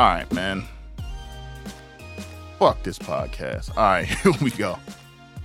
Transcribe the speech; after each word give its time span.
All 0.00 0.06
right, 0.06 0.32
man. 0.32 0.64
Fuck 2.58 2.82
this 2.82 2.98
podcast. 2.98 3.68
All 3.76 3.82
right, 3.84 4.06
here 4.22 4.32
we 4.40 4.50
go. 4.50 4.78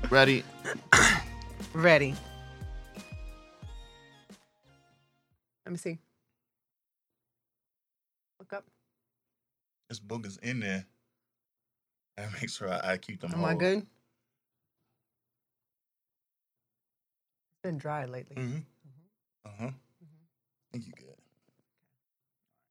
Ready? 0.10 0.46
Ready. 1.74 2.16
Let 5.66 5.74
me 5.74 5.78
see. 5.78 6.00
Look 8.40 8.54
up. 8.54 8.64
This 9.90 10.00
book 10.00 10.26
is 10.26 10.38
in 10.38 10.62
there. 10.62 10.86
That 12.16 12.32
makes 12.40 12.56
sure 12.56 12.72
I, 12.72 12.94
I 12.94 12.98
keep 12.98 13.20
them. 13.20 13.34
Am 13.34 13.44
I 13.44 13.56
good? 13.56 13.80
It's 13.80 13.88
been 17.62 17.78
dry 17.78 18.06
lately. 18.06 18.38
Mm-hmm. 18.38 18.60
Uh 19.46 19.50
huh. 19.60 19.66
I 19.68 20.72
think 20.72 20.88
you 20.88 20.94
good. 20.96 21.18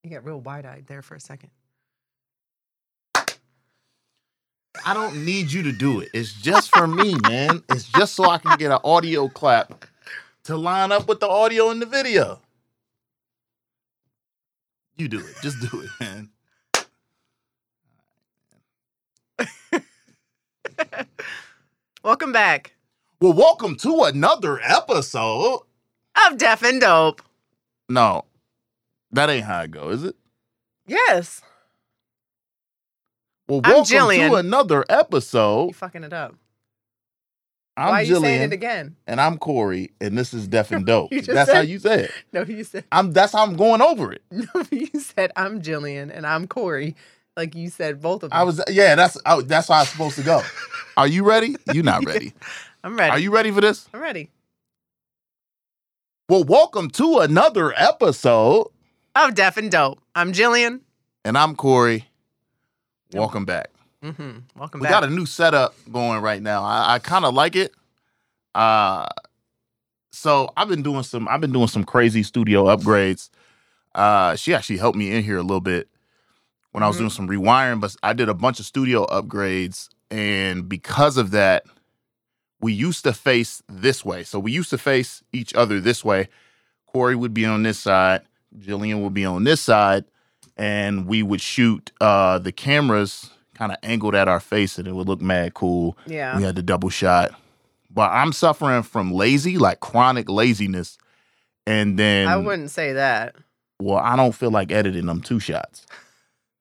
You 0.03 0.09
got 0.09 0.25
real 0.25 0.41
wide 0.41 0.65
eyed 0.65 0.87
there 0.87 1.03
for 1.03 1.15
a 1.15 1.21
second. 1.21 1.51
I 4.85 4.93
don't 4.95 5.25
need 5.25 5.53
you 5.53 5.63
to 5.63 5.73
do 5.73 6.01
it. 6.01 6.11
It's 6.13 6.33
just 6.33 6.75
for 6.75 6.87
me, 6.87 7.15
man. 7.29 7.63
It's 7.71 7.85
just 7.85 8.15
so 8.15 8.25
I 8.29 8.39
can 8.39 8.57
get 8.59 8.71
an 8.73 8.79
audio 8.85 9.29
clap 9.29 9.85
to 10.45 10.57
line 10.57 10.93
up 10.93 11.09
with 11.09 11.21
the 11.21 11.29
audio 11.29 11.71
in 11.71 11.79
the 11.81 11.87
video. 11.87 12.41
You 14.97 15.09
do 15.09 15.19
it. 15.21 15.35
Just 15.43 15.61
do 15.61 15.81
it, 15.81 15.91
man. 16.01 16.31
Welcome 22.03 22.33
back 22.33 22.75
Well, 23.21 23.33
welcome 23.33 23.77
to 23.77 24.03
another 24.05 24.61
episode. 24.61 25.61
of 26.27 26.37
Deaf 26.39 26.63
and 26.63 26.81
Dope. 26.81 27.23
No, 27.89 28.25
that 29.11 29.31
ain't 29.31 29.45
how 29.47 29.63
it 29.63 29.71
go, 29.71 29.89
is 29.91 30.05
it? 30.05 30.17
Yes. 30.87 31.41
Well, 33.49 33.61
I'm 33.65 33.73
welcome 33.73 34.09
to 34.31 34.35
another 34.37 34.85
episode. 34.89 35.67
You 35.69 35.75
fucking 35.75 36.05
it 36.05 36.13
up. 36.13 36.35
I'm 37.77 37.89
Why 37.89 38.01
are 38.01 38.03
you 38.05 38.21
saying 38.21 38.41
Jillian, 38.41 38.45
it 38.47 38.53
again? 38.53 38.97
and 39.07 39.21
I'm 39.21 39.37
Corey, 39.37 39.91
and 40.01 40.17
this 40.17 40.33
is 40.33 40.47
Deaf 40.47 40.71
and 40.71 40.87
Dope. 40.87 41.11
That's 41.11 41.51
how 41.53 41.61
you 41.61 41.79
say 41.79 42.05
it. 42.05 42.11
No, 42.33 42.43
you 42.43 42.65
said 42.65 42.85
I'm. 42.93 43.13
That's 43.13 43.33
how 43.33 43.43
I'm 43.45 43.57
going 43.57 43.83
over 43.83 44.13
it. 44.13 44.23
no. 44.31 44.47
You 44.71 44.89
said 45.01 45.33
I'm 45.37 45.61
Jillian 45.61 46.11
and 46.15 46.27
I'm 46.27 46.47
Corey. 46.47 46.95
Like 47.37 47.55
you 47.57 47.69
said 47.69 48.01
both 48.01 48.23
of 48.23 48.31
them. 48.31 48.39
I 48.39 48.45
was. 48.45 48.63
Yeah, 48.71 48.95
that's. 48.95 49.19
I, 49.27 49.43
that's 49.43 49.69
how 49.69 49.75
I'm 49.81 49.87
supposed 49.87 50.17
to 50.17 50.23
go. 50.23 50.41
Are 50.97 51.09
you 51.09 51.25
ready? 51.25 51.57
You're 51.73 51.83
not 51.85 52.05
ready? 52.07 52.33
I'm 52.85 52.97
ready. 52.97 53.11
Are 53.11 53.19
you 53.19 53.33
ready 53.35 53.51
for 53.51 53.61
this? 53.61 53.89
I'm 53.93 54.01
ready. 54.01 54.31
Well, 56.29 56.45
welcome 56.45 56.89
to 56.91 57.19
another 57.19 57.75
episode, 57.77 58.69
Of 59.17 59.35
Deaf 59.35 59.57
and 59.59 59.71
Dope. 59.71 60.01
I'm 60.15 60.33
Jillian. 60.33 60.81
and 61.25 61.37
I'm 61.37 61.57
Corey. 61.57 62.09
Welcome 63.15 63.45
back. 63.45 63.71
Mm-hmm. 64.03 64.39
Welcome 64.59 64.81
We 64.81 64.85
back. 64.85 64.91
got 64.93 65.05
a 65.05 65.11
new 65.11 65.27
setup 65.27 65.75
going 65.91 66.21
right 66.21 66.43
now. 66.43 66.63
I, 66.63 66.95
I 66.95 66.99
kind 66.99 67.25
of 67.25 67.35
like 67.35 67.57
it. 67.57 67.73
Uh, 68.55 69.07
so 70.13 70.51
I've 70.57 70.69
been 70.69 70.83
doing 70.83 71.03
some. 71.03 71.27
I've 71.29 71.41
been 71.41 71.53
doing 71.53 71.69
some 71.69 71.85
crazy 71.85 72.23
studio 72.23 72.65
upgrades. 72.65 73.31
Uh, 73.95 74.37
she 74.37 74.55
actually 74.55 74.77
helped 74.79 74.99
me 74.99 75.13
in 75.13 75.23
here 75.25 75.39
a 75.39 75.43
little 75.43 75.61
bit 75.61 75.89
when 76.73 76.83
I 76.83 76.89
was 76.89 76.97
Mhm. 76.97 77.01
doing 77.01 77.11
some 77.11 77.29
rewiring, 77.29 77.81
but 77.81 77.95
I 78.03 78.13
did 78.13 78.29
a 78.29 78.35
bunch 78.35 78.59
of 78.61 78.67
studio 78.67 79.07
upgrades, 79.07 79.89
and 80.11 80.69
because 80.69 81.17
of 81.17 81.31
that, 81.31 81.65
we 82.61 82.73
used 82.73 83.05
to 83.05 83.13
face 83.13 83.63
this 83.69 84.05
way. 84.05 84.25
So 84.25 84.39
we 84.41 84.51
used 84.51 84.71
to 84.71 84.79
face 84.79 85.23
each 85.33 85.55
other 85.55 85.81
this 85.81 86.05
way. 86.05 86.29
Corey 86.87 87.15
would 87.15 87.33
be 87.35 87.45
on 87.47 87.63
this 87.63 87.79
side, 87.79 88.23
Jillian 88.59 89.03
would 89.03 89.15
be 89.15 89.25
on 89.25 89.45
this 89.45 89.61
side, 89.61 90.05
and 90.57 91.07
we 91.07 91.23
would 91.23 91.41
shoot 91.41 91.91
uh, 92.01 92.39
the 92.39 92.53
cameras 92.53 93.31
kind 93.55 93.71
of 93.73 93.79
angled 93.83 94.15
at 94.15 94.29
our 94.29 94.41
face, 94.41 94.79
and 94.79 94.89
it 94.89 94.95
would 94.95 95.09
look 95.09 95.21
mad 95.21 95.55
cool. 95.55 95.97
yeah. 96.07 96.37
We 96.37 96.43
had 96.43 96.57
the 96.57 96.63
double 96.63 96.91
shot. 96.91 97.33
But 97.91 98.11
I'm 98.11 98.33
suffering 98.33 98.83
from 98.83 99.13
lazy, 99.13 99.57
like 99.59 99.79
chronic 99.81 100.29
laziness. 100.29 100.99
And 101.67 101.97
then, 101.99 102.27
I 102.29 102.37
wouldn't 102.37 102.71
say 102.71 102.93
that. 102.95 103.37
well, 103.81 103.99
I 103.99 104.17
don't 104.17 104.33
feel 104.35 104.51
like 104.51 104.73
editing 104.73 105.07
them 105.07 105.21
two 105.21 105.39
shots 105.41 105.87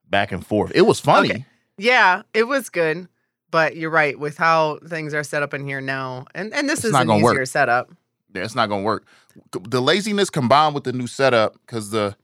back 0.10 0.32
and 0.32 0.46
forth. 0.46 0.72
It 0.76 0.84
was 0.84 1.00
funny. 1.00 1.30
Okay. 1.32 1.46
Yeah, 1.78 2.22
it 2.36 2.44
was 2.44 2.70
good. 2.70 3.08
But 3.50 3.76
you're 3.76 3.90
right 3.90 4.18
with 4.18 4.38
how 4.38 4.80
things 4.88 5.14
are 5.14 5.24
set 5.24 5.44
up 5.44 5.54
in 5.54 5.66
here 5.66 5.82
now. 5.82 6.26
And 6.36 6.54
and 6.54 6.70
this 6.70 6.80
It's 6.80 6.86
is 6.86 6.92
not 6.94 7.04
an 7.08 7.12
easier 7.14 7.24
work. 7.40 7.48
setup. 7.48 7.92
Yeah, 8.34 8.44
it's 8.44 8.56
not 8.56 8.70
gonna 8.70 8.84
work. 8.84 9.06
The 9.68 9.82
laziness 9.82 10.30
combined 10.30 10.74
with 10.76 10.84
the 10.86 10.94
new 10.94 11.08
setup, 11.08 11.54
because 11.66 11.90
the 11.90 12.16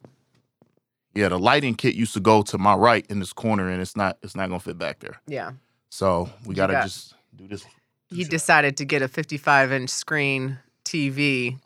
yeah, 1.15 1.29
the 1.29 1.39
lighting 1.39 1.75
kit 1.75 1.95
used 1.95 2.13
to 2.13 2.19
go 2.19 2.41
to 2.43 2.57
my 2.57 2.75
right 2.75 3.05
in 3.09 3.19
this 3.19 3.33
corner, 3.33 3.69
and 3.69 3.81
it's 3.81 3.95
not 3.97 4.17
it's 4.21 4.35
not 4.35 4.47
gonna 4.47 4.59
fit 4.59 4.77
back 4.77 4.99
there. 4.99 5.19
Yeah. 5.27 5.51
So 5.89 6.29
we 6.45 6.55
gotta 6.55 6.73
got- 6.73 6.83
just 6.83 7.15
do 7.35 7.47
this. 7.47 7.65
He 8.11 8.23
decided 8.23 8.75
to 8.77 8.85
get 8.85 9.03
a 9.03 9.07
55 9.07 9.71
inch 9.71 9.89
screen 9.91 10.57
TV, 10.83 11.57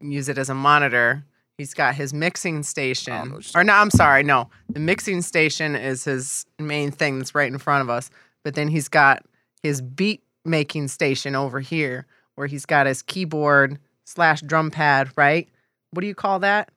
and 0.00 0.12
use 0.12 0.28
it 0.28 0.38
as 0.38 0.48
a 0.48 0.54
monitor. 0.54 1.24
He's 1.58 1.74
got 1.74 1.94
his 1.94 2.12
mixing 2.12 2.62
station. 2.62 3.40
Or 3.54 3.62
no, 3.64 3.72
I'm 3.74 3.90
sorry, 3.90 4.22
no. 4.24 4.50
The 4.68 4.80
mixing 4.80 5.22
station 5.22 5.76
is 5.76 6.04
his 6.04 6.46
main 6.58 6.90
thing 6.90 7.18
that's 7.18 7.34
right 7.34 7.50
in 7.52 7.58
front 7.58 7.82
of 7.82 7.90
us. 7.90 8.10
But 8.42 8.54
then 8.54 8.68
he's 8.68 8.88
got 8.88 9.24
his 9.62 9.80
beat 9.80 10.22
making 10.44 10.88
station 10.88 11.34
over 11.36 11.60
here 11.60 12.06
where 12.34 12.46
he's 12.48 12.66
got 12.66 12.86
his 12.86 13.02
keyboard 13.02 13.78
slash 14.04 14.40
drum 14.42 14.70
pad, 14.70 15.10
right? 15.16 15.48
What 15.90 16.00
do 16.00 16.06
you 16.08 16.14
call 16.14 16.40
that? 16.40 16.70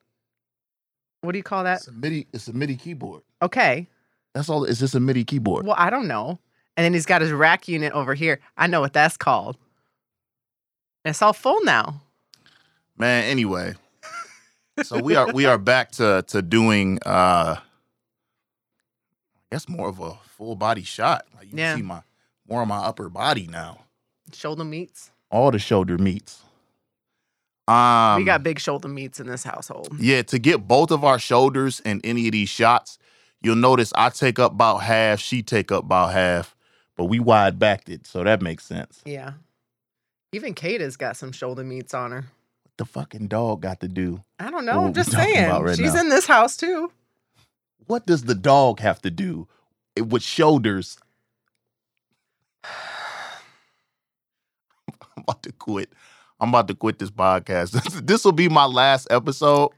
What 1.21 1.31
do 1.33 1.37
you 1.37 1.43
call 1.43 1.63
that? 1.63 1.77
It's 1.79 1.87
a 1.87 1.91
MIDI. 1.91 2.27
It's 2.33 2.47
a 2.47 2.53
MIDI 2.53 2.75
keyboard. 2.75 3.21
Okay. 3.41 3.87
That's 4.33 4.49
all. 4.49 4.63
It's 4.65 4.79
just 4.79 4.95
a 4.95 4.99
MIDI 4.99 5.23
keyboard. 5.23 5.65
Well, 5.65 5.75
I 5.77 5.89
don't 5.89 6.07
know. 6.07 6.39
And 6.75 6.83
then 6.83 6.93
he's 6.93 7.05
got 7.07 7.21
his 7.21 7.31
rack 7.31 7.67
unit 7.67 7.91
over 7.93 8.13
here. 8.13 8.39
I 8.55 8.67
know 8.67 8.81
what 8.81 8.93
that's 8.93 9.17
called. 9.17 9.57
It's 11.05 11.21
all 11.21 11.33
full 11.33 11.63
now. 11.63 12.01
man 12.97 13.23
anyway 13.25 13.73
so 14.83 14.99
we 14.99 15.15
are 15.15 15.31
we 15.31 15.45
are 15.45 15.57
back 15.57 15.91
to 15.91 16.23
to 16.27 16.41
doing 16.41 16.99
uh 17.05 17.55
i 17.57 17.59
guess 19.51 19.67
more 19.69 19.87
of 19.89 19.99
a 19.99 20.13
full 20.25 20.55
body 20.55 20.83
shot 20.83 21.25
like 21.35 21.45
you 21.51 21.57
Yeah. 21.57 21.75
see 21.75 21.81
my 21.81 22.01
more 22.49 22.61
of 22.61 22.67
my 22.67 22.77
upper 22.79 23.07
body 23.09 23.47
now 23.47 23.79
Shoulder 24.33 24.65
meats. 24.65 25.11
all 25.31 25.49
the 25.51 25.59
shoulder 25.59 25.97
meats 25.97 26.41
um 27.67 28.17
we 28.17 28.23
got 28.25 28.43
big 28.43 28.59
shoulder 28.59 28.87
meats 28.87 29.19
in 29.19 29.27
this 29.27 29.43
household. 29.43 29.89
yeah 29.99 30.21
to 30.21 30.39
get 30.39 30.67
both 30.67 30.91
of 30.91 31.03
our 31.03 31.19
shoulders 31.19 31.79
in 31.81 31.99
any 32.03 32.27
of 32.27 32.31
these 32.31 32.49
shots 32.49 32.97
you'll 33.41 33.55
notice 33.55 33.91
i 33.95 34.09
take 34.09 34.39
up 34.39 34.51
about 34.53 34.77
half 34.77 35.19
she 35.19 35.41
take 35.43 35.71
up 35.71 35.83
about 35.83 36.11
half 36.13 36.55
but 36.95 37.05
we 37.05 37.19
wide 37.19 37.59
backed 37.59 37.89
it 37.89 38.05
so 38.07 38.23
that 38.23 38.41
makes 38.41 38.65
sense 38.65 39.01
Yeah. 39.05 39.33
Even 40.33 40.53
Kata's 40.53 40.97
got 40.97 41.15
some 41.15 41.31
shoulder 41.31 41.63
meats 41.63 41.93
on 41.93 42.11
her. 42.11 42.21
what 42.63 42.77
the 42.77 42.85
fucking 42.85 43.27
dog 43.27 43.61
got 43.61 43.79
to 43.79 43.87
do 43.87 44.21
I 44.39 44.51
don't 44.51 44.65
know. 44.65 44.83
I'm 44.85 44.93
just 44.93 45.11
saying. 45.11 45.49
right 45.49 45.75
She's 45.77 45.93
now? 45.93 46.01
in 46.01 46.09
this 46.09 46.27
house 46.27 46.57
too. 46.57 46.91
what 47.87 48.05
does 48.05 48.23
the 48.23 48.35
dog 48.35 48.79
have 48.81 49.01
to 49.03 49.09
do 49.09 49.47
with 49.97 50.21
shoulders 50.23 50.97
I'm 54.99 55.23
about 55.23 55.43
to 55.43 55.51
quit. 55.53 55.91
I'm 56.39 56.49
about 56.49 56.67
to 56.67 56.75
quit 56.75 56.99
this 56.99 57.09
podcast. 57.09 57.71
this 58.05 58.23
will 58.23 58.31
be 58.31 58.49
my 58.49 58.65
last 58.65 59.07
episode. 59.09 59.71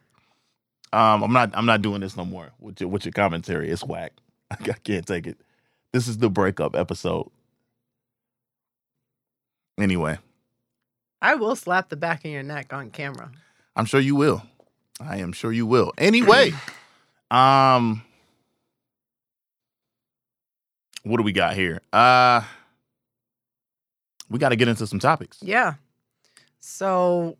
Um, 0.91 1.23
I'm 1.23 1.33
not. 1.33 1.51
I'm 1.53 1.65
not 1.65 1.81
doing 1.81 2.01
this 2.01 2.17
no 2.17 2.25
more. 2.25 2.51
With 2.59 2.81
your 2.81 2.89
with 2.89 3.05
your 3.05 3.11
commentary, 3.11 3.69
it's 3.69 3.83
whack. 3.83 4.13
I 4.51 4.55
can't 4.55 5.05
take 5.05 5.27
it. 5.27 5.37
This 5.93 6.07
is 6.07 6.17
the 6.17 6.29
breakup 6.29 6.75
episode. 6.75 7.29
Anyway, 9.79 10.17
I 11.21 11.35
will 11.35 11.55
slap 11.55 11.89
the 11.89 11.95
back 11.95 12.25
of 12.25 12.31
your 12.31 12.43
neck 12.43 12.73
on 12.73 12.89
camera. 12.89 13.31
I'm 13.75 13.85
sure 13.85 13.99
you 13.99 14.15
will. 14.15 14.43
I 14.99 15.17
am 15.17 15.31
sure 15.31 15.53
you 15.53 15.65
will. 15.65 15.93
Anyway, 15.97 16.51
um, 17.31 18.03
what 21.03 21.17
do 21.17 21.23
we 21.23 21.31
got 21.31 21.55
here? 21.55 21.79
Uh, 21.93 22.41
we 24.29 24.37
got 24.39 24.49
to 24.49 24.55
get 24.55 24.67
into 24.67 24.85
some 24.85 24.99
topics. 24.99 25.37
Yeah. 25.41 25.75
So 26.59 27.37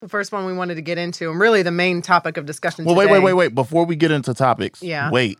the 0.00 0.08
first 0.08 0.32
one 0.32 0.46
we 0.46 0.52
wanted 0.52 0.76
to 0.76 0.82
get 0.82 0.98
into, 0.98 1.30
and 1.30 1.40
really 1.40 1.62
the 1.62 1.70
main 1.70 2.02
topic 2.02 2.36
of 2.36 2.46
discussion 2.46 2.84
Well, 2.84 2.94
wait, 2.94 3.10
wait, 3.10 3.22
wait, 3.22 3.32
wait. 3.34 3.54
Before 3.54 3.84
we 3.84 3.96
get 3.96 4.10
into 4.10 4.34
topics, 4.34 4.82
Yeah. 4.82 5.10
wait. 5.10 5.38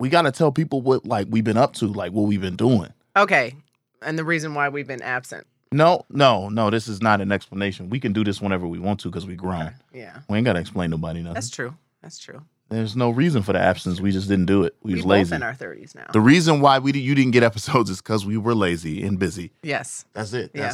We 0.00 0.08
got 0.08 0.22
to 0.22 0.32
tell 0.32 0.50
people 0.50 0.80
what 0.80 1.04
like 1.06 1.28
we've 1.30 1.44
been 1.44 1.56
up 1.58 1.74
to, 1.74 1.86
like 1.86 2.12
what 2.12 2.22
we've 2.22 2.40
been 2.40 2.56
doing. 2.56 2.92
Okay. 3.16 3.54
And 4.00 4.18
the 4.18 4.24
reason 4.24 4.54
why 4.54 4.68
we've 4.68 4.86
been 4.86 5.02
absent. 5.02 5.46
No, 5.70 6.04
no, 6.10 6.48
no. 6.48 6.70
This 6.70 6.88
is 6.88 7.00
not 7.00 7.20
an 7.20 7.30
explanation. 7.30 7.88
We 7.88 8.00
can 8.00 8.12
do 8.12 8.24
this 8.24 8.40
whenever 8.40 8.66
we 8.66 8.78
want 8.78 9.00
to 9.00 9.08
because 9.10 9.26
we 9.26 9.36
grown. 9.36 9.72
Yeah. 9.92 10.18
We 10.28 10.38
ain't 10.38 10.44
got 10.44 10.54
to 10.54 10.60
explain 10.60 10.90
nobody 10.90 11.20
nothing. 11.20 11.34
That's 11.34 11.50
true. 11.50 11.74
That's 12.02 12.18
true. 12.18 12.42
There's 12.68 12.96
no 12.96 13.10
reason 13.10 13.42
for 13.42 13.52
the 13.52 13.60
absence. 13.60 14.00
We 14.00 14.10
just 14.12 14.28
didn't 14.28 14.46
do 14.46 14.64
it. 14.64 14.74
We 14.82 14.92
We 14.92 14.94
was 14.96 15.02
both 15.04 15.10
lazy. 15.10 15.34
in 15.36 15.42
our 15.42 15.54
thirties 15.54 15.94
now. 15.94 16.06
The 16.12 16.20
reason 16.20 16.60
why 16.60 16.78
we 16.78 16.92
you 16.92 17.14
didn't 17.14 17.30
get 17.32 17.42
episodes 17.42 17.88
is 17.90 17.98
because 18.02 18.26
we 18.26 18.36
were 18.38 18.54
lazy 18.54 19.02
and 19.04 19.18
busy. 19.18 19.52
yes. 19.62 20.04
That's 20.14 20.32
it. 20.32 20.50
Yeah. 20.54 20.72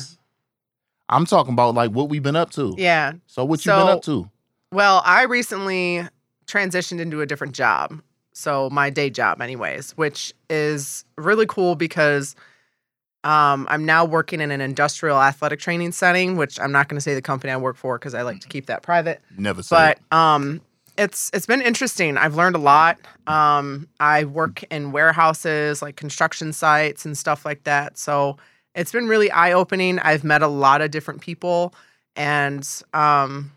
I'm 1.08 1.24
talking 1.26 1.52
about 1.52 1.74
like 1.74 1.90
what 1.90 2.08
we've 2.08 2.22
been 2.22 2.36
up 2.36 2.50
to. 2.52 2.74
Yeah. 2.76 3.12
So 3.26 3.44
what 3.44 3.64
you 3.64 3.72
been 3.72 3.88
up 3.88 4.02
to? 4.02 4.30
Well, 4.72 5.02
I 5.04 5.22
recently 5.22 6.06
transitioned 6.46 7.00
into 7.00 7.20
a 7.20 7.26
different 7.26 7.54
job. 7.54 8.00
So 8.32 8.70
my 8.70 8.90
day 8.90 9.10
job, 9.10 9.40
anyways, 9.40 9.92
which 9.92 10.32
is 10.48 11.04
really 11.16 11.46
cool 11.46 11.74
because 11.74 12.36
um, 13.24 13.66
I'm 13.68 13.84
now 13.84 14.04
working 14.04 14.40
in 14.40 14.50
an 14.50 14.60
industrial 14.60 15.20
athletic 15.20 15.58
training 15.58 15.92
setting, 15.92 16.36
which 16.36 16.60
I'm 16.60 16.70
not 16.70 16.88
going 16.88 16.96
to 16.96 17.00
say 17.00 17.14
the 17.14 17.22
company 17.22 17.52
I 17.52 17.56
work 17.56 17.76
for 17.76 17.98
because 17.98 18.14
I 18.14 18.22
like 18.22 18.40
to 18.40 18.48
keep 18.48 18.66
that 18.66 18.82
private. 18.82 19.20
Never 19.36 19.62
say 19.62 19.74
But 19.74 19.98
it. 19.98 20.12
um, 20.16 20.60
it's 20.96 21.30
it's 21.34 21.46
been 21.46 21.62
interesting. 21.62 22.16
I've 22.16 22.36
learned 22.36 22.54
a 22.56 22.60
lot. 22.60 22.98
Um, 23.26 23.88
I 24.00 24.24
work 24.24 24.62
in 24.70 24.92
warehouses, 24.92 25.82
like 25.82 25.96
construction 25.96 26.52
sites 26.52 27.04
and 27.04 27.18
stuff 27.18 27.44
like 27.44 27.64
that. 27.64 27.98
So 27.98 28.36
it's 28.78 28.92
been 28.92 29.08
really 29.08 29.30
eye 29.30 29.52
opening. 29.52 29.98
I've 29.98 30.22
met 30.22 30.40
a 30.40 30.48
lot 30.48 30.80
of 30.80 30.90
different 30.90 31.20
people, 31.20 31.74
and 32.14 32.66
um, 32.94 33.52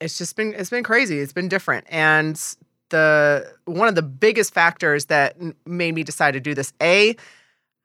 it's 0.00 0.16
just 0.16 0.34
been 0.34 0.54
it's 0.54 0.70
been 0.70 0.82
crazy. 0.82 1.18
It's 1.18 1.32
been 1.32 1.48
different, 1.48 1.86
and 1.90 2.40
the 2.88 3.52
one 3.66 3.86
of 3.86 3.94
the 3.94 4.02
biggest 4.02 4.54
factors 4.54 5.06
that 5.06 5.36
made 5.66 5.94
me 5.94 6.02
decide 6.02 6.32
to 6.32 6.40
do 6.40 6.54
this. 6.54 6.72
A, 6.80 7.14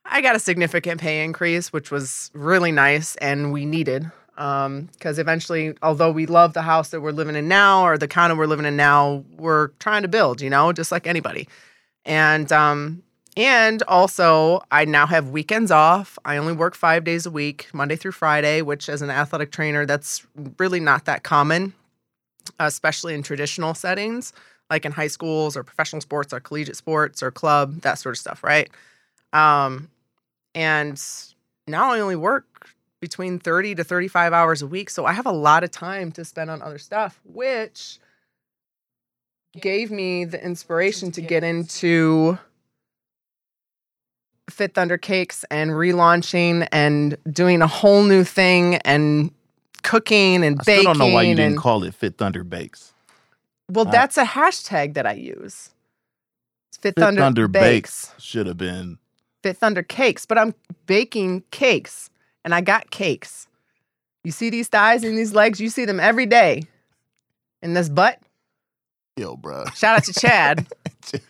I 0.05 0.21
got 0.21 0.35
a 0.35 0.39
significant 0.39 1.01
pay 1.01 1.23
increase, 1.23 1.73
which 1.73 1.91
was 1.91 2.31
really 2.33 2.71
nice 2.71 3.15
and 3.17 3.51
we 3.51 3.65
needed. 3.65 4.09
Because 4.35 5.19
eventually, 5.19 5.75
although 5.83 6.11
we 6.11 6.25
love 6.25 6.53
the 6.53 6.63
house 6.63 6.89
that 6.89 7.01
we're 7.01 7.11
living 7.11 7.35
in 7.35 7.47
now 7.47 7.85
or 7.85 7.97
the 7.97 8.07
condo 8.07 8.35
we're 8.35 8.47
living 8.47 8.65
in 8.65 8.75
now, 8.75 9.23
we're 9.37 9.67
trying 9.79 10.01
to 10.01 10.07
build, 10.07 10.41
you 10.41 10.49
know, 10.49 10.71
just 10.71 10.91
like 10.91 11.05
anybody. 11.05 11.47
And 12.05 12.51
um, 12.51 13.03
and 13.37 13.81
also, 13.83 14.61
I 14.71 14.85
now 14.85 15.07
have 15.07 15.29
weekends 15.29 15.71
off. 15.71 16.19
I 16.25 16.37
only 16.37 16.53
work 16.53 16.75
five 16.75 17.03
days 17.03 17.25
a 17.25 17.31
week, 17.31 17.67
Monday 17.73 17.95
through 17.95 18.11
Friday, 18.11 18.61
which 18.61 18.89
as 18.89 19.01
an 19.01 19.09
athletic 19.09 19.51
trainer, 19.51 19.85
that's 19.85 20.25
really 20.59 20.81
not 20.81 21.05
that 21.05 21.23
common, 21.23 21.73
especially 22.59 23.13
in 23.13 23.23
traditional 23.23 23.73
settings, 23.73 24.33
like 24.69 24.85
in 24.85 24.91
high 24.91 25.07
schools 25.07 25.55
or 25.55 25.63
professional 25.63 26.01
sports 26.01 26.33
or 26.33 26.41
collegiate 26.41 26.75
sports 26.75 27.23
or 27.23 27.31
club, 27.31 27.81
that 27.81 27.95
sort 27.95 28.15
of 28.15 28.19
stuff, 28.19 28.43
right? 28.43 28.69
Um, 29.31 29.89
and 30.53 31.01
now 31.67 31.93
I 31.93 32.01
only 32.01 32.17
work 32.17 32.67
between 32.99 33.39
30 33.39 33.75
to 33.75 33.83
35 33.83 34.33
hours 34.33 34.61
a 34.61 34.67
week. 34.67 34.89
So 34.89 35.05
I 35.05 35.13
have 35.13 35.25
a 35.25 35.31
lot 35.31 35.63
of 35.63 35.71
time 35.71 36.11
to 36.13 36.25
spend 36.25 36.49
on 36.49 36.61
other 36.61 36.77
stuff, 36.77 37.19
which 37.23 37.97
gave 39.59 39.89
me 39.89 40.25
the 40.25 40.43
inspiration 40.43 41.11
to 41.11 41.21
get 41.21 41.43
into 41.43 42.37
Fit 44.51 44.73
Thunder 44.73 44.97
Cakes 44.97 45.43
and 45.49 45.71
relaunching 45.71 46.67
and 46.71 47.17
doing 47.31 47.61
a 47.61 47.67
whole 47.67 48.03
new 48.03 48.23
thing 48.23 48.75
and 48.77 49.31
cooking 49.83 50.43
and 50.43 50.57
baking. 50.65 50.81
I 50.87 50.93
don't 50.93 50.97
know 50.99 51.07
why 51.07 51.23
you 51.23 51.29
and, 51.31 51.37
didn't 51.37 51.57
call 51.57 51.83
it 51.83 51.93
Fit 51.95 52.17
Thunder 52.17 52.43
Bakes. 52.43 52.93
well, 53.69 53.87
I- 53.87 53.91
that's 53.91 54.17
a 54.17 54.25
hashtag 54.25 54.93
that 54.95 55.05
I 55.05 55.13
use. 55.13 55.69
Fit, 56.73 56.95
Fit 56.95 57.03
Thunder, 57.03 57.21
Thunder 57.21 57.47
Bakes. 57.47 58.07
Bakes 58.07 58.23
should 58.23 58.47
have 58.47 58.57
been. 58.57 58.97
Fit 59.43 59.57
Thunder 59.57 59.83
cakes, 59.83 60.25
but 60.25 60.37
I'm 60.37 60.53
baking 60.87 61.43
cakes 61.51 62.09
and 62.43 62.53
I 62.55 62.61
got 62.61 62.89
cakes. 62.91 63.47
You 64.23 64.31
see 64.31 64.49
these 64.49 64.67
thighs 64.67 65.03
and 65.03 65.17
these 65.17 65.33
legs, 65.33 65.59
you 65.59 65.69
see 65.69 65.85
them 65.85 65.99
every 65.99 66.25
day. 66.27 66.63
And 67.63 67.75
this 67.75 67.89
butt, 67.89 68.19
Yo, 69.17 69.35
bro. 69.35 69.65
shout 69.75 69.97
out 69.97 70.03
to 70.05 70.13
Chad. 70.13 70.67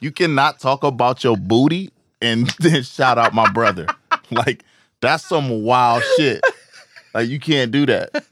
You 0.00 0.12
cannot 0.12 0.60
talk 0.60 0.84
about 0.84 1.24
your 1.24 1.36
booty 1.36 1.90
and 2.20 2.48
then 2.58 2.82
shout 2.82 3.18
out 3.18 3.34
my 3.34 3.50
brother. 3.50 3.86
like 4.30 4.64
that's 5.00 5.24
some 5.24 5.62
wild 5.62 6.02
shit. 6.16 6.40
Like 7.14 7.28
you 7.28 7.40
can't 7.40 7.70
do 7.70 7.86
that. 7.86 8.24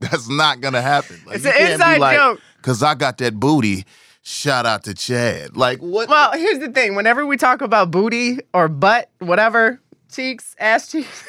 That's 0.00 0.28
not 0.28 0.60
gonna 0.60 0.82
happen. 0.82 1.20
Like, 1.26 1.36
it's 1.36 1.44
you 1.44 1.50
an 1.50 1.56
can't 1.56 1.68
be 1.68 1.72
inside 1.74 2.00
like, 2.00 2.16
joke. 2.16 2.40
Cause 2.62 2.82
I 2.82 2.94
got 2.94 3.18
that 3.18 3.38
booty. 3.38 3.84
Shout 4.22 4.66
out 4.66 4.84
to 4.84 4.94
Chad. 4.94 5.56
Like 5.56 5.78
what? 5.80 6.08
Well, 6.08 6.32
here's 6.32 6.58
the 6.58 6.70
thing. 6.70 6.94
Whenever 6.94 7.26
we 7.26 7.36
talk 7.36 7.62
about 7.62 7.90
booty 7.90 8.38
or 8.52 8.68
butt, 8.68 9.10
whatever, 9.18 9.80
cheeks, 10.12 10.54
ass 10.58 10.90
cheeks, 10.90 11.24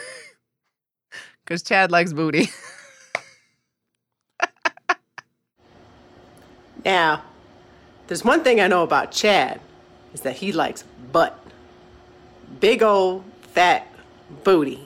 because 1.44 1.64
Chad 1.64 1.92
likes 1.92 2.14
booty. 2.14 2.50
now, 6.86 7.24
there's 8.12 8.26
one 8.26 8.44
thing 8.44 8.60
I 8.60 8.68
know 8.68 8.84
about 8.84 9.14
Chad 9.14 9.62
is 10.14 10.20
that 10.22 10.36
he 10.36 10.52
likes 10.52 10.84
butt. 11.14 11.40
Big 12.60 12.84
old 12.84 13.24
fat 13.54 13.88
booty. 14.44 14.86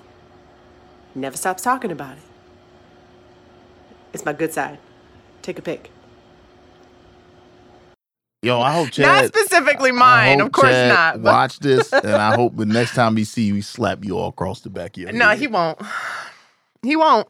Never 1.16 1.36
stops 1.36 1.64
talking 1.64 1.92
about 1.92 2.18
it. 2.18 2.24
It's 4.14 4.24
my 4.26 4.34
good 4.34 4.54
side. 4.54 4.78
Take 5.42 5.58
a 5.58 5.64
pic. 5.64 5.90
Yo, 8.44 8.62
I 8.62 8.74
hope 8.74 8.92
Chad. 8.92 9.08
Not 9.08 9.26
specifically 9.26 9.92
mine, 9.92 10.40
of 10.40 10.52
course 10.52 10.70
Chad 10.70 10.90
not. 10.94 11.24
but- 11.24 11.34
Watch 11.34 11.58
this, 11.62 11.92
and 11.94 12.12
I 12.12 12.36
hope 12.36 12.56
the 12.56 12.68
next 12.68 12.94
time 12.94 13.16
we 13.16 13.24
see 13.24 13.46
you, 13.46 13.56
he 13.56 13.62
slap 13.62 14.06
you 14.06 14.20
all 14.20 14.30
across 14.30 14.60
the 14.62 14.70
back 14.70 14.98
of 14.98 15.02
your 15.02 15.12
No, 15.14 15.30
head. 15.30 15.40
he 15.40 15.48
won't. 15.48 15.80
He 16.84 16.96
won't. 16.96 17.28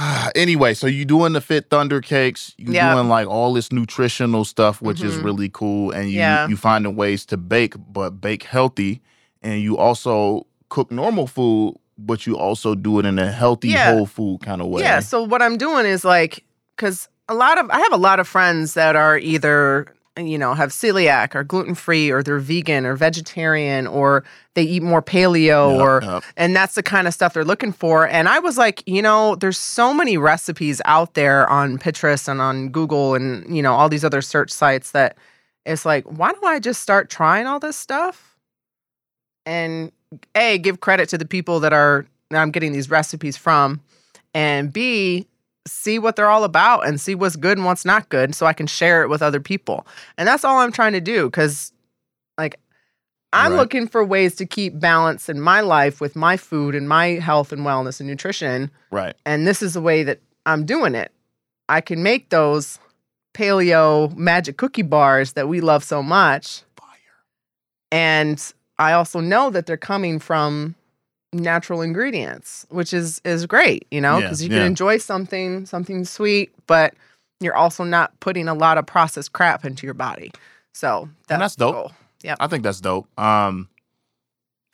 anyway, 0.34 0.74
so 0.74 0.86
you're 0.86 1.04
doing 1.04 1.32
the 1.32 1.40
Fit 1.40 1.68
Thunder 1.70 2.00
cakes, 2.00 2.54
you 2.56 2.72
Yeah. 2.72 2.94
doing 2.94 3.08
like 3.08 3.26
all 3.28 3.52
this 3.52 3.70
nutritional 3.72 4.44
stuff, 4.44 4.80
which 4.80 5.02
is 5.02 5.16
Mhm. 5.18 5.24
really 5.24 5.48
cool, 5.52 5.90
and 5.90 6.10
you 6.10 6.18
Yeah. 6.18 6.48
you 6.48 6.56
finding 6.56 6.96
ways 6.96 7.24
to 7.26 7.36
bake, 7.36 7.74
but 7.92 8.20
bake 8.20 8.44
healthy, 8.44 9.00
and 9.42 9.60
you 9.60 9.76
also 9.76 10.46
cook 10.68 10.90
normal 10.90 11.26
food, 11.26 11.74
but 11.98 12.26
you 12.26 12.36
also 12.38 12.74
do 12.74 12.98
it 12.98 13.04
in 13.06 13.18
a 13.18 13.30
healthy, 13.30 13.68
Yeah. 13.68 13.92
whole 13.92 14.06
food 14.06 14.40
kind 14.42 14.60
of 14.62 14.68
way. 14.68 14.82
Yeah. 14.82 15.00
So 15.00 15.22
what 15.22 15.42
I'm 15.42 15.56
doing 15.58 15.84
is 15.86 16.04
like, 16.04 16.44
because 16.76 17.08
a 17.28 17.34
lot 17.34 17.58
of 17.58 17.68
I 17.70 17.78
have 17.80 17.92
a 17.92 17.96
lot 17.98 18.20
of 18.20 18.26
friends 18.26 18.74
that 18.74 18.96
are 18.96 19.18
either 19.18 19.86
you 20.26 20.38
know 20.38 20.54
have 20.54 20.70
celiac 20.70 21.34
or 21.34 21.44
gluten 21.44 21.74
free 21.74 22.10
or 22.10 22.22
they're 22.22 22.38
vegan 22.38 22.86
or 22.86 22.96
vegetarian 22.96 23.86
or 23.86 24.24
they 24.54 24.62
eat 24.62 24.82
more 24.82 25.02
paleo 25.02 25.72
Yep, 25.72 25.80
or 25.80 26.00
yep. 26.02 26.24
and 26.36 26.54
that's 26.56 26.74
the 26.74 26.82
kind 26.82 27.06
of 27.06 27.14
stuff 27.14 27.34
they're 27.34 27.44
looking 27.44 27.72
for. 27.72 28.06
And 28.06 28.28
I 28.28 28.38
was 28.38 28.58
like, 28.58 28.82
you 28.86 29.02
know, 29.02 29.36
there's 29.36 29.58
so 29.58 29.94
many 29.94 30.16
recipes 30.16 30.80
out 30.84 31.14
there 31.14 31.48
on 31.48 31.78
Pinterest 31.78 32.28
and 32.28 32.40
on 32.40 32.70
Google 32.70 33.14
and 33.14 33.54
you 33.54 33.62
know 33.62 33.74
all 33.74 33.88
these 33.88 34.04
other 34.04 34.22
search 34.22 34.50
sites 34.50 34.90
that 34.92 35.16
it's 35.66 35.84
like, 35.84 36.04
why 36.04 36.32
don't 36.32 36.44
I 36.44 36.58
just 36.58 36.82
start 36.82 37.10
trying 37.10 37.46
all 37.46 37.60
this 37.60 37.76
stuff? 37.76 38.36
And 39.46 39.92
a 40.34 40.58
give 40.58 40.80
credit 40.80 41.08
to 41.10 41.18
the 41.18 41.24
people 41.24 41.60
that 41.60 41.72
are 41.72 42.06
that 42.30 42.40
I'm 42.40 42.50
getting 42.50 42.72
these 42.72 42.90
recipes 42.90 43.36
from, 43.36 43.80
and 44.34 44.72
b 44.72 45.26
see 45.66 45.98
what 45.98 46.16
they're 46.16 46.30
all 46.30 46.44
about 46.44 46.86
and 46.86 47.00
see 47.00 47.14
what's 47.14 47.36
good 47.36 47.58
and 47.58 47.66
what's 47.66 47.84
not 47.84 48.08
good, 48.08 48.34
so 48.34 48.46
I 48.46 48.52
can 48.52 48.66
share 48.66 49.02
it 49.02 49.08
with 49.08 49.22
other 49.22 49.40
people. 49.40 49.86
And 50.16 50.26
that's 50.26 50.44
all 50.44 50.58
I'm 50.58 50.72
trying 50.72 50.92
to 50.92 51.00
do 51.00 51.26
because, 51.26 51.72
like, 52.38 52.58
I'm 53.32 53.52
Right. 53.52 53.58
looking 53.58 53.86
for 53.86 54.04
ways 54.04 54.34
to 54.36 54.46
keep 54.46 54.80
balance 54.80 55.28
in 55.28 55.40
my 55.40 55.60
life 55.60 56.00
with 56.00 56.16
my 56.16 56.36
food 56.36 56.74
and 56.74 56.88
my 56.88 57.10
health 57.20 57.52
and 57.52 57.62
wellness 57.62 58.00
and 58.00 58.08
nutrition. 58.08 58.70
right. 58.90 59.14
And 59.24 59.46
this 59.46 59.62
is 59.62 59.74
the 59.74 59.80
way 59.80 60.02
that 60.02 60.18
I'm 60.46 60.64
doing 60.66 60.94
it. 60.96 61.12
I 61.68 61.80
can 61.80 62.02
make 62.02 62.30
those 62.30 62.80
paleo 63.34 64.16
magic 64.16 64.56
cookie 64.56 64.82
bars 64.82 65.34
that 65.34 65.48
we 65.48 65.60
love 65.60 65.84
so 65.84 66.02
much. 66.02 66.62
And 67.92 68.52
I 68.78 68.92
also 68.92 69.20
know 69.20 69.50
that 69.50 69.66
they're 69.66 69.76
coming 69.76 70.18
from 70.18 70.74
natural 71.32 71.80
ingredients, 71.82 72.66
which 72.70 72.92
is 72.92 73.20
is 73.24 73.46
great, 73.46 73.86
you 73.90 74.00
know, 74.00 74.18
Yeah, 74.18 74.22
because 74.26 74.42
you 74.42 74.50
yeah. 74.50 74.58
can 74.58 74.66
enjoy 74.66 74.98
something 74.98 75.66
something 75.66 76.04
sweet, 76.04 76.52
but 76.66 76.94
you're 77.40 77.56
also 77.56 77.84
not 77.84 78.18
putting 78.20 78.48
a 78.48 78.54
lot 78.54 78.78
of 78.78 78.86
processed 78.86 79.32
crap 79.32 79.64
into 79.64 79.86
your 79.86 79.94
body. 79.94 80.30
So 80.72 81.08
that's, 81.28 81.40
that's 81.40 81.56
dope. 81.56 81.92
Yep. 82.22 82.36
I 82.40 82.46
think 82.48 82.62
that's 82.64 82.80
dope. 82.80 83.06
Um, 83.18 83.68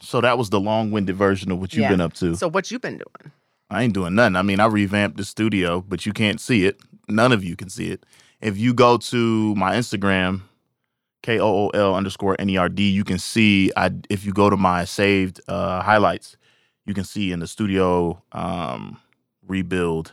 so 0.03 0.21
that 0.21 0.37
was 0.37 0.51
the 0.51 0.61
long-winded 0.61 1.15
version 1.17 1.51
of 1.53 1.61
what 1.61 1.73
you've 1.73 1.83
Yeah. 1.83 1.91
been 1.91 2.01
up 2.01 2.13
to. 2.15 2.35
So 2.37 2.49
what 2.49 2.71
you 2.71 2.79
been 2.79 2.99
doing? 2.99 3.33
I 3.71 3.83
ain't 3.83 3.95
doing 3.95 4.15
nothing. 4.15 4.37
I 4.37 4.43
mean, 4.43 4.61
I 4.61 4.67
revamped 4.67 5.17
the 5.17 5.25
studio, 5.25 5.81
but 5.89 6.07
you 6.07 6.13
can't 6.13 6.41
see 6.41 6.67
it. 6.67 6.81
None 7.09 7.33
of 7.33 7.43
you 7.45 7.57
can 7.57 7.69
see 7.71 7.91
it. 7.91 8.05
If 8.41 8.59
you 8.59 8.75
go 8.75 8.99
to 8.99 9.55
my 9.55 9.75
Instagram, 9.77 10.43
K 11.23 11.41
O 11.41 11.47
O 11.47 11.69
L 11.71 11.95
underscore 11.95 12.37
N 12.39 12.51
E 12.51 12.57
R 12.57 12.69
D, 12.69 12.91
you 12.91 13.03
can 13.05 13.19
see. 13.19 13.73
I 13.77 13.91
if 14.11 14.25
you 14.25 14.33
go 14.33 14.51
to 14.51 14.57
my 14.57 14.85
saved 14.85 15.41
uh, 15.49 15.83
highlights, 15.83 16.37
you 16.87 16.95
can 16.95 17.05
see 17.05 17.33
in 17.33 17.41
the 17.41 17.47
studio 17.47 18.23
um, 18.33 18.99
rebuild 19.47 20.13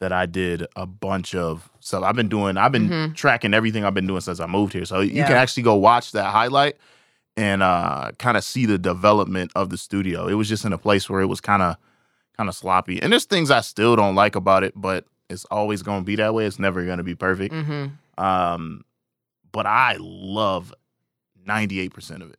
that 0.00 0.12
I 0.12 0.26
did 0.26 0.66
a 0.74 0.84
bunch 0.86 1.34
of. 1.34 1.70
So 1.80 2.02
I've 2.02 2.16
been 2.16 2.28
doing. 2.28 2.56
I've 2.56 2.72
been 2.72 2.88
Mhm. 2.88 3.14
tracking 3.14 3.54
everything 3.54 3.84
I've 3.84 3.94
been 3.94 4.06
doing 4.06 4.20
since 4.20 4.40
I 4.40 4.46
moved 4.46 4.72
here. 4.72 4.84
So 4.84 5.00
you 5.00 5.12
Yeah. 5.12 5.28
can 5.28 5.36
actually 5.36 5.62
go 5.62 5.74
watch 5.76 6.12
that 6.12 6.32
highlight 6.32 6.76
and 7.36 7.62
uh, 7.62 8.10
kind 8.18 8.36
of 8.36 8.42
see 8.44 8.66
the 8.66 8.78
development 8.78 9.52
of 9.54 9.70
the 9.70 9.78
studio. 9.78 10.26
It 10.26 10.34
was 10.34 10.48
just 10.48 10.64
in 10.64 10.72
a 10.72 10.78
place 10.78 11.08
where 11.08 11.20
it 11.20 11.26
was 11.26 11.40
kind 11.40 11.62
of 11.62 11.76
kind 12.36 12.48
of 12.48 12.54
sloppy. 12.56 13.00
And 13.00 13.12
there's 13.12 13.26
things 13.26 13.50
I 13.50 13.60
still 13.60 13.94
don't 13.94 14.14
like 14.14 14.34
about 14.34 14.64
it, 14.64 14.72
but 14.74 15.04
it's 15.28 15.44
always 15.50 15.82
going 15.82 16.00
to 16.00 16.04
be 16.04 16.16
that 16.16 16.32
way. 16.34 16.46
It's 16.46 16.58
never 16.58 16.84
going 16.84 16.96
to 16.98 17.04
be 17.04 17.14
perfect. 17.14 17.54
Mm-hmm. 17.54 18.22
Um, 18.24 18.84
but 19.52 19.66
I 19.66 19.96
love 20.00 20.72
98% 21.46 22.22
of 22.22 22.30
it 22.30 22.38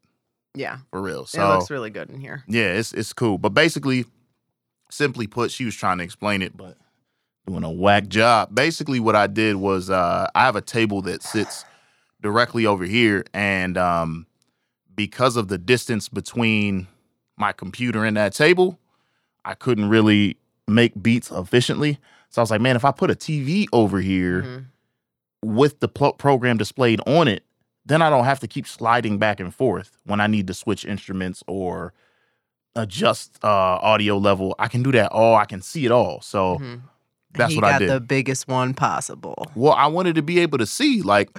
Yeah, 0.56 0.78
for 0.92 1.02
real. 1.02 1.26
So 1.26 1.44
it 1.44 1.56
looks 1.58 1.72
really 1.72 1.90
good 1.90 2.10
in 2.10 2.20
here. 2.20 2.44
yeah, 2.48 2.74
it's 2.74 2.94
it's 2.94 3.14
cool. 3.14 3.38
But 3.38 3.50
basically, 3.50 4.06
simply 4.92 5.28
put, 5.28 5.52
she 5.52 5.66
was 5.66 5.76
trying 5.76 5.98
to 5.98 6.04
explain 6.04 6.42
it, 6.42 6.56
but 6.56 6.78
doing 7.48 7.64
a 7.64 7.72
whack 7.72 8.08
job. 8.08 8.54
Basically, 8.54 9.00
what 9.00 9.16
I 9.16 9.28
did 9.28 9.56
was 9.58 9.90
uh, 9.90 10.28
I 10.36 10.46
have 10.46 10.56
a 10.56 10.62
table 10.62 11.02
that 11.04 11.24
sits 11.24 11.66
directly 12.22 12.66
over 12.66 12.86
here, 12.86 13.26
and 13.34 13.78
um, 13.78 14.28
because 14.96 15.36
of 15.38 15.48
the 15.48 15.58
distance 15.58 16.08
between 16.08 16.88
my 17.36 17.52
computer 17.52 18.06
and 18.06 18.16
that 18.16 18.34
table, 18.34 18.78
I 19.44 19.56
couldn't 19.56 19.90
really 19.90 20.38
make 20.68 20.94
beats 21.02 21.32
efficiently. 21.32 21.98
So 22.30 22.42
I 22.42 22.44
was 22.44 22.52
like, 22.52 22.62
man, 22.62 22.76
if 22.76 22.86
I 22.86 22.92
put 22.92 23.10
a 23.12 23.16
TV 23.16 23.66
over 23.74 24.00
here 24.00 24.42
Mhm. 24.44 24.66
with 25.44 25.80
the 25.80 25.88
program 25.88 26.58
displayed 26.58 27.02
on 27.08 27.28
it, 27.28 27.44
then 27.86 28.02
I 28.02 28.10
don't 28.10 28.26
have 28.26 28.40
to 28.42 28.48
keep 28.48 28.66
sliding 28.68 29.18
back 29.18 29.40
and 29.40 29.54
forth 29.54 29.98
when 30.06 30.22
I 30.22 30.28
need 30.28 30.48
to 30.48 30.54
switch 30.54 30.86
instruments 30.86 31.44
or 31.48 31.94
adjust 32.76 33.38
uh, 33.44 33.48
audio 33.82 34.18
level. 34.18 34.56
I 34.60 34.68
can 34.68 34.84
do 34.84 34.92
that 34.94 35.12
all. 35.12 35.36
I 35.36 35.46
can 35.46 35.62
see 35.62 35.86
it 35.86 35.92
all. 35.92 36.22
So 36.22 36.58
Mhm. 36.60 36.82
that's 37.34 37.52
he 37.52 37.56
what 37.58 37.66
I 37.66 37.72
got 37.74 37.80
did. 37.80 37.90
the 37.90 38.00
biggest 38.02 38.48
one 38.48 38.74
possible. 38.74 39.52
well, 39.56 39.74
I 39.74 39.88
wanted 39.88 40.16
to 40.16 40.22
be 40.22 40.40
able 40.40 40.58
to 40.58 40.66
see 40.66 41.02
like 41.02 41.30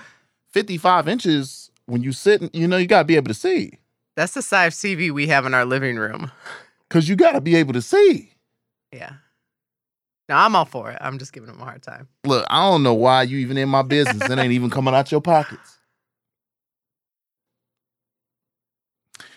55 0.53 1.09
inches 1.09 1.71
when 1.87 2.03
you 2.03 2.13
sit. 2.13 2.55
You 2.55 2.69
know, 2.69 2.77
you 2.77 2.87
gotta 2.87 3.05
be 3.05 3.17
able 3.17 3.29
to 3.29 3.35
see 3.35 3.79
That's 4.17 4.35
the 4.35 4.43
size 4.43 4.77
TV 4.77 5.11
we 5.11 5.27
have 5.29 5.45
in 5.47 5.55
our 5.55 5.65
living 5.65 5.97
room. 5.97 6.31
because 6.89 7.09
you 7.09 7.17
gotta 7.17 7.41
be 7.41 7.57
able 7.57 7.73
to 7.73 7.83
see. 7.83 8.31
Yeah. 8.93 9.15
No, 10.29 10.37
I'm 10.37 10.55
all 10.57 10.65
for 10.65 10.91
it. 10.91 10.99
I'm 11.01 11.19
just 11.19 11.33
giving 11.33 11.51
him 11.51 11.61
a 11.61 11.65
hard 11.65 11.83
time. 11.83 12.09
Look, 12.25 12.47
I 12.49 12.61
don't 12.71 12.83
know 12.83 12.95
why 12.95 13.25
you 13.25 13.39
even 13.39 13.59
in 13.59 13.69
my 13.69 13.83
business. 13.83 14.29
it 14.31 14.39
ain't 14.39 14.53
even 14.53 14.71
coming 14.71 14.95
out 14.95 15.11
your 15.13 15.21
pockets. 15.21 15.79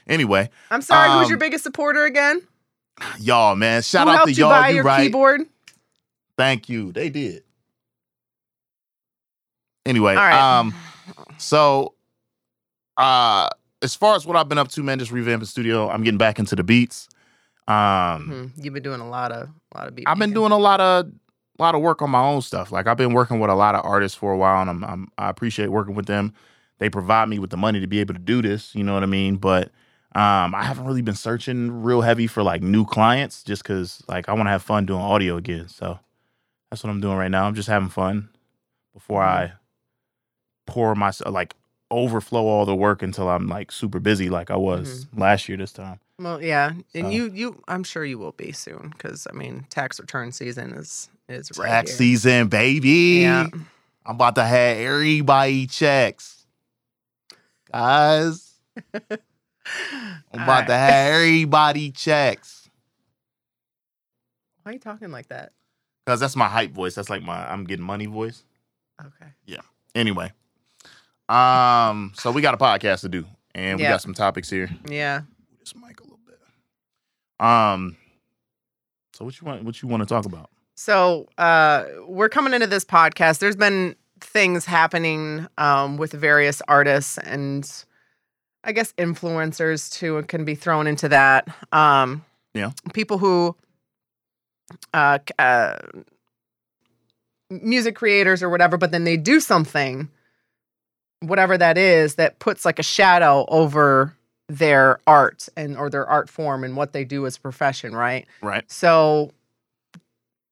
Anyway, 0.10 0.50
I'm 0.72 0.82
sorry. 0.82 1.10
who's 1.20 1.30
your 1.30 1.36
Um, 1.36 1.40
biggest 1.40 1.64
supporter 1.64 2.06
again? 2.06 2.42
y'all, 3.20 3.56
man, 3.56 3.82
shout 3.82 4.08
Who 4.08 4.14
out 4.14 4.26
to 4.26 4.32
you 4.32 4.38
y'all. 4.44 4.50
buy 4.50 4.70
You 4.70 4.76
your 4.76 4.84
right. 4.84 5.04
keyboard? 5.04 5.42
Thank 6.38 6.70
you. 6.70 6.92
They 6.92 7.10
did. 7.10 7.44
Anyway, 9.86 10.16
right. 10.16 10.34
um, 10.60 10.74
so 11.38 11.94
uh 12.98 13.48
as 13.84 13.94
far 13.96 14.16
as 14.16 14.26
what 14.26 14.36
I've 14.36 14.50
been 14.50 14.58
up 14.58 14.70
to, 14.70 14.84
man, 14.84 15.00
just 15.00 15.12
revamping 15.12 15.46
studio. 15.46 15.90
I'm 15.90 16.04
getting 16.04 16.18
back 16.18 16.40
into 16.40 16.56
the 16.56 16.64
beats. 16.64 17.08
Um 17.68 17.74
Mhm. 17.76 18.52
You've 18.64 18.74
been 18.74 18.84
doing 18.84 19.02
a 19.02 19.08
lot 19.08 19.32
of 19.32 19.50
a 19.74 19.78
lot 19.78 19.88
of 19.88 19.96
beats. 19.96 20.10
I've 20.10 20.18
been 20.20 20.34
doing 20.34 20.52
a 20.52 20.58
lot 20.58 20.82
of 20.82 21.06
a 21.60 21.62
lot 21.64 21.76
of 21.76 21.82
work 21.82 22.02
on 22.02 22.10
my 22.10 22.22
own 22.22 22.42
stuff. 22.42 22.72
Like 22.72 22.88
I've 22.88 22.98
been 22.98 23.14
working 23.14 23.40
with 23.40 23.50
a 23.50 23.56
lot 23.56 23.76
of 23.76 23.86
artists 23.86 24.18
for 24.18 24.32
a 24.34 24.38
while, 24.38 24.62
and 24.62 24.70
I'm, 24.70 24.84
I'm 24.84 25.08
I 25.18 25.30
appreciate 25.30 25.68
working 25.70 25.96
with 25.96 26.06
them. 26.08 26.34
They 26.80 26.90
provide 26.90 27.30
me 27.30 27.40
with 27.40 27.50
the 27.50 27.58
money 27.58 27.80
to 27.80 27.88
be 27.88 28.00
able 28.00 28.14
to 28.14 28.20
do 28.20 28.42
this. 28.42 28.76
You 28.76 28.84
know 28.84 28.94
what 28.94 29.04
I 29.04 29.08
mean? 29.08 29.38
But 29.38 29.72
um, 30.16 30.56
I 30.56 30.64
haven't 30.64 30.86
really 30.86 31.02
been 31.02 31.16
searching 31.16 31.84
real 31.84 32.02
heavy 32.02 32.28
for 32.28 32.42
like 32.44 32.62
new 32.62 32.86
clients, 32.86 33.44
just 33.44 33.64
because 33.64 34.04
like 34.08 34.28
I 34.30 34.34
want 34.34 34.48
to 34.48 34.52
have 34.52 34.64
fun 34.64 34.86
doing 34.86 35.02
audio 35.02 35.38
again. 35.38 35.68
So 35.68 36.00
that's 36.72 36.84
what 36.84 36.90
I'm 36.90 37.02
doing 37.02 37.18
right 37.18 37.32
now. 37.32 37.46
I'm 37.46 37.56
just 37.56 37.70
having 37.70 37.90
fun 37.90 38.30
before 38.94 39.22
Mhm. 39.22 39.28
I 39.28 39.54
pour 40.66 40.96
myself 40.96 41.34
like 41.34 41.56
overflow 41.92 42.44
all 42.46 42.66
the 42.66 42.76
work 42.76 43.02
until 43.02 43.30
I'm 43.30 43.48
like 43.48 43.72
super 43.72 44.00
busy, 44.00 44.30
like 44.30 44.50
I 44.52 44.58
was 44.58 45.08
last 45.16 45.48
year 45.48 45.58
this 45.58 45.72
time. 45.72 46.00
Well, 46.20 46.42
yeah, 46.42 46.72
and 46.96 47.06
So- 47.06 47.10
you 47.10 47.30
you 47.32 47.64
I'm 47.68 47.84
sure 47.84 48.04
you 48.04 48.18
will 48.18 48.32
be 48.32 48.52
soon 48.52 48.90
because 48.98 49.28
I 49.32 49.36
mean 49.36 49.66
tax 49.70 50.00
return 50.00 50.32
season 50.32 50.74
is 50.74 51.10
is 51.30 51.52
right 51.58 51.68
Tax 51.70 51.92
here. 51.92 51.98
season, 51.98 52.48
baby. 52.48 53.20
Yeah. 53.22 53.48
I'm 54.06 54.16
about 54.16 54.36
to 54.36 54.44
have 54.46 54.78
everybody 54.78 55.68
checks. 55.68 56.46
Guys, 57.72 58.54
I'm 60.34 60.44
about 60.44 60.68
to 60.68 60.74
have 60.74 61.14
everybody 61.14 61.92
checks. 61.92 62.70
Why 64.64 64.72
are 64.72 64.74
you 64.74 64.80
talking 64.80 65.12
like 65.12 65.28
that? 65.30 65.54
Cause 66.06 66.20
that's 66.20 66.36
my 66.36 66.48
hype 66.48 66.72
voice. 66.72 66.96
That's 66.96 67.10
like 67.10 67.22
my 67.24 67.52
I'm 67.52 67.66
getting 67.66 67.86
money 67.86 68.06
voice. 68.06 68.44
Okay. 69.02 69.32
Yeah. 69.46 69.62
Anyway. 69.94 70.32
Um, 71.30 72.14
so 72.16 72.32
we 72.32 72.42
got 72.42 72.54
a 72.54 72.58
podcast 72.58 73.02
to 73.02 73.10
do. 73.10 73.26
And 73.54 73.78
we 73.78 73.84
Yeah. 73.84 73.92
got 73.92 74.02
some 74.02 74.14
topics 74.14 74.50
here. 74.50 74.70
Yeah. 74.88 75.22
This 75.60 75.76
mic 75.76 76.00
a 76.00 76.04
little 76.04 76.20
bit. 76.26 76.40
Um 77.46 77.98
so 79.14 79.26
what 79.26 79.40
you 79.42 79.46
want 79.48 79.64
what 79.64 79.82
you 79.82 79.88
want 79.88 80.02
to 80.04 80.08
talk 80.08 80.26
about? 80.26 80.50
So 80.76 81.28
uh, 81.40 81.86
we're 82.06 82.30
coming 82.30 82.54
into 82.54 82.68
this 82.68 82.86
podcast. 82.86 83.40
There's 83.40 83.56
been 83.56 83.96
things 84.22 84.64
happening 84.66 85.48
um, 85.58 85.98
with 85.98 86.12
various 86.12 86.62
artists 86.68 87.18
and 87.18 87.68
I 88.68 88.74
guess 88.74 88.92
influencers 88.98 89.90
too 89.92 90.22
can 90.24 90.44
be 90.44 90.54
thrown 90.54 90.88
into 90.88 91.08
that. 91.10 91.48
Um, 91.72 92.26
Yeah. 92.54 92.72
People 92.94 93.18
who 93.18 93.56
uh, 94.94 95.20
uh, 95.40 95.78
music 97.50 97.96
creators 97.96 98.44
or 98.44 98.50
whatever, 98.50 98.76
but 98.78 98.92
then 98.92 99.06
they 99.06 99.16
do 99.16 99.40
something, 99.40 100.10
whatever 101.22 101.58
that 101.58 101.78
is, 101.78 102.16
that 102.16 102.40
puts 102.40 102.66
like 102.66 102.78
a 102.78 102.84
shadow 102.84 103.46
over 103.48 104.14
their 104.50 105.00
art 105.08 105.48
and 105.56 105.78
or 105.78 105.90
their 105.90 106.06
art 106.06 106.30
form 106.30 106.66
and 106.66 106.76
what 106.76 106.92
they 106.92 107.06
do 107.06 107.26
as 107.26 107.38
a 107.38 107.40
profession, 107.40 107.96
right? 107.96 108.28
Right. 108.42 108.70
So, 108.70 109.32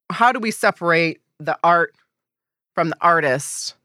how 0.10 0.32
do 0.32 0.40
we 0.40 0.52
separate 0.52 1.20
the 1.40 1.58
art 1.64 1.94
from 2.74 2.90
the 2.90 2.98
artist? 3.02 3.76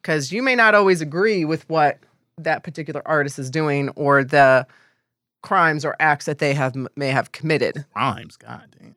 Because 0.00 0.30
you 0.30 0.42
may 0.42 0.54
not 0.54 0.76
always 0.76 1.00
agree 1.00 1.44
with 1.44 1.68
what 1.68 1.98
that 2.44 2.62
particular 2.62 3.02
artist 3.06 3.38
is 3.38 3.50
doing 3.50 3.88
or 3.90 4.24
the 4.24 4.66
crimes 5.42 5.84
or 5.84 5.96
acts 6.00 6.26
that 6.26 6.38
they 6.38 6.54
have 6.54 6.74
may 6.96 7.08
have 7.08 7.32
committed. 7.32 7.84
Crimes, 7.94 8.36
god 8.36 8.74
damn. 8.78 8.94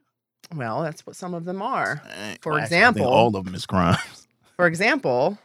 Well, 0.58 0.84
that's 0.84 1.06
what 1.06 1.16
some 1.16 1.34
of 1.34 1.46
them 1.46 1.62
are. 1.62 2.02
For 2.42 2.52
Well, 2.52 2.62
actually, 2.62 2.78
example- 2.78 3.06
all 3.08 3.36
of 3.36 3.46
them 3.46 3.56
is 3.56 3.66
crimes. 3.66 4.28
For 4.56 4.68
example, 4.68 5.38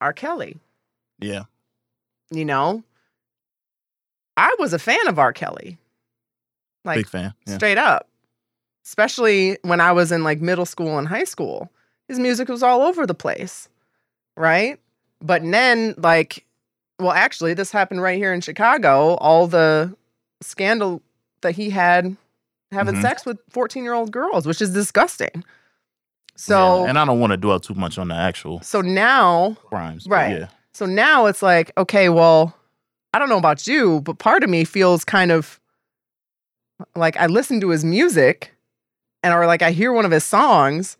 R. 0.00 0.12
Kelly. 0.14 0.56
Yeah. 1.18 1.42
You 2.30 2.44
know, 2.46 2.82
I 4.36 4.54
was 4.58 4.72
a 4.72 4.78
fan 4.78 5.06
of 5.08 5.18
R. 5.18 5.32
Kelly. 5.32 5.76
Like 6.84 6.96
Big 6.98 7.08
fan. 7.08 7.34
Yeah. 7.46 7.56
straight 7.56 7.76
up. 7.76 8.08
Especially 8.84 9.58
when 9.62 9.80
I 9.80 9.92
was 9.92 10.10
in 10.10 10.24
like 10.24 10.40
middle 10.40 10.64
school 10.64 10.96
and 10.96 11.06
high 11.06 11.24
school. 11.24 11.70
His 12.08 12.18
music 12.18 12.48
was 12.48 12.62
all 12.62 12.80
over 12.82 13.06
the 13.06 13.14
place. 13.14 13.68
Right? 14.36 14.80
But 15.20 15.42
then 15.42 15.94
like 15.98 16.46
well 17.00 17.12
actually 17.12 17.54
this 17.54 17.70
happened 17.72 18.02
right 18.02 18.18
here 18.18 18.32
in 18.32 18.40
Chicago, 18.40 19.14
all 19.16 19.46
the 19.46 19.94
scandal 20.42 21.02
that 21.42 21.52
he 21.52 21.70
had 21.70 22.16
having 22.72 22.94
Mhm. 22.96 23.02
sex 23.02 23.26
with 23.26 23.38
14-year-old 23.50 24.12
girls, 24.12 24.46
which 24.46 24.62
is 24.62 24.70
disgusting. 24.72 25.42
So 26.36 26.84
Yeah, 26.84 26.90
and 26.90 26.98
I 26.98 27.04
don't 27.04 27.18
want 27.20 27.32
to 27.32 27.36
dwell 27.36 27.58
too 27.60 27.74
much 27.74 27.98
on 27.98 28.08
the 28.08 28.14
actual 28.14 28.60
so 28.62 28.80
now 28.80 29.56
crimes. 29.66 30.06
Right. 30.08 30.38
Yeah. 30.40 30.46
so 30.72 30.86
now 30.86 31.26
it's 31.26 31.42
like, 31.42 31.72
okay, 31.76 32.08
well, 32.08 32.54
I 33.12 33.18
don't 33.18 33.28
know 33.28 33.38
about 33.38 33.66
you, 33.66 34.00
but 34.02 34.18
part 34.18 34.44
of 34.44 34.50
me 34.50 34.64
feels 34.64 35.04
kind 35.04 35.32
of 35.32 35.58
like 36.94 37.16
I 37.16 37.26
listen 37.26 37.60
to 37.60 37.70
his 37.70 37.84
music 37.84 38.54
and 39.22 39.34
or 39.34 39.46
like 39.46 39.62
I 39.62 39.72
hear 39.72 39.92
one 39.92 40.04
of 40.04 40.10
his 40.10 40.24
songs 40.24 40.96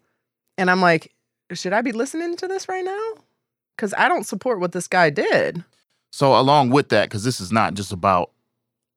and 0.59 0.71
I'm 0.71 0.81
like, 0.83 1.15
should 1.53 1.73
I 1.73 1.83
be 1.83 1.93
listening 1.93 2.37
to 2.37 2.49
this 2.49 2.69
right 2.69 2.85
now? 2.85 3.13
Cuz 3.79 3.95
I 3.97 4.09
don't 4.09 4.27
support 4.27 4.61
what 4.61 4.73
this 4.73 4.87
guy 4.89 5.09
did. 5.11 5.65
So 6.11 6.39
along 6.39 6.71
with 6.71 6.89
that, 6.91 7.09
because 7.09 7.25
this 7.25 7.41
is 7.41 7.53
not 7.53 7.75
just 7.75 7.93
about 7.93 8.31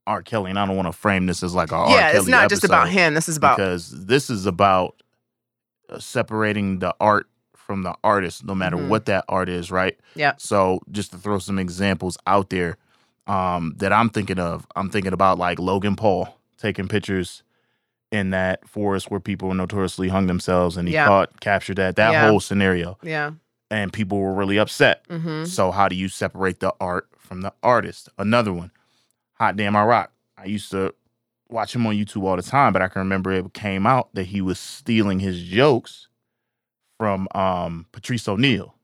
R. 0.07 0.21
Kelly, 0.21 0.49
and 0.49 0.59
I 0.59 0.65
don't 0.65 0.75
want 0.75 0.87
to 0.87 0.91
frame 0.91 1.25
this 1.27 1.43
as 1.43 1.53
like 1.55 1.71
a 1.71 1.85
yeah, 1.89 2.11
it's 2.11 2.27
not 2.27 2.49
just 2.49 2.63
about 2.63 2.89
him. 2.89 3.13
This 3.13 3.29
is 3.29 3.37
about 3.37 3.57
because 3.57 4.05
this 4.05 4.29
is 4.29 4.45
about 4.45 5.01
uh, 5.89 5.99
separating 5.99 6.79
the 6.79 6.93
art 6.99 7.27
from 7.55 7.83
the 7.83 7.95
artist, 8.03 8.43
no 8.43 8.53
matter 8.55 8.75
Mhm. 8.75 8.87
what 8.89 9.05
that 9.05 9.23
art 9.29 9.47
is, 9.47 9.71
right? 9.71 9.97
Yep. 10.15 10.41
So 10.41 10.81
just 10.91 11.11
to 11.11 11.17
throw 11.17 11.39
some 11.39 11.59
examples 11.59 12.17
out 12.27 12.49
there 12.49 12.77
um, 13.25 13.73
that 13.77 13.93
I'm 13.93 14.09
thinking 14.09 14.37
of, 14.39 14.67
I'm 14.75 14.89
thinking 14.89 15.13
about 15.13 15.37
like 15.37 15.57
Logan 15.59 15.95
Paul 15.95 16.37
taking 16.57 16.89
pictures 16.89 17.41
in 18.11 18.31
that 18.31 18.67
forest 18.67 19.09
where 19.09 19.21
people 19.21 19.53
notoriously 19.53 20.09
hung 20.09 20.27
themselves, 20.27 20.75
and 20.75 20.87
he 20.89 20.93
Yeah. 20.93 21.05
caught 21.07 21.39
captured 21.39 21.77
that 21.77 21.95
that 21.95 22.11
Yeah. 22.11 22.27
whole 22.27 22.41
scenario, 22.41 22.97
yeah. 23.01 23.31
And 23.71 23.91
people 23.91 24.19
were 24.19 24.33
really 24.33 24.57
upset. 24.59 25.07
Mhm. 25.07 25.47
So 25.47 25.71
how 25.71 25.87
do 25.87 25.95
you 25.95 26.07
separate 26.07 26.59
the 26.59 26.73
art 26.79 27.07
from 27.17 27.41
the 27.41 27.53
artist? 27.63 28.09
Another 28.17 28.53
one, 28.53 28.71
Hot 29.39 29.55
Damn 29.57 29.75
I 29.75 29.83
Rock. 29.83 30.11
I 30.37 30.45
used 30.45 30.69
to 30.71 30.93
watch 31.49 31.75
him 31.75 31.85
on 31.87 31.95
YouTube 31.95 32.23
all 32.23 32.35
the 32.35 32.41
time, 32.43 32.73
but 32.73 32.81
I 32.81 32.87
can 32.87 32.99
remember 32.99 33.31
it 33.31 33.53
came 33.53 33.87
out 33.87 34.09
that 34.13 34.25
he 34.27 34.41
was 34.41 34.59
stealing 34.59 35.19
his 35.19 35.41
jokes 35.41 36.07
from 36.99 37.27
um, 37.33 37.85
Patrice 37.91 38.27
O'Neal. 38.27 38.75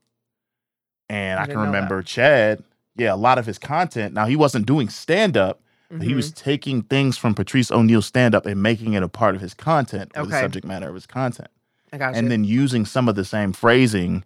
And 1.10 1.40
I 1.40 1.44
I, 1.44 1.46
can 1.48 1.56
that. 1.56 1.66
remember 1.66 2.02
Chad, 2.02 2.64
yeah, 2.96 3.14
a 3.14 3.16
lot 3.18 3.38
of 3.38 3.46
his 3.46 3.58
content. 3.58 4.14
Now 4.14 4.26
he 4.26 4.36
wasn't 4.36 4.66
doing 4.66 4.90
stand 4.90 5.36
up, 5.38 5.62
but 5.92 6.02
he 6.04 6.14
was 6.14 6.32
taking 6.32 6.84
things 6.84 7.18
from 7.18 7.34
Patrice 7.34 7.72
O'Neal's 7.72 8.06
stand 8.06 8.36
up 8.36 8.46
and 8.46 8.62
making 8.62 8.94
it 8.94 9.02
a 9.04 9.08
part 9.08 9.34
of 9.36 9.42
his 9.42 9.54
content 9.56 10.12
or 10.16 10.26
the 10.26 10.40
subject 10.40 10.66
matter 10.66 10.88
of 10.88 10.94
his 10.96 11.08
content. 11.08 11.50
I 11.92 11.98
got 11.98 12.16
And 12.16 12.30
then 12.30 12.44
using 12.44 12.86
some 12.86 13.10
of 13.10 13.16
the 13.16 13.26
same 13.26 13.54
phrasing 13.54 14.24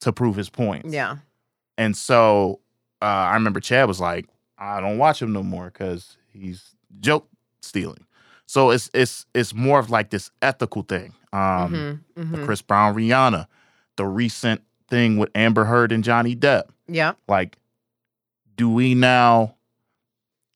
to 0.00 0.12
prove 0.12 0.36
his 0.36 0.48
point. 0.50 0.86
yeah. 0.86 1.16
And 1.76 1.96
so 1.96 2.60
uh, 3.00 3.04
I 3.04 3.34
remember 3.34 3.60
Chad 3.60 3.86
was 3.86 4.00
like, 4.00 4.26
I 4.58 4.80
don't 4.80 4.98
watch 4.98 5.22
him 5.22 5.32
no 5.32 5.42
more 5.44 5.66
because 5.66 6.16
he's 6.32 6.74
joke 7.00 7.28
stealing. 7.62 8.04
So 8.46 8.70
it's 8.70 8.90
it's 8.94 9.26
it's 9.34 9.54
more 9.54 9.78
of 9.78 9.88
like 9.90 10.10
this 10.10 10.30
ethical 10.42 10.82
thing. 10.82 11.12
Um, 11.32 12.00
Mhm, 12.16 12.30
the 12.30 12.38
mhm. 12.38 12.44
Chris 12.44 12.62
Brown, 12.62 12.94
Rihanna, 12.96 13.46
the 13.96 14.06
recent 14.06 14.62
thing 14.88 15.18
with 15.18 15.30
Amber 15.34 15.64
Heard 15.66 15.92
and 15.92 16.02
Johnny 16.02 16.34
Depp. 16.34 16.62
Yeah. 16.88 17.12
Like, 17.28 17.58
do 18.56 18.68
we 18.70 18.94
now? 18.94 19.54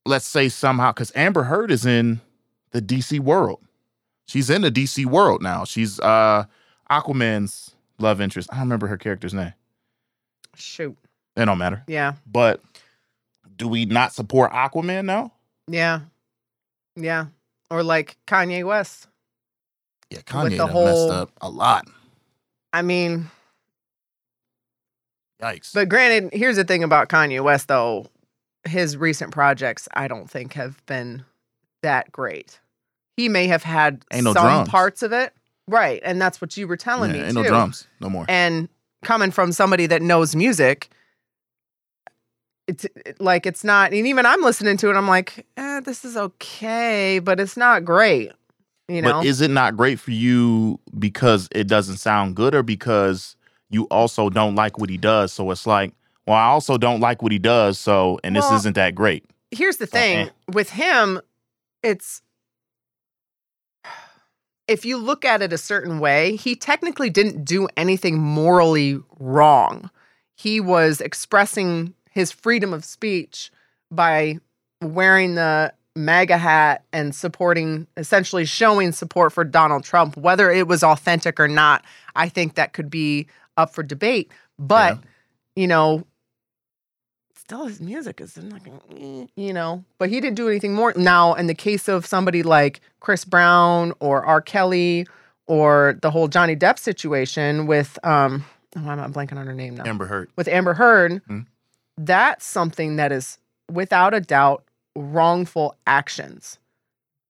Let's 0.05 0.27
say 0.27 0.49
somehow 0.49 0.91
because 0.93 1.13
Amber 1.15 1.45
Heard 1.45 1.71
is 1.71 1.87
in 1.87 2.21
the 2.73 2.83
DC 2.83 3.21
world. 3.21 3.61
She's 4.27 4.51
in 4.51 4.63
the 4.63 4.71
DC 4.73 5.05
world 5.07 5.43
now. 5.43 5.65
She's 5.65 6.01
uh 6.01 6.45
Aquaman's 6.91 7.72
love 8.03 8.21
interest. 8.21 8.49
I 8.53 8.57
don't 8.57 8.65
remember 8.65 8.87
her 8.89 8.97
character's 8.99 9.33
name. 9.35 9.53
Shoot. 10.57 10.97
It 11.37 11.45
don't 11.47 11.59
matter. 11.59 11.83
Yeah. 11.87 12.15
But 12.27 12.61
do 13.57 13.67
we 13.69 13.85
not 13.87 14.13
support 14.13 14.53
Aquaman 14.53 15.05
now? 15.07 15.33
Yeah. 15.69 16.01
Yeah. 16.97 17.27
Or 17.71 17.83
like 17.83 18.17
Kanye 18.27 18.65
West. 18.67 19.07
Yeah, 20.11 20.19
With 20.19 20.27
Kanye 20.27 20.51
the 20.51 20.57
done 20.67 20.75
messed 20.85 21.11
up 21.11 21.31
a 21.41 21.49
lot. 21.49 21.87
I 22.75 22.83
mean, 22.83 23.31
Yikes. 25.43 25.73
but 25.75 25.89
granted, 25.89 26.33
here's 26.33 26.57
the 26.57 26.65
thing 26.65 26.83
about 26.85 27.09
Kanye 27.09 27.43
West 27.43 27.69
though. 27.69 28.07
His 28.65 28.97
recent 28.97 29.33
projects, 29.33 29.89
I 29.95 30.07
don't 30.07 30.31
think 30.31 30.53
have 30.53 30.85
been 30.87 31.25
that 31.83 32.13
great. 32.13 32.61
He 33.17 33.29
may 33.29 33.49
have 33.49 33.65
had 33.65 34.05
Ain't 34.13 34.23
some 34.25 34.35
drums. 34.35 34.69
parts 34.69 35.03
of 35.03 35.13
it. 35.13 35.35
Right. 35.69 36.01
And 36.05 36.21
that's 36.21 36.41
what 36.41 36.57
you 36.57 36.67
were 36.67 36.77
telling 36.77 37.11
yeah, 37.15 37.21
me. 37.21 37.27
ain't 37.27 37.37
too. 37.37 37.43
no 37.43 37.49
drums 37.49 37.87
no 38.01 38.09
more. 38.11 38.25
And 38.29 38.69
coming 39.05 39.31
from 39.31 39.53
somebody 39.53 39.87
that 39.87 40.03
knows 40.03 40.35
music, 40.37 40.91
it's 42.67 42.85
it- 42.85 43.21
like 43.21 43.47
it's 43.47 43.65
not 43.65 43.93
and 43.93 44.07
even 44.07 44.27
I'm 44.27 44.43
listening 44.43 44.77
to 44.79 44.91
it, 44.91 44.97
I'm 44.97 45.09
like, 45.09 45.47
eh, 45.57 45.81
this 45.81 46.05
is 46.05 46.17
okay, 46.17 47.19
but 47.19 47.41
it's 47.41 47.57
not 47.57 47.85
great. 47.85 48.33
You 48.89 49.03
know? 49.03 49.13
But 49.21 49.27
is 49.27 49.41
it 49.41 49.51
not 49.51 49.77
great 49.77 49.99
for 50.01 50.11
you 50.11 50.79
because 50.99 51.49
it 51.53 51.67
doesn't 51.69 51.97
sound 51.99 52.37
good 52.37 52.55
or 52.55 52.63
because 52.63 53.37
you 53.71 53.85
also 53.85 54.29
don't 54.29 54.55
like 54.55 54.79
what 54.79 54.91
he 54.91 54.99
does? 54.99 55.33
So 55.33 55.51
it's 55.51 55.67
like, 55.67 55.95
well, 56.27 56.37
I 56.37 56.45
also 56.45 56.77
don't 56.77 57.01
like 57.01 57.23
what 57.23 57.33
he 57.33 57.39
does, 57.39 57.79
so 57.79 58.19
and 58.23 58.37
this 58.37 58.51
isn't 58.53 58.75
that 58.75 58.95
great. 58.95 59.25
here's 59.51 59.77
the 59.79 59.87
thing 59.87 60.27
Uh-uh. 60.29 60.53
with 60.53 60.71
him 60.71 61.21
it's 61.83 62.23
if 64.69 64.85
you 64.85 64.97
look 64.97 65.25
at 65.25 65.43
it 65.43 65.53
a 65.53 65.59
certain 65.59 65.99
way 65.99 66.37
he 66.37 66.55
technically 66.55 67.11
didn't 67.11 67.45
do 67.45 67.69
anything 67.77 68.19
morally 68.19 68.99
wrong 69.19 69.91
he 70.35 70.61
was 70.61 71.01
expressing 71.01 71.95
his 72.11 72.31
freedom 72.31 72.73
of 72.73 72.85
speech 72.85 73.51
by 73.91 74.39
wearing 74.83 75.35
the 75.35 75.73
MAGA 75.95 76.39
hat 76.39 76.85
and 76.93 77.15
supporting, 77.15 77.87
essentially 77.97 78.45
showing 78.45 78.93
support 78.93 79.33
for 79.33 79.45
Donald 79.45 79.85
Trump. 79.85 80.17
Whether 80.17 80.51
it 80.51 80.67
was 80.67 80.83
authentic 80.83 81.39
or 81.39 81.49
not, 81.49 81.85
I 82.17 82.29
think 82.29 82.55
that 82.55 82.73
could 82.73 82.91
be 82.91 83.27
up 83.57 83.75
for 83.75 83.83
debate. 83.83 84.31
But, 84.59 84.99
you 85.55 85.67
know, 85.67 86.05
still 87.53 87.67
his 87.67 87.81
music 87.81 88.21
is 88.21 88.37
like, 88.39 88.63
eh, 88.99 89.27
you 89.37 89.53
know, 89.53 89.85
but 89.99 90.09
he 90.09 90.21
didn't 90.21 90.37
do 90.37 90.49
anything 90.49 90.73
more. 90.75 90.93
Now, 90.97 91.35
in 91.35 91.47
the 91.49 91.55
case 91.55 91.87
of 91.89 92.07
somebody 92.07 92.43
like 92.43 92.81
Chris 93.01 93.25
Brown 93.27 93.93
or 94.01 94.25
R. 94.25 94.41
Kelly 94.41 95.07
or 95.47 95.99
the 96.01 96.11
whole 96.11 96.29
Johnny 96.29 96.57
Depp 96.57 96.79
situation 96.79 97.67
with, 97.67 97.99
um, 98.05 98.45
oh, 98.77 98.89
I'm 98.89 98.97
not 98.97 99.13
blanking 99.13 99.37
on 99.37 99.47
her 99.47 99.53
name 99.53 99.75
now 99.77 99.85
Amber 99.85 100.07
Heard. 100.07 100.31
with 100.37 100.49
Amber 100.49 100.73
Heard, 100.75 101.21
Mhm. 101.29 101.45
that's 101.99 102.47
something 102.47 102.97
that 102.97 103.13
is 103.13 103.37
without 103.71 104.15
a 104.15 104.21
doubt 104.21 104.65
wrongful 104.97 105.77
actions. 105.87 106.59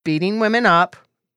Beating 0.05 0.38
women 0.38 0.66
up, 0.66 0.94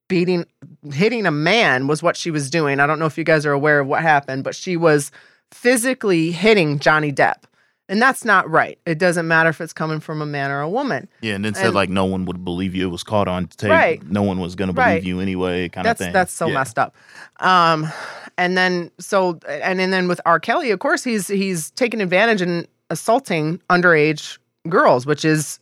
beating, 0.07 0.45
hitting 0.91 1.25
a 1.25 1.31
man 1.31 1.87
was 1.87 2.03
what 2.03 2.15
she 2.17 2.29
was 2.29 2.49
doing. 2.51 2.79
I 2.79 2.85
don't 2.85 2.99
know 2.99 3.05
if 3.07 3.17
you 3.17 3.23
guys 3.23 3.45
are 3.47 3.51
aware 3.51 3.79
of 3.79 3.87
what 3.87 4.03
happened, 4.03 4.43
but 4.43 4.53
she 4.55 4.77
was 4.77 5.11
physically 5.51 6.31
hitting 6.31 6.77
Johnny 6.77 7.11
Depp. 7.11 7.43
And 7.87 8.01
that's 8.01 8.25
not 8.25 8.49
right. 8.49 8.79
It 8.87 8.97
doesn't 8.97 9.27
matter 9.27 9.49
if 9.49 9.61
it's 9.61 9.73
coming 9.73 9.99
from 9.99 10.21
a 10.21 10.25
man 10.25 10.49
or 10.49 10.59
a 10.61 10.69
woman. 10.69 11.07
Yeah, 11.21 11.35
and 11.35 11.45
then 11.45 11.53
said 11.53 11.67
And- 11.67 11.75
like 11.75 11.89
no 11.89 12.05
one 12.05 12.25
would 12.25 12.43
believe 12.43 12.73
you. 12.73 12.87
It 12.87 12.91
was 12.91 13.03
caught 13.03 13.27
on 13.27 13.47
tape. 13.47 13.69
Right. 13.69 14.03
No 14.09 14.23
one 14.23 14.39
was 14.39 14.55
gonna 14.55 14.73
believe 14.73 14.87
Right. 14.87 15.03
you 15.03 15.19
anyway, 15.19 15.69
kind 15.69 15.85
that's 15.85 16.01
of 16.01 16.05
thing. 16.05 16.13
that's 16.13 16.33
so 16.33 16.47
Yeah. 16.47 16.53
messed 16.55 16.79
up. 16.79 16.95
Um, 17.39 17.87
and 18.37 18.57
then 18.57 18.89
so 18.99 19.39
and, 19.47 19.79
and 19.79 19.93
then 19.93 20.07
with 20.07 20.19
R. 20.25 20.39
Kelly, 20.39 20.71
of 20.71 20.79
course, 20.79 21.03
he's 21.03 21.27
he's 21.27 21.69
taking 21.71 22.01
advantage 22.01 22.41
and 22.41 22.67
assaulting 22.89 23.61
underage 23.69 24.39
girls, 24.67 25.05
which 25.05 25.23
is 25.23 25.59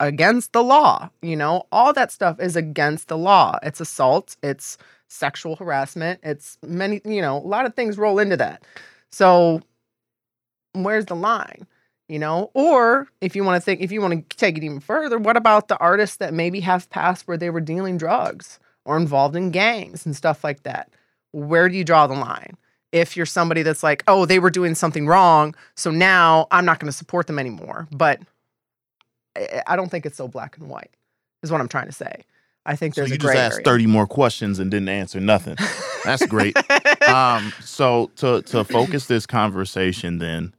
against 0.00 0.52
the 0.52 0.62
law. 0.62 1.08
You 1.22 1.36
know, 1.36 1.66
all 1.72 1.92
that 1.94 2.12
stuff 2.12 2.38
is 2.40 2.56
against 2.56 3.08
the 3.08 3.16
law. 3.16 3.58
It's 3.62 3.80
assault. 3.80 4.36
It's 4.42 4.76
sexual 5.08 5.56
harassment. 5.56 6.20
It's 6.22 6.58
many. 6.62 7.00
You 7.06 7.22
know, 7.22 7.38
a 7.38 7.46
lot 7.46 7.64
of 7.64 7.74
things 7.74 7.96
roll 7.96 8.18
into 8.18 8.36
that. 8.36 8.62
So 9.10 9.62
where's 10.74 11.06
the 11.06 11.16
line? 11.16 11.66
You 12.08 12.18
know, 12.18 12.50
or 12.52 13.08
if 13.22 13.34
you 13.34 13.44
want 13.44 13.56
to 13.56 13.64
think, 13.64 13.80
if 13.80 13.90
you 13.90 14.02
want 14.02 14.28
to 14.28 14.36
take 14.36 14.58
it 14.58 14.64
even 14.64 14.78
further, 14.80 15.18
what 15.18 15.38
about 15.38 15.68
the 15.68 15.78
artists 15.78 16.18
that 16.18 16.34
maybe 16.34 16.60
have 16.60 16.90
past 16.90 17.26
where 17.26 17.38
they 17.38 17.48
were 17.48 17.62
dealing 17.62 17.96
drugs? 17.96 18.58
or 18.84 18.96
involved 18.96 19.36
in 19.36 19.50
gangs 19.50 20.04
and 20.06 20.14
stuff 20.14 20.44
like 20.44 20.62
that. 20.64 20.90
Where 21.32 21.68
do 21.68 21.76
you 21.76 21.84
draw 21.84 22.06
the 22.06 22.14
line? 22.14 22.56
If 22.92 23.16
you're 23.16 23.26
somebody 23.26 23.62
that's 23.62 23.82
like, 23.82 24.04
oh, 24.06 24.24
they 24.24 24.38
were 24.38 24.50
doing 24.50 24.74
something 24.74 25.06
wrong, 25.06 25.54
so 25.74 25.90
now 25.90 26.46
I'm 26.50 26.64
not 26.64 26.78
going 26.78 26.90
to 26.90 26.96
support 26.96 27.26
them 27.26 27.38
anymore. 27.38 27.88
But 27.90 28.20
I 29.36 29.62
I 29.66 29.76
don't 29.76 29.90
think 29.90 30.06
it's 30.06 30.16
so 30.16 30.28
black 30.28 30.56
and 30.58 30.68
white, 30.68 30.90
is 31.42 31.50
what 31.50 31.60
I'm 31.60 31.68
trying 31.68 31.86
to 31.86 31.92
say. 31.92 32.24
I 32.66 32.76
think 32.76 32.94
there's 32.94 33.08
So 33.08 33.14
you 33.14 33.18
just 33.18 33.34
asked 33.34 33.54
area. 33.54 33.64
thirty 33.64 33.86
more 33.86 34.06
questions 34.06 34.60
and 34.60 34.70
didn't 34.70 34.90
answer 34.90 35.18
nothing. 35.18 35.56
That's 36.04 36.24
great. 36.26 36.56
um, 37.08 37.52
so 37.60 38.12
to 38.16 38.42
to 38.42 38.62
focus 38.62 39.06
this 39.06 39.26
conversation, 39.26 40.18
then, 40.18 40.54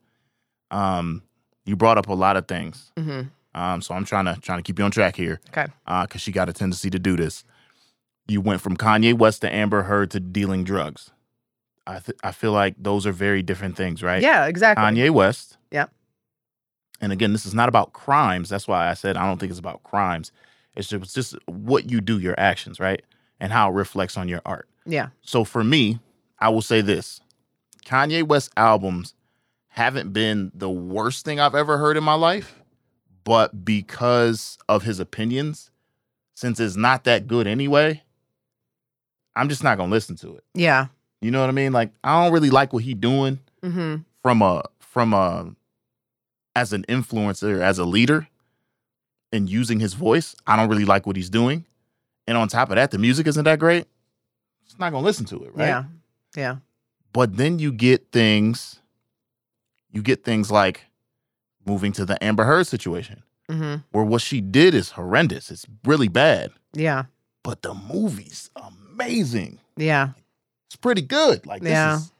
um, 0.75 1.23
you 1.65 1.75
brought 1.75 1.97
up 1.97 2.07
a 2.09 2.13
lot 2.13 2.38
of 2.38 2.47
things. 2.47 2.91
hmm 2.97 3.21
Um, 3.53 3.81
so 3.81 3.95
I'm 3.95 4.05
trying 4.05 4.25
to 4.25 4.35
trying 4.41 4.59
to 4.59 4.63
keep 4.63 4.77
you 4.79 4.85
on 4.85 4.91
track 4.91 5.15
here. 5.15 5.39
Okay. 5.49 5.67
because 6.03 6.21
she 6.21 6.31
got 6.31 6.49
a 6.49 6.53
tendency 6.53 6.89
to 6.89 6.99
do 6.99 7.15
this. 7.15 7.43
You 8.27 8.41
went 8.41 8.59
from 8.61 8.75
Kanye 8.75 9.13
West 9.17 9.41
to 9.41 9.53
Amber 9.53 9.83
Heard 9.83 10.11
to 10.11 10.19
dealing 10.19 10.63
drugs. 10.63 11.11
I 11.88 11.99
th- 11.99 12.17
I 12.23 12.31
feel 12.31 12.51
like 12.51 12.73
those 12.77 13.05
are 13.05 13.11
very 13.13 13.41
different 13.43 13.77
things, 13.77 14.01
right? 14.03 14.21
Yeah, 14.21 14.47
exactly. 14.47 14.83
Kanye 14.83 15.11
West. 15.11 15.57
Yeah. 15.71 15.85
And 17.01 17.11
again, 17.11 17.31
this 17.33 17.45
is 17.45 17.53
not 17.53 17.69
about 17.69 17.93
crimes. 17.93 18.49
That's 18.49 18.67
why 18.67 18.89
I 18.89 18.93
said 18.95 19.15
I 19.17 19.25
don't 19.27 19.38
think 19.39 19.51
it's 19.51 19.59
about 19.59 19.83
crimes. 19.83 20.31
It's 20.75 20.88
just, 20.89 21.03
it's 21.03 21.13
just 21.13 21.35
what 21.45 21.89
you 21.91 22.01
do, 22.01 22.19
your 22.19 22.35
actions, 22.39 22.79
right? 22.79 23.01
And 23.39 23.51
how 23.51 23.69
it 23.69 23.73
reflects 23.73 24.17
on 24.17 24.27
your 24.27 24.41
art. 24.45 24.67
Yeah. 24.85 25.09
So 25.21 25.43
for 25.43 25.63
me, 25.63 25.99
I 26.39 26.49
will 26.49 26.61
say 26.63 26.81
this 26.81 27.21
Kanye 27.85 28.23
West 28.23 28.51
albums 28.57 29.13
haven't 29.75 30.13
been 30.13 30.51
the 30.55 30.69
worst 30.69 31.25
thing 31.25 31.38
I've 31.38 31.53
ever 31.53 31.77
heard 31.77 31.97
in 31.97 32.03
my 32.03 32.13
life, 32.13 32.63
but 33.25 33.65
because 33.65 34.57
of 34.69 34.83
his 34.83 35.01
opinions, 35.01 35.69
since 36.33 36.61
it's 36.61 36.77
not 36.77 37.03
that 37.03 37.27
good 37.27 37.45
anyway, 37.45 38.01
I'm 39.35 39.49
just 39.49 39.65
not 39.65 39.77
gonna 39.77 39.91
listen 39.91 40.15
to 40.17 40.38
it. 40.38 40.45
Yeah. 40.53 40.88
You 41.19 41.29
know 41.29 41.41
what 41.41 41.49
I 41.49 41.53
mean? 41.53 41.73
Like 41.73 41.91
I 42.05 42.23
don't 42.23 42.31
really 42.31 42.49
like 42.49 42.71
what 42.71 42.83
he 42.83 42.93
doing 42.93 43.39
hmm 43.61 43.97
from 44.23 44.41
a 44.41 44.63
from 44.79 45.13
a 45.13 45.53
as 46.55 46.71
an 46.71 46.85
influencer, 46.88 47.59
as 47.59 47.77
a 47.77 47.83
leader, 47.83 48.29
and 49.33 49.49
using 49.49 49.81
his 49.81 49.93
voice. 49.93 50.38
I 50.47 50.55
don't 50.55 50.69
really 50.69 50.85
like 50.85 51.05
what 51.05 51.17
he's 51.17 51.29
doing. 51.29 51.65
And 52.27 52.38
on 52.38 52.47
top 52.47 52.69
of 52.69 52.77
that, 52.77 52.91
the 52.91 52.97
music 52.97 53.27
isn't 53.27 53.43
that 53.43 53.59
great. 53.59 53.88
It's 54.65 54.79
not 54.79 54.91
gonna 54.93 55.05
listen 55.05 55.25
to 55.25 55.43
it, 55.43 55.53
right? 55.53 55.67
Yeah. 55.67 55.83
Yeah. 56.35 56.55
But 57.11 57.35
then 57.35 57.59
you 57.59 57.73
get 57.73 58.11
things, 58.13 58.79
you 59.95 60.03
get 60.03 60.23
things 60.23 60.51
like 60.51 60.84
moving 61.65 61.91
to 61.93 62.05
the 62.05 62.21
Amber 62.23 62.43
Heard 62.43 62.67
situation, 62.67 63.23
hmm 63.49 63.77
where 63.91 64.03
what 64.03 64.21
she 64.21 64.41
did 64.41 64.75
is 64.75 64.91
horrendous. 64.91 65.49
It's 65.49 65.65
really 65.86 66.08
bad. 66.10 66.51
Yeah. 66.73 67.05
But 67.43 67.62
the 67.63 67.73
movie's 67.73 68.49
amazing. 68.55 69.60
Yeah. 69.77 70.10
It's 70.67 70.75
pretty 70.75 71.01
good. 71.01 71.45
Like 71.45 71.62
this 71.63 71.71
Yeah. 71.71 71.95
is 71.97 72.12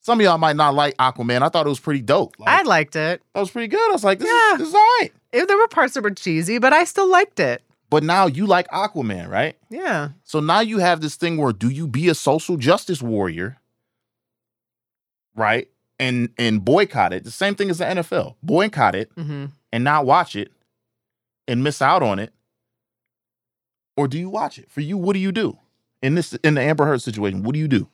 some 0.00 0.18
of 0.20 0.24
y'all 0.24 0.36
might 0.38 0.56
not 0.56 0.74
like 0.74 0.96
Aquaman. 0.96 1.42
I 1.42 1.48
thought 1.48 1.64
it 1.64 1.68
was 1.68 1.78
pretty 1.80 2.02
dope. 2.02 2.34
Like, 2.38 2.48
I 2.48 2.62
liked 2.62 2.96
it. 2.96 3.22
that 3.34 3.40
was 3.40 3.50
pretty 3.52 3.68
good. 3.68 3.88
I 3.88 3.92
was 3.92 4.02
like, 4.04 4.18
this, 4.18 4.28
Yeah. 4.28 4.52
is, 4.54 4.58
this 4.58 4.68
is 4.68 4.74
all 4.74 4.80
right. 5.00 5.10
it. 5.32 5.46
There 5.48 5.56
were 5.56 5.68
parts 5.68 5.94
that 5.94 6.02
were 6.02 6.10
cheesy, 6.10 6.58
but 6.58 6.72
I 6.72 6.82
still 6.84 7.08
liked 7.08 7.38
it. 7.40 7.62
But 7.88 8.02
now 8.02 8.26
you 8.26 8.46
like 8.46 8.66
Aquaman, 8.68 9.28
right? 9.28 9.56
Yeah. 9.70 10.08
So 10.24 10.40
now 10.40 10.58
you 10.60 10.78
have 10.78 11.00
this 11.02 11.14
thing 11.16 11.36
where 11.36 11.52
do 11.52 11.68
you 11.68 11.86
be 11.86 12.08
a 12.08 12.14
social 12.16 12.56
justice 12.56 13.00
warrior, 13.00 13.58
right? 15.36 15.68
And 15.98 16.30
and 16.38 16.64
boycott 16.64 17.12
it. 17.12 17.24
The 17.24 17.30
same 17.30 17.54
thing 17.54 17.70
as 17.70 17.78
the 17.78 17.84
NFL. 17.84 18.34
Boycott 18.42 18.94
it 18.94 19.10
hmm 19.14 19.46
and 19.72 19.84
not 19.84 20.04
watch 20.04 20.34
it 20.36 20.50
and 21.48 21.62
miss 21.64 21.80
out 21.80 22.02
on 22.02 22.18
it. 22.18 22.32
Or 23.96 24.08
do 24.08 24.18
you 24.18 24.28
watch 24.30 24.58
it? 24.58 24.70
For 24.70 24.80
you, 24.80 24.96
what 24.98 25.12
do 25.14 25.18
you 25.20 25.32
do? 25.32 25.58
In 26.02 26.14
this 26.14 26.32
in 26.34 26.54
the 26.54 26.60
Amber 26.60 26.84
Heard 26.86 27.02
situation, 27.02 27.42
what 27.44 27.52
do 27.52 27.58
you 27.60 27.68
do? 27.68 27.88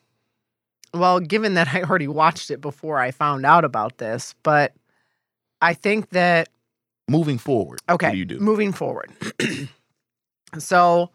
Well, 0.95 1.21
given 1.21 1.55
that 1.55 1.69
I 1.75 1.83
already 1.83 2.09
watched 2.09 2.51
it 2.51 2.61
before 2.61 2.99
I 2.99 3.11
found 3.11 3.45
out 3.45 3.65
about 3.65 3.99
this, 3.99 4.35
but 4.43 4.73
I 5.61 5.75
think 5.75 6.11
that 6.11 6.49
Moving 7.11 7.39
forward. 7.39 7.81
okay, 7.91 8.07
What 8.09 8.13
do 8.13 8.19
you 8.19 8.25
do? 8.25 8.39
moving 8.39 8.73
forward. 8.73 9.11
so 10.59 11.11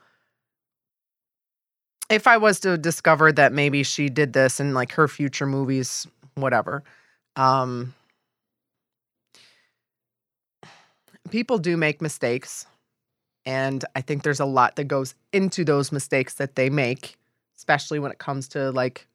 if 2.10 2.28
I 2.28 2.38
was 2.38 2.60
to 2.62 2.78
discover 2.78 3.32
that 3.32 3.54
maybe 3.54 3.84
she 3.84 4.10
did 4.10 4.34
this 4.34 4.60
in 4.60 4.74
like 4.74 4.92
her 4.94 5.08
future 5.08 5.46
movies, 5.46 6.06
whatever. 6.36 6.84
Um 7.36 7.94
people 11.30 11.58
do 11.58 11.78
make 11.78 12.02
mistakes 12.02 12.66
and 13.46 13.84
I 13.96 14.02
think 14.02 14.24
there's 14.24 14.40
a 14.40 14.46
lot 14.46 14.76
that 14.78 14.86
goes 14.86 15.16
into 15.34 15.66
those 15.66 15.92
mistakes 15.92 16.36
that 16.36 16.56
they 16.56 16.70
make, 16.70 17.18
especially 17.58 18.00
when 18.00 18.12
it 18.12 18.20
comes 18.20 18.48
to 18.50 18.72
like 18.72 19.08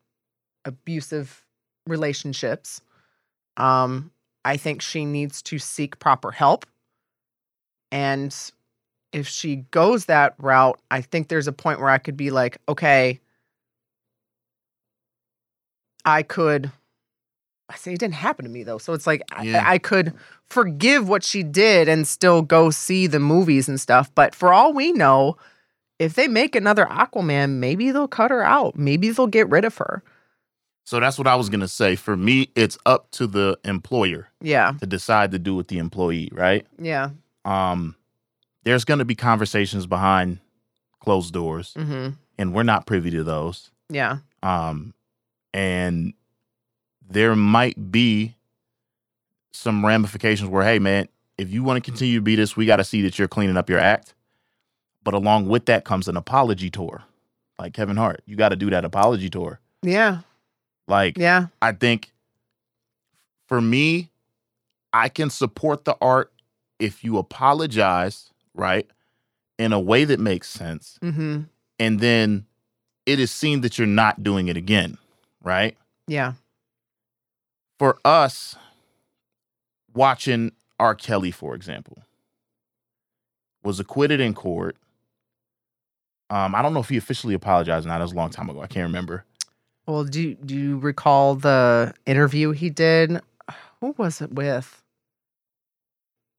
abusive 0.65 1.47
relationships. 1.87 2.81
Um 3.57 4.11
I 4.45 4.57
think 4.57 4.83
she 4.83 5.05
needs 5.05 5.43
to 5.43 5.59
seek 5.59 5.99
proper 5.99 6.31
help. 6.31 6.67
And 7.93 8.35
if 9.13 9.29
she 9.29 9.57
goes 9.71 10.07
that 10.07 10.35
route, 10.39 10.81
I 10.91 11.01
think 11.01 11.29
there's 11.29 11.49
a 11.49 11.53
point 11.53 11.81
where 11.81 11.91
I 11.91 11.99
could 11.99 12.17
be 12.17 12.31
like, 12.31 12.59
okay, 12.69 13.21
I 16.05 16.23
could. 16.23 16.73
I 17.71 17.77
say 17.77 17.93
it 17.93 17.99
didn't 18.01 18.15
happen 18.15 18.45
to 18.45 18.51
me 18.51 18.63
though, 18.63 18.79
so 18.79 18.93
it's 18.95 19.07
like 19.07 19.23
Yeah. 19.43 19.63
I, 19.67 19.75
I 19.75 19.79
could 19.79 20.15
forgive 20.49 21.09
what 21.09 21.23
she 21.23 21.43
did 21.43 21.89
and 21.89 22.07
still 22.09 22.43
go 22.43 22.71
see 22.71 23.07
the 23.07 23.21
movies 23.21 23.69
and 23.69 23.81
stuff. 23.81 24.11
But 24.15 24.35
for 24.35 24.53
all 24.53 24.73
we 24.73 24.93
know, 24.93 25.37
if 25.99 26.15
they 26.15 26.29
make 26.29 26.55
another 26.57 26.87
Aquaman, 26.87 27.55
maybe 27.59 27.91
they'll 27.91 28.09
cut 28.09 28.31
her 28.31 28.43
out. 28.43 28.77
Maybe 28.77 29.11
they'll 29.11 29.27
get 29.27 29.49
rid 29.51 29.65
of 29.65 29.77
her. 29.79 30.03
So 30.85 30.99
that's 31.01 31.19
what 31.19 31.27
I 31.27 31.35
was 31.35 31.51
gonna 31.51 31.69
say. 31.69 31.97
For 31.97 32.17
me, 32.17 32.49
it's 32.55 32.79
up 32.87 33.11
to 33.13 33.27
the 33.27 33.59
employer 33.65 34.29
Yeah, 34.41 34.73
to 34.81 34.87
decide 34.87 35.33
to 35.33 35.39
do 35.39 35.55
with 35.55 35.69
the 35.69 35.77
employee, 35.79 36.31
right? 36.33 36.67
yeah, 36.79 37.11
Um, 37.45 37.95
there's 38.63 38.87
gonna 38.87 39.05
be 39.05 39.15
conversations 39.15 39.87
behind 39.87 40.39
closed 41.01 41.35
doors, 41.35 41.75
hmm 41.77 42.11
and 42.39 42.55
we're 42.55 42.63
not 42.63 42.87
privy 42.87 43.11
to 43.11 43.23
those. 43.25 43.71
yeah, 43.91 44.19
Um, 44.43 44.95
and 45.53 46.15
there 47.09 47.35
might 47.35 47.91
be 47.91 48.35
some 49.53 49.85
ramifications 49.85 50.49
where, 50.49 50.65
hey, 50.65 50.79
man, 50.79 51.09
if 51.37 51.51
you 51.51 51.63
want 51.63 51.83
to 51.83 51.91
continue 51.91 52.17
to 52.17 52.23
be 52.23 52.37
this, 52.37 52.57
we 52.57 52.67
got 52.67 52.77
to 52.77 52.85
see 52.85 53.03
that 53.03 53.19
you're 53.19 53.29
cleaning 53.29 53.57
up 53.57 53.71
your 53.71 53.79
act. 53.79 54.15
But 55.03 55.15
along 55.15 55.49
with 55.49 55.67
that 55.67 55.85
comes 55.85 56.07
an 56.09 56.17
apology 56.17 56.71
tour, 56.71 57.05
like 57.59 57.73
Kevin 57.73 57.97
Hart. 57.97 58.23
You 58.27 58.37
got 58.37 58.51
to 58.51 58.57
do 58.57 58.71
that 58.71 58.85
apology 58.85 59.31
tour. 59.31 59.61
yeah, 59.83 60.21
Like, 60.87 61.17
yeah, 61.17 61.47
I 61.63 61.73
think 61.73 62.13
for 63.47 63.61
me, 63.61 64.11
I 64.93 65.09
can 65.09 65.31
support 65.31 65.85
the 65.85 65.97
art 66.01 66.33
if 66.79 67.03
you 67.05 67.17
apologize, 67.19 68.31
right, 68.55 68.87
in 69.59 69.73
a 69.73 69.81
way 69.81 70.05
that 70.05 70.21
makes 70.21 70.49
sense. 70.51 70.99
hmm 71.01 71.43
And 71.79 72.01
then 72.01 72.45
it 73.07 73.19
is 73.19 73.31
seen 73.31 73.63
that 73.63 73.79
you're 73.79 73.87
not 73.87 74.23
doing 74.23 74.49
it 74.49 74.57
again, 74.57 74.99
right? 75.43 75.77
yeah, 76.07 76.35
For 77.79 77.99
us, 78.05 78.57
watching 79.95 80.53
R. 80.81 80.95
Kelly, 80.95 81.31
for 81.31 81.55
example, 81.55 81.99
was 83.63 83.79
acquitted 83.81 84.21
in 84.21 84.35
court. 84.35 84.77
Um, 86.31 86.55
I 86.55 86.63
don't 86.63 86.75
know 86.75 86.81
if 86.81 86.89
he 86.89 86.97
officially 86.97 87.35
apologized 87.35 87.87
or 87.87 87.89
not. 87.89 87.99
That 87.99 88.05
was 88.05 88.13
a 88.13 88.17
long 88.17 88.31
time 88.31 88.51
ago. 88.51 88.61
I 88.61 88.67
can't 88.67 88.87
remember. 88.87 89.25
Well, 89.87 90.05
do 90.05 90.21
you- 90.21 90.35
do 90.35 90.55
you 90.55 90.79
recall 90.79 91.35
the 91.37 91.95
interview 92.05 92.51
he 92.53 92.69
did? 92.69 93.21
Who 93.81 93.95
was 93.97 94.21
it 94.21 94.33
with? 94.33 94.83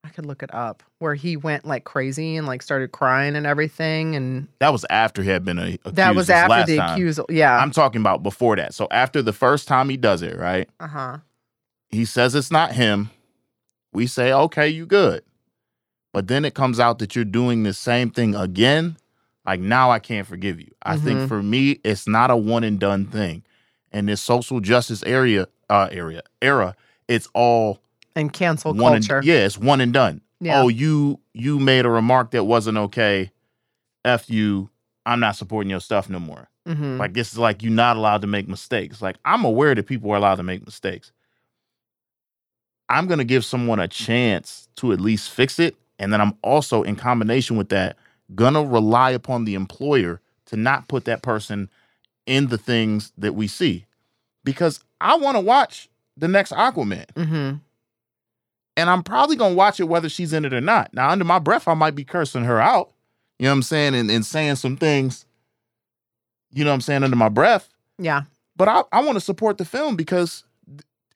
I 0.03 0.09
could 0.09 0.25
look 0.25 0.43
it 0.43 0.53
up. 0.53 0.83
Where 0.99 1.15
he 1.15 1.35
went 1.35 1.65
like 1.65 1.83
crazy 1.83 2.35
and 2.37 2.45
like 2.47 2.61
started 2.61 2.91
crying 2.91 3.35
and 3.35 3.45
everything, 3.45 4.15
and 4.15 4.47
That 4.59 4.71
was 4.71 4.85
after 4.89 5.23
he 5.23 5.29
had 5.29 5.43
been 5.43 5.57
a, 5.59 5.73
accused 5.73 5.95
that 5.95 6.15
was 6.15 6.29
after 6.29 6.65
the 6.65 6.77
time. 6.77 6.99
accusal. 6.99 7.25
Yeah. 7.29 7.57
I'm 7.57 7.71
talking 7.71 7.99
about 8.01 8.21
before 8.23 8.55
that. 8.57 8.73
So 8.73 8.87
after 8.91 9.21
the 9.21 9.33
first 9.33 9.67
time 9.67 9.89
he 9.89 9.97
does 9.97 10.21
it, 10.21 10.37
right? 10.37 10.69
Uh 10.79 10.87
huh. 10.87 11.17
He 11.89 12.05
says 12.05 12.35
it's 12.35 12.51
not 12.51 12.73
him. 12.73 13.09
We 13.93 14.07
say, 14.07 14.31
okay, 14.31 14.67
you 14.69 14.85
good. 14.85 15.23
But 16.13 16.27
then 16.27 16.45
it 16.45 16.53
comes 16.53 16.79
out 16.79 16.99
that 16.99 17.15
you're 17.15 17.25
doing 17.25 17.63
the 17.63 17.73
same 17.73 18.09
thing 18.11 18.35
again. 18.35 18.97
Like 19.45 19.59
now 19.59 19.89
I 19.91 19.99
can't 19.99 20.27
forgive 20.27 20.59
you. 20.59 20.71
I 20.83 20.95
Mhm. 20.95 21.03
think 21.03 21.27
for 21.27 21.41
me, 21.41 21.79
it's 21.83 22.07
not 22.07 22.29
a 22.31 22.37
one 22.37 22.63
and 22.63 22.79
done 22.79 23.05
thing. 23.05 23.43
In 23.91 24.05
this 24.05 24.21
social 24.21 24.59
justice 24.59 25.01
area, 25.03 25.47
uh 25.69 25.87
area, 25.91 26.21
era, 26.41 26.75
it's 27.07 27.27
all 27.33 27.79
And 28.15 28.31
cancel 28.33 28.73
culture. 28.75 29.17
and 29.17 29.25
yeah, 29.25 29.45
it's 29.45 29.57
one 29.57 29.81
and 29.81 29.93
done. 29.93 30.21
Yeah. 30.39 30.61
Oh, 30.61 30.67
you 30.67 31.19
you 31.33 31.59
made 31.59 31.85
a 31.85 31.89
remark 31.89 32.31
that 32.31 32.43
wasn't 32.43 32.77
okay. 32.77 33.31
F 34.05 34.29
you. 34.29 34.69
I'm 35.05 35.19
not 35.19 35.35
supporting 35.35 35.69
your 35.71 35.79
stuff 35.79 36.09
no 36.09 36.19
more. 36.19 36.49
hmm 36.67 36.97
Like 36.99 37.13
this 37.13 37.31
is 37.31 37.39
like 37.39 37.63
you're 37.63 37.71
not 37.71 37.97
allowed 37.97 38.21
to 38.21 38.27
make 38.27 38.47
mistakes. 38.47 39.01
Like 39.01 39.15
I'm 39.25 39.43
aware 39.43 39.73
that 39.73 39.83
people 39.87 40.11
are 40.11 40.17
allowed 40.17 40.35
to 40.35 40.43
make 40.43 40.63
mistakes. 40.65 41.11
I'm 42.89 43.07
gonna 43.07 43.23
give 43.23 43.45
someone 43.45 43.79
a 43.79 43.87
chance 43.87 44.67
to 44.77 44.91
at 44.91 44.99
least 44.99 45.29
fix 45.29 45.59
it, 45.59 45.75
and 45.99 46.11
then 46.11 46.21
I'm 46.21 46.33
also 46.43 46.83
in 46.83 46.95
combination 46.95 47.55
with 47.55 47.69
that 47.69 47.97
gonna 48.35 48.63
rely 48.63 49.11
upon 49.11 49.45
the 49.45 49.55
employer 49.55 50.21
to 50.47 50.57
not 50.57 50.87
put 50.87 51.05
that 51.05 51.21
person 51.21 51.69
in 52.25 52.47
the 52.47 52.57
things 52.57 53.11
that 53.17 53.33
we 53.33 53.47
see, 53.47 53.85
because 54.43 54.83
I 55.01 55.15
want 55.15 55.35
to 55.35 55.41
watch 55.41 55.89
the 56.17 56.27
next 56.27 56.51
Aquaman, 56.51 57.09
hmm 57.15 57.55
and 58.77 58.89
I'm 58.89 59.03
probably 59.03 59.35
gonna 59.35 59.55
watch 59.55 59.79
it 59.79 59.89
whether 59.89 60.07
she's 60.07 60.31
in 60.31 60.45
it 60.45 60.53
or 60.53 60.61
not. 60.61 60.93
Now, 60.93 61.09
under 61.09 61.25
my 61.25 61.39
breath, 61.39 61.67
I 61.67 61.73
might 61.73 61.95
be 61.95 62.05
cursing 62.05 62.45
her 62.45 62.61
out, 62.61 62.91
you 63.37 63.43
know 63.43 63.51
what 63.51 63.55
I'm 63.55 63.63
saying, 63.63 63.95
and, 63.95 64.09
and 64.09 64.25
saying 64.25 64.55
some 64.55 64.77
things, 64.77 65.25
you 66.51 66.63
know 66.63 66.71
what 66.71 66.75
I'm 66.75 66.81
saying, 66.81 67.03
under 67.03 67.15
my 67.15 67.29
breath. 67.29 67.69
Yeah. 67.97 68.23
But 68.55 68.67
I, 68.69 68.83
I 68.91 69.03
want 69.03 69.15
to 69.15 69.21
support 69.21 69.57
the 69.57 69.65
film 69.65 69.95
because 69.95 70.43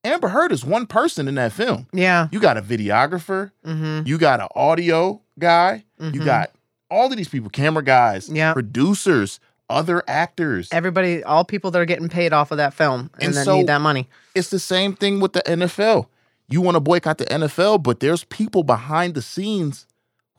Amber 0.04 0.28
Heard 0.30 0.52
is 0.52 0.66
one 0.66 0.86
person 0.86 1.28
in 1.28 1.36
that 1.36 1.52
film. 1.54 1.88
Yeah. 1.94 2.28
You 2.32 2.40
got 2.40 2.58
a 2.58 2.62
videographer, 2.62 3.52
hmm 3.64 4.02
you 4.06 4.18
got 4.18 4.42
an 4.42 4.48
audio 4.56 5.22
guy, 5.40 5.84
you 6.00 6.20
Mhm. 6.22 6.26
got 6.26 6.52
all 6.92 7.10
of 7.10 7.18
these 7.18 7.30
people, 7.30 7.50
camera 7.50 7.84
guys, 7.84 8.30
Yeah. 8.30 8.54
producers, 8.54 9.40
other 9.70 10.04
actors. 10.08 10.68
Everybody, 10.72 11.24
all 11.24 11.46
people 11.46 11.72
that 11.72 11.80
are 11.80 11.86
getting 11.86 12.10
paid 12.10 12.34
off 12.34 12.52
of 12.52 12.58
that 12.58 12.74
film 12.74 13.10
and, 13.16 13.24
And 13.28 13.34
then 13.34 13.46
so- 13.46 13.58
need 13.58 13.68
that 13.68 13.82
money. 13.82 14.08
It's 14.36 14.50
the 14.50 14.60
same 14.60 14.94
thing 14.96 15.20
with 15.20 15.34
the 15.34 15.42
NFL. 15.50 16.10
You 16.50 16.60
want 16.62 16.76
to 16.76 16.82
boycott 16.82 17.18
the 17.18 17.26
NFL, 17.32 17.78
but 17.82 18.00
there's 18.02 18.26
people 18.26 18.64
behind 18.64 19.16
the 19.16 19.22
scenes 19.22 19.88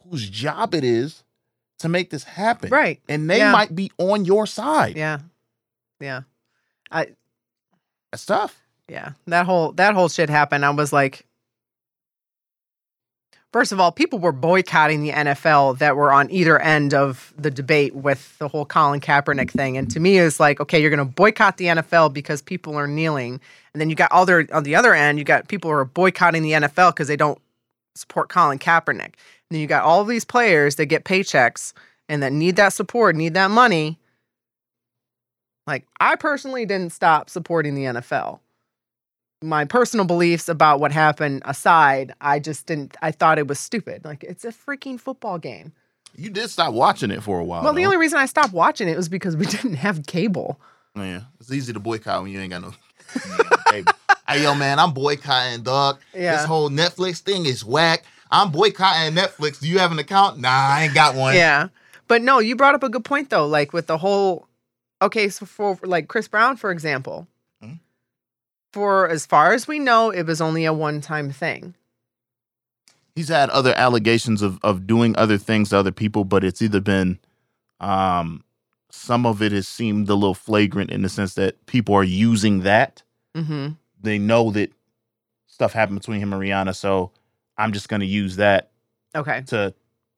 whose 0.09 0.29
job 0.29 0.75
it 0.75 0.85
is 0.85 1.25
to 1.79 1.89
make 1.89 2.11
this 2.11 2.25
happen. 2.25 2.71
Right. 2.71 3.01
And 3.09 3.29
they 3.29 3.39
Yeah. 3.39 3.51
might 3.51 3.75
be 3.75 3.91
on 3.99 4.25
your 4.27 4.47
side. 4.47 4.97
Yeah. 4.97 5.21
Yeah. 5.99 6.21
I 6.93 7.09
That's 8.13 8.27
tough. 8.27 8.61
Yeah. 8.89 9.13
That 9.27 9.47
whole 9.47 9.73
that 9.73 9.95
whole 9.95 10.09
shit 10.09 10.29
happened. 10.29 10.65
I 10.65 10.71
was 10.71 10.93
like 10.93 11.27
First 13.55 13.71
of 13.71 13.79
all, 13.79 13.93
people 13.93 14.19
were 14.19 14.33
boycotting 14.33 15.05
the 15.05 15.11
NFL 15.11 15.79
that 15.79 15.95
were 15.95 16.13
on 16.13 16.29
either 16.29 16.61
end 16.61 16.93
of 16.93 17.33
the 17.39 17.53
debate 17.53 17.95
with 17.95 18.37
the 18.39 18.49
whole 18.49 18.67
Colin 18.67 18.99
Kaepernick 18.99 19.49
thing. 19.49 19.77
And 19.77 19.89
to 19.93 20.01
me, 20.01 20.19
it's 20.19 20.41
like, 20.41 20.59
okay, 20.61 20.81
you're 20.81 20.91
going 20.91 20.99
to 20.99 21.05
boycott 21.05 21.57
the 21.57 21.67
NFL 21.67 22.13
because 22.13 22.43
people 22.43 22.77
are 22.77 22.89
kneeling. 22.89 23.41
And 23.73 23.81
then 23.81 23.91
you 23.91 23.95
got 23.95 24.11
all 24.11 24.27
the 24.27 24.33
other, 24.33 24.49
on 24.53 24.65
the 24.65 24.75
other 24.75 24.93
end, 24.93 25.21
you 25.21 25.25
got 25.25 25.47
people 25.47 25.71
who 25.71 25.77
are 25.77 25.85
boycotting 25.85 26.43
the 26.43 26.51
NFL 26.51 26.95
because 26.95 27.07
they 27.07 27.15
don't 27.15 27.39
support 27.95 28.29
Colin 28.29 28.59
Kaepernick. 28.59 28.99
And 28.99 29.53
then 29.53 29.61
you 29.61 29.69
got 29.69 29.85
all 29.85 30.05
these 30.05 30.25
players 30.25 30.75
that 30.75 30.87
get 30.87 31.05
paychecks 31.05 31.75
and 32.09 32.25
that 32.25 32.33
need 32.33 32.57
that 32.57 32.73
support, 32.73 33.15
need 33.15 33.35
that 33.35 33.53
money. 33.53 34.01
Like, 35.69 35.87
I 36.01 36.17
personally 36.17 36.67
didn't 36.67 36.91
stop 36.91 37.31
supporting 37.31 37.77
the 37.77 37.85
NFL 37.85 38.41
my 39.43 39.65
personal 39.65 40.07
beliefs 40.07 40.49
about 40.49 40.81
what 40.81 40.93
happened 40.93 41.43
aside, 41.45 42.15
I 42.21 42.39
just 42.39 42.67
didn't. 42.67 42.97
I 43.03 43.11
thought 43.11 43.39
it 43.39 43.47
was 43.47 43.59
stupid. 43.59 44.05
Like 44.05 44.25
it's 44.25 44.45
a 44.45 44.53
freaking 44.53 44.99
football 44.99 45.39
game. 45.39 45.73
You 46.17 46.31
did 46.31 46.49
stop 46.51 46.73
watching 46.73 47.11
it 47.11 47.23
for 47.23 47.41
a 47.41 47.45
while. 47.45 47.65
well, 47.65 47.75
the 47.75 47.85
only 47.85 47.97
reason 47.97 48.19
I 48.19 48.27
stopped 48.27 48.53
watching 48.53 48.89
it 48.89 48.97
was 48.97 49.09
because 49.09 49.37
we 49.37 49.47
didn't 49.57 49.75
have 49.75 50.07
cable. 50.07 50.61
Yeah, 50.97 51.23
it's 51.41 51.53
easy 51.53 51.73
to 51.73 51.81
boycott 51.81 52.23
when 52.23 52.31
you 52.31 52.41
ain't 52.41 52.51
got 52.53 52.63
no. 52.63 52.73
you 53.27 53.33
ain't 53.33 53.51
got 53.51 53.65
cable. 53.67 53.93
hey, 54.29 54.43
yo, 54.43 54.55
man, 54.55 54.79
I'm 54.79 54.93
boycotting, 54.93 55.63
dog. 55.63 55.99
Yeah. 56.15 56.37
This 56.37 56.45
whole 56.45 56.71
Netflix 56.71 57.19
thing 57.19 57.47
is 57.47 57.65
whack. 57.65 58.05
I'm 58.31 58.51
boycotting 58.51 59.15
Netflix. 59.15 59.61
Do 59.61 59.69
you 59.69 59.79
have 59.79 59.93
an 59.93 59.99
account? 59.99 60.39
Nah, 60.39 60.49
I 60.49 60.85
ain't 60.85 60.95
got 60.95 61.15
one. 61.15 61.35
Yeah, 61.35 61.69
but 62.09 62.23
no, 62.23 62.39
you 62.39 62.57
brought 62.57 62.75
up 62.75 62.83
a 62.83 62.89
good 62.89 63.05
point 63.05 63.31
though. 63.31 63.47
Like 63.47 63.73
with 63.73 63.89
the 63.89 63.99
whole, 63.99 64.47
okay, 65.03 65.29
so 65.29 65.47
for 65.47 65.79
like 65.83 66.09
Chris 66.09 66.29
Brown, 66.29 66.57
for 66.57 66.71
example. 66.71 67.27
For 68.75 69.09
as 69.09 69.25
far 69.25 69.53
as 69.53 69.69
we 69.69 69.79
know, 69.79 70.11
it 70.11 70.25
was 70.27 70.41
only 70.41 70.65
a 70.65 70.73
one-time 70.73 71.31
thing. 71.31 71.75
He's 73.15 73.29
had 73.29 73.49
other 73.51 73.73
allegations 73.77 74.43
of 74.43 74.59
of 74.65 74.87
doing 74.89 75.17
other 75.17 75.39
things 75.39 75.71
to 75.71 75.79
other 75.79 75.93
people, 75.93 76.25
but 76.25 76.43
it's 76.43 76.61
either 76.61 76.81
been, 76.81 77.21
um, 77.79 78.43
some 78.91 79.25
of 79.25 79.41
it 79.41 79.53
has 79.53 79.69
seemed 79.69 80.09
a 80.09 80.15
little 80.15 80.35
flagrant 80.35 80.91
in 80.91 81.03
the 81.03 81.09
sense 81.09 81.35
that 81.35 81.65
people 81.67 81.95
are 81.95 82.03
using 82.05 82.61
that. 82.63 83.05
Mm-hmm. 83.37 83.75
They 84.03 84.19
know 84.19 84.51
that 84.51 84.73
stuff 85.47 85.73
happened 85.73 86.01
between 86.01 86.21
him 86.21 86.33
and 86.33 86.43
Rihanna, 86.43 86.75
so 86.75 87.13
I'm 87.57 87.73
just 87.73 87.89
gonna 87.89 88.05
use 88.05 88.35
that 88.37 88.71
Okay. 89.15 89.43
to 89.47 89.73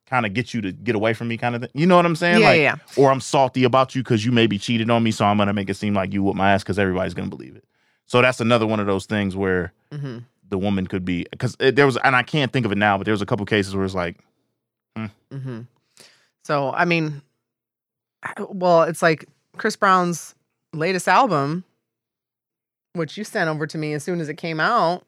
kind 0.07 0.25
of 0.25 0.33
get 0.33 0.55
you 0.55 0.62
to 0.62 0.73
get 0.73 0.95
away 0.95 1.12
from 1.12 1.29
me, 1.29 1.37
kind 1.37 1.55
of 1.55 1.61
thing. 1.61 1.71
You 1.75 1.87
know 1.87 1.97
what 1.97 2.07
I'm 2.07 2.16
saying? 2.16 2.40
Yeah, 2.40 2.49
like, 2.49 2.61
yeah. 2.61 2.77
Or 2.97 3.11
I'm 3.11 3.21
salty 3.21 3.64
about 3.64 3.95
you 3.95 4.03
because 4.03 4.25
you 4.25 4.33
maybe 4.33 4.59
cheated 4.59 4.88
on 4.88 5.03
me, 5.03 5.11
so 5.11 5.27
I'm 5.27 5.37
gonna 5.37 5.53
make 5.53 5.69
it 5.69 5.75
seem 5.75 5.92
like 5.92 6.14
you 6.14 6.23
whooped 6.23 6.38
my 6.38 6.53
ass 6.53 6.62
because 6.62 6.79
everybody's 6.79 7.12
gonna 7.12 7.29
believe 7.29 7.57
it. 7.57 7.64
So 8.07 8.23
that's 8.23 8.40
another 8.40 8.66
one 8.66 8.81
of 8.81 8.87
those 8.87 9.07
things 9.07 9.37
where 9.37 9.73
hmm 9.92 10.19
the 10.49 10.59
woman 10.59 10.87
could 10.87 11.05
be 11.05 11.27
because 11.33 11.57
there 11.59 11.87
was, 11.87 11.97
and 11.97 12.14
I 12.14 12.23
can't 12.23 12.53
think 12.53 12.64
of 12.66 12.71
it 12.71 12.79
now, 12.79 12.97
but 12.97 13.05
there 13.05 13.12
was 13.12 13.21
a 13.23 13.27
couple 13.27 13.45
cases 13.47 13.75
where 13.75 13.85
it's 13.85 13.95
like, 13.95 14.16
hmm 15.31 15.61
So 16.45 16.71
I 16.73 16.85
mean, 16.85 17.21
well, 18.49 18.83
it's 18.83 19.03
like 19.03 19.27
Chris 19.57 19.75
Brown's 19.77 20.35
latest 20.73 21.09
album, 21.09 21.64
which 22.92 23.16
you 23.19 23.25
sent 23.25 23.51
over 23.51 23.66
to 23.66 23.77
me 23.79 23.92
as 23.92 24.05
soon 24.05 24.21
as 24.21 24.29
it 24.29 24.35
came 24.37 24.61
out, 24.61 25.05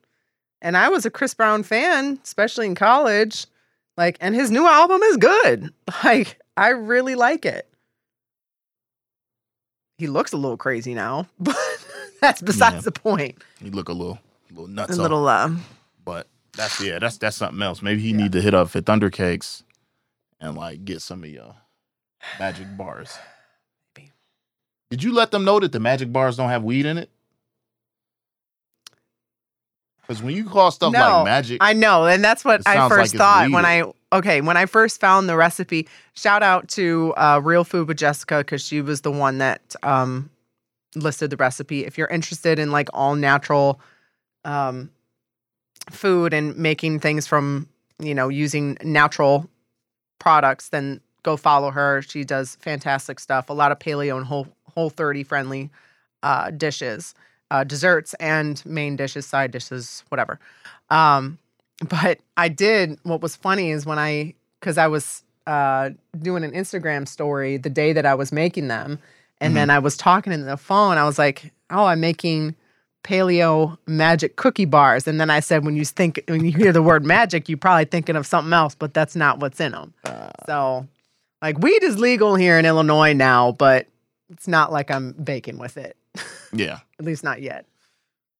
and 0.61 0.76
I 0.76 0.88
was 0.88 1.06
a 1.06 1.11
Chris 1.11 1.34
Brown 1.34 1.62
fan, 1.62 2.18
especially 2.24 2.66
in 2.66 2.74
college. 2.74 3.46
Like, 3.96 4.16
and 4.20 4.34
his 4.34 4.50
new 4.50 4.66
album 4.66 5.02
is 5.02 5.16
good. 5.16 5.72
Like, 6.04 6.40
I 6.56 6.68
really 6.70 7.14
like 7.14 7.44
it. 7.46 7.68
He 9.98 10.06
looks 10.06 10.32
a 10.32 10.37
little 10.37 10.56
crazy 10.56 10.94
now, 10.94 11.26
but 11.40 11.56
that's 12.20 12.40
besides 12.42 12.76
Yeah. 12.76 12.81
the 12.83 12.92
point. 12.92 13.42
you 13.61 13.70
look 13.70 13.88
a 13.88 13.92
little, 13.92 14.18
a 14.50 14.52
little 14.52 14.66
A 14.66 14.70
nuts, 14.70 14.92
off. 14.92 14.98
little, 14.98 15.28
uh, 15.28 15.50
but 16.04 16.26
that's 16.57 16.81
yeah, 16.81 16.98
that's 16.98 17.18
that's 17.18 17.37
something 17.37 17.62
else. 17.62 17.83
Maybe 17.83 18.00
he 18.00 18.11
Yeah. 18.11 18.16
need 18.16 18.33
to 18.33 18.40
hit 18.40 18.54
up 18.54 18.70
Fit 18.70 18.87
Thunder 18.87 19.11
Cakes 19.11 19.62
and 20.40 20.57
like 20.57 20.85
get 20.85 21.02
some 21.02 21.22
of 21.24 21.31
your 21.31 21.54
magic 22.38 22.66
bars. 22.76 23.18
Maybe. 23.96 24.12
Did 24.90 25.02
you 25.02 25.12
let 25.12 25.31
them 25.31 25.44
know 25.44 25.61
that 25.61 25.72
the 25.72 25.81
magic 25.81 26.12
bars 26.12 26.37
don't 26.37 26.48
have 26.50 26.62
weed 26.64 26.87
in 26.87 26.98
it? 26.98 27.11
Because 30.07 30.22
when 30.22 30.35
you 30.35 30.46
call 30.46 30.70
stuff 30.70 30.92
No, 30.92 31.00
like 31.18 31.24
magic, 31.26 31.59
I 31.61 31.74
know, 31.74 32.07
and 32.07 32.24
that's 32.24 32.42
what 32.44 32.62
I 32.66 32.74
sounds 32.76 32.90
like 32.90 32.98
first 33.00 33.16
thought 33.16 33.50
when. 33.50 33.66
I 33.66 33.83
okay 34.11 34.40
when 34.40 34.57
I 34.57 34.64
first 34.64 35.00
found 35.00 35.28
the 35.28 35.37
recipe. 35.37 35.87
Shout 36.14 36.42
out 36.42 36.66
to 36.70 37.12
uh, 37.18 37.40
Real 37.44 37.62
Food 37.62 37.88
with 37.88 37.98
Jessica 37.98 38.38
because 38.38 38.64
she 38.64 38.81
was 38.81 39.02
the 39.02 39.12
one 39.12 39.37
that 39.38 39.76
um, 39.83 40.31
listed 40.94 41.31
the 41.31 41.37
recipe. 41.37 41.85
If 41.85 41.98
you're 41.98 42.09
interested 42.09 42.59
in 42.59 42.70
like 42.70 42.88
all 42.92 43.14
natural 43.14 43.81
um, 44.44 44.90
food 45.90 46.33
and 46.33 46.57
making 46.57 47.01
things 47.01 47.27
from 47.27 47.68
you 47.98 48.14
know 48.14 48.29
using 48.29 48.77
natural 48.83 49.48
products, 50.18 50.68
then 50.70 51.01
go 51.22 51.37
follow 51.37 51.70
her. 51.70 52.03
She 52.03 52.24
does 52.24 52.57
fantastic 52.57 53.20
stuff. 53.20 53.48
A 53.48 53.53
lot 53.53 53.72
of 53.72 53.79
paleo 53.79 54.16
and 54.16 54.27
whole 54.27 54.48
whole 54.74 54.90
30 54.90 55.24
friendly 55.24 55.70
uh, 56.22 56.51
dishes, 56.51 57.14
uh, 57.51 57.64
desserts 57.64 58.14
and 58.14 58.64
main 58.64 58.96
dishes, 58.96 59.27
side 59.27 59.51
dishes, 59.51 60.05
whatever. 60.09 60.38
Um, 60.90 61.38
but 61.88 62.20
I 62.37 62.48
did. 62.48 62.98
What 63.03 63.20
was 63.20 63.37
funny 63.37 63.70
is 63.70 63.87
when 63.87 63.98
I, 63.98 64.35
because 64.61 64.79
I 64.79 64.88
was 64.88 65.22
uh, 65.46 65.90
doing 66.20 66.44
an 66.44 66.53
Instagram 66.53 67.07
story 67.09 67.57
the 67.57 67.70
day 67.70 67.92
that 67.92 68.07
I 68.07 68.14
was 68.14 68.33
making 68.33 68.68
them, 68.68 68.98
and 69.40 69.57
then 69.57 69.70
I 69.70 69.79
was 69.79 69.96
talking 69.96 70.33
in 70.33 70.44
the 70.46 70.57
phone. 70.57 70.96
I 70.98 71.05
was 71.05 71.18
like, 71.18 71.53
"Oh, 71.70 71.85
I'm 71.85 72.01
making 72.01 72.55
paleo 73.05 73.79
magic 73.87 74.37
cookie 74.37 74.64
bars." 74.64 75.07
And 75.07 75.20
then 75.20 75.31
I 75.31 75.40
said, 75.40 75.64
"When 75.64 75.77
you 75.77 75.85
think, 75.85 76.22
when 76.29 76.44
you 76.44 76.53
hear 76.53 76.72
the 76.72 76.83
word 76.83 77.05
magic, 77.05 77.48
you're 77.48 77.59
probably 77.59 77.85
thinking 77.85 78.16
of 78.16 78.27
something 78.27 78.53
else, 78.53 78.74
but 78.74 78.94
that's 78.94 79.14
not 79.16 79.40
what's 79.40 79.61
in 79.61 79.72
them." 79.72 79.94
So, 80.46 80.87
like, 81.42 81.59
weed 81.59 81.83
is 81.83 81.98
legal 81.98 82.35
here 82.35 82.59
in 82.59 82.64
Illinois 82.66 83.12
now, 83.12 83.53
but 83.53 83.87
it's 84.31 84.48
not 84.48 84.72
like 84.72 84.90
I'm 84.90 85.12
baking 85.12 85.59
with 85.59 85.77
it. 85.77 85.96
yeah, 86.53 86.81
At 86.98 87.05
least 87.05 87.22
not 87.22 87.40
yet. 87.40 87.64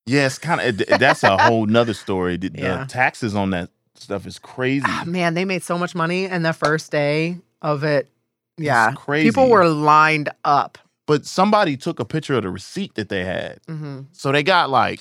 yeah, 0.07 0.27
it's 0.27 0.39
kind 0.39 0.61
of 0.61 0.99
that's 0.99 1.23
a 1.23 1.37
whole 1.39 1.67
nother 1.67 1.95
story. 1.95 2.37
The, 2.37 2.49
the 2.49 2.87
taxes 2.89 3.35
on 3.37 3.51
that 3.51 3.71
stuff 3.95 4.27
is 4.27 4.39
crazy. 4.39 4.85
Ah, 4.89 5.05
man, 5.07 5.35
they 5.35 5.45
made 5.45 5.63
so 5.63 5.79
much 5.79 5.95
money 5.95 6.25
in 6.25 6.43
the 6.43 6.53
first 6.53 6.91
day 6.91 7.39
of 7.63 7.85
it. 7.85 8.09
Yeah. 8.57 8.93
crazy. 8.93 9.29
People 9.29 9.49
were 9.51 9.69
lined 9.69 10.31
up. 10.45 10.79
But 11.09 11.27
somebody 11.27 11.77
took 11.77 11.99
a 11.99 12.05
picture 12.05 12.35
of 12.35 12.43
the 12.45 12.51
receipt 12.51 12.95
that 12.95 13.09
they 13.09 13.25
had, 13.25 13.59
hmm 13.67 14.03
so 14.13 14.31
they 14.31 14.45
got 14.45 14.71
like 14.71 15.01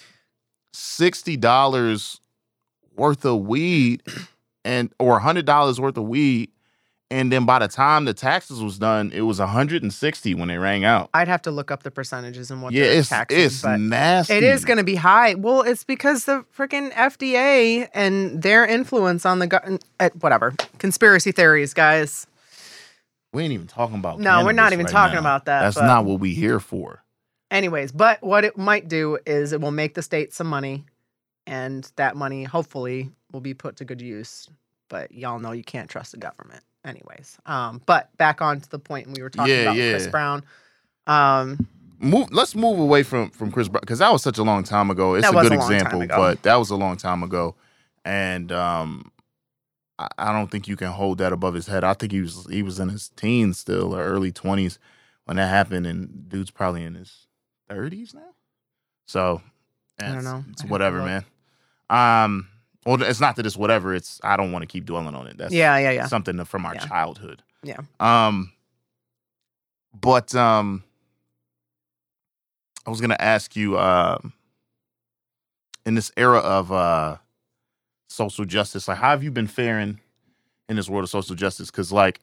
sixty 0.74 1.38
dollars 1.38 2.20
worth 2.96 3.26
of 3.26 3.41
weed, 3.41 4.02
and 4.65 4.91
or 5.00 5.20
hundred 5.20 5.46
dollars 5.46 5.80
worth 5.82 5.98
of 5.98 6.06
weed, 6.06 6.50
and 7.12 7.32
then 7.32 7.46
by 7.46 7.60
the 7.60 7.67
time 7.67 8.06
the 8.06 8.13
taxes 8.13 8.62
was 8.63 8.80
done, 8.80 9.12
it 9.13 9.22
was 9.22 9.39
hundred 9.39 9.84
and 9.84 9.93
sixty 9.93 10.34
when 10.34 10.48
they 10.48 10.58
rang 10.58 10.86
out. 10.86 11.10
I'd 11.13 11.28
have 11.28 11.41
to 11.43 11.52
look 11.52 11.72
up 11.72 11.84
the 11.84 11.91
percentages 11.91 12.52
and 12.52 12.62
what 12.62 12.74
yeah, 12.74 12.86
it's 12.86 13.10
taxing, 13.10 13.39
it's 13.39 13.62
but 13.62 13.78
nasty. 13.80 14.34
it 14.36 14.43
is 14.43 14.65
going 14.65 14.78
to 14.78 14.84
be 14.84 14.96
high. 14.96 15.34
Well, 15.36 15.62
it's 15.62 15.84
because 15.84 16.26
the 16.26 16.46
freaking 16.58 16.91
FDA 16.93 17.89
and 17.93 18.41
their 18.41 18.65
influence 18.65 19.26
on 19.26 19.39
the 19.39 19.48
gu- 19.48 19.80
uh, 20.00 20.10
whatever 20.22 20.54
conspiracy 20.80 21.32
theories, 21.34 21.74
guys. 21.74 22.28
We 23.34 23.44
ain't 23.44 23.54
even 23.54 23.68
talking 23.68 23.98
about. 23.98 24.20
No, 24.20 24.44
we're 24.46 24.52
not 24.54 24.74
even 24.74 24.86
right 24.86 24.92
talking 24.92 25.16
now. 25.16 25.20
about 25.22 25.46
that, 25.46 25.62
That's 25.62 25.76
but- 25.76 25.86
not 25.88 26.06
what 26.06 26.20
we 26.20 26.34
here 26.34 26.60
for. 26.60 27.04
Anyways, 27.50 27.92
but 27.94 28.22
what 28.22 28.44
it 28.44 28.58
might 28.58 28.90
do 28.90 29.18
is 29.26 29.54
it 29.54 29.62
will 29.62 29.72
make 29.72 29.94
the 29.94 30.02
state 30.02 30.34
some 30.34 30.48
money, 30.48 30.84
and 31.46 31.90
that 31.96 32.16
money 32.18 32.44
hopefully 32.44 33.10
will 33.32 33.40
be 33.40 33.54
put 33.54 33.78
to 33.78 33.86
good 33.86 34.02
use. 34.02 34.50
But 34.90 35.12
y'all 35.13 35.40
know 35.40 35.52
you 35.54 35.63
can't 35.63 35.90
trust 35.90 36.12
the 36.12 36.18
government, 36.18 36.63
anyways. 36.84 37.38
Um, 37.46 37.82
but 37.86 38.16
back 38.18 38.42
on 38.42 38.60
to 38.60 38.70
the 38.70 38.80
point 38.80 39.08
we 39.16 39.22
were 39.22 39.30
talking 39.30 39.54
Yeah, 39.54 39.62
about 39.63 39.76
Chris. 39.76 40.08
Brown. 40.08 40.44
Um, 41.08 41.68
Move. 42.00 42.32
Let's 42.32 42.54
move 42.54 42.78
away 42.80 43.02
from 43.04 43.32
from 43.32 43.52
Chris 43.52 43.68
Brown 43.70 43.80
because 43.82 44.00
that 44.00 44.12
was 44.12 44.22
such 44.22 44.38
a 44.38 44.44
long 44.44 44.63
time 44.63 44.92
ago. 44.92 45.16
It's 45.16 45.28
a 45.28 45.32
good 45.32 45.52
a 45.52 45.56
example, 45.56 46.06
but 46.08 46.44
that 46.44 46.56
was 46.58 46.70
a 46.70 46.76
long 46.76 46.96
time 46.96 47.24
ago, 47.24 47.56
and 48.06 48.52
um, 48.52 49.10
I, 50.00 50.08
I 50.18 50.32
don't 50.34 50.50
think 50.52 50.68
you 50.68 50.76
can 50.76 50.92
hold 50.92 51.18
that 51.20 51.34
above 51.34 51.54
his 51.54 51.68
head. 51.68 51.84
I 51.84 51.94
think 51.94 52.12
he 52.12 52.22
was 52.22 52.46
he 52.50 52.64
was 52.64 52.80
in 52.80 52.90
his 52.90 53.10
teens 53.10 53.58
still 53.58 53.96
or 53.96 54.04
early 54.04 54.32
twenties 54.32 54.80
when 55.26 55.38
that 55.38 55.48
happened, 55.48 55.86
and 55.88 56.30
dude's 56.30 56.52
probably 56.52 56.84
in 56.84 56.96
his 56.96 57.28
thirties 57.70 58.14
now. 58.14 58.36
So 59.08 59.42
I 60.00 60.14
don't 60.14 60.24
know. 60.24 60.44
It's 60.52 60.64
whatever, 60.64 61.02
man. 61.02 61.26
Um, 61.90 62.50
well, 62.86 63.02
it's 63.02 63.20
not 63.20 63.36
that 63.38 63.46
it's 63.46 63.58
whatever. 63.58 63.94
It's 63.96 64.20
I 64.24 64.38
don't 64.38 64.52
want 64.52 64.64
to 64.64 64.68
keep 64.68 64.86
dwelling 64.86 65.16
on 65.16 65.28
it. 65.28 65.38
That's 65.38 65.54
yeah, 65.54 65.78
yeah, 65.78 65.92
yeah. 65.92 66.06
something 66.08 66.44
from 66.46 66.66
our 66.66 66.76
Yeah. 66.76 66.86
childhood. 66.86 67.44
Yeah. 67.64 67.78
Um, 68.00 68.52
but 69.94 70.36
um, 70.36 70.84
I 72.86 72.90
was 72.90 73.02
gonna 73.02 73.18
ask 73.20 73.56
you, 73.56 73.78
um, 73.80 74.34
in 75.86 75.96
this 75.96 76.12
era 76.18 76.40
of 76.40 76.72
uh 76.72 77.18
social 78.08 78.46
justice, 78.46 78.88
like 78.88 78.98
how 78.98 79.10
have 79.10 79.24
you 79.24 79.32
been 79.32 79.48
faring 79.48 80.00
in 80.70 80.76
this 80.76 80.89
world 80.89 81.04
of 81.04 81.10
social 81.10 81.36
justice? 81.36 81.70
Because 81.70 81.91
like, 81.91 82.20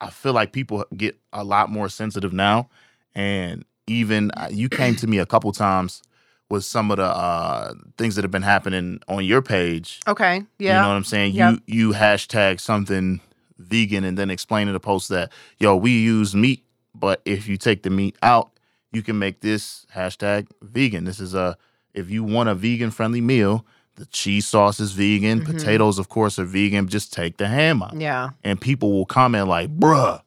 I 0.00 0.10
feel 0.10 0.32
like 0.32 0.52
people 0.52 0.84
get 0.96 1.18
a 1.32 1.42
lot 1.42 1.70
more 1.70 1.88
sensitive 1.88 2.32
now, 2.32 2.68
and 3.14 3.64
even 3.86 4.30
uh, 4.32 4.48
you 4.50 4.68
came 4.68 4.94
to 4.96 5.06
me 5.06 5.18
a 5.18 5.26
couple 5.26 5.50
times 5.52 6.02
with 6.50 6.64
some 6.64 6.90
of 6.90 6.96
the 6.96 7.04
uh 7.04 7.74
things 7.96 8.14
that 8.14 8.24
have 8.24 8.30
been 8.30 8.42
happening 8.42 9.00
on 9.08 9.24
your 9.24 9.42
page. 9.42 10.00
Okay. 10.06 10.42
Yeah. 10.58 10.76
You 10.76 10.82
know 10.82 10.88
what 10.88 10.94
I'm 10.94 11.04
saying? 11.04 11.34
Yeah. 11.34 11.52
You 11.52 11.60
you 11.66 11.92
hashtag 11.92 12.60
something 12.60 13.20
vegan 13.58 14.04
and 14.04 14.16
then 14.16 14.30
explain 14.30 14.68
in 14.68 14.74
the 14.74 14.80
post 14.80 15.08
that 15.08 15.32
yo 15.58 15.76
we 15.76 15.98
use 15.98 16.34
meat, 16.34 16.64
but 16.94 17.20
if 17.24 17.48
you 17.48 17.56
take 17.56 17.82
the 17.82 17.90
meat 17.90 18.16
out, 18.22 18.50
you 18.92 19.02
can 19.02 19.18
make 19.18 19.40
this 19.40 19.86
hashtag 19.94 20.48
vegan. 20.62 21.04
This 21.04 21.20
is 21.20 21.34
a 21.34 21.56
if 21.92 22.08
you 22.10 22.24
want 22.24 22.48
a 22.48 22.54
vegan 22.54 22.90
friendly 22.90 23.20
meal, 23.20 23.66
the 23.98 24.06
cheese 24.06 24.46
sauce 24.46 24.80
is 24.80 24.92
vegan, 24.92 25.40
Mhm. 25.40 25.44
potatoes 25.46 25.98
of 25.98 26.08
course 26.08 26.38
are 26.38 26.44
vegan. 26.44 26.88
Just 26.88 27.12
take 27.12 27.36
the 27.36 27.46
ham 27.48 27.82
out, 27.82 27.94
yeah. 28.00 28.30
and 28.42 28.60
people 28.60 28.92
will 28.92 29.06
comment 29.06 29.48
like, 29.48 29.68
"Bruh, 29.78 30.22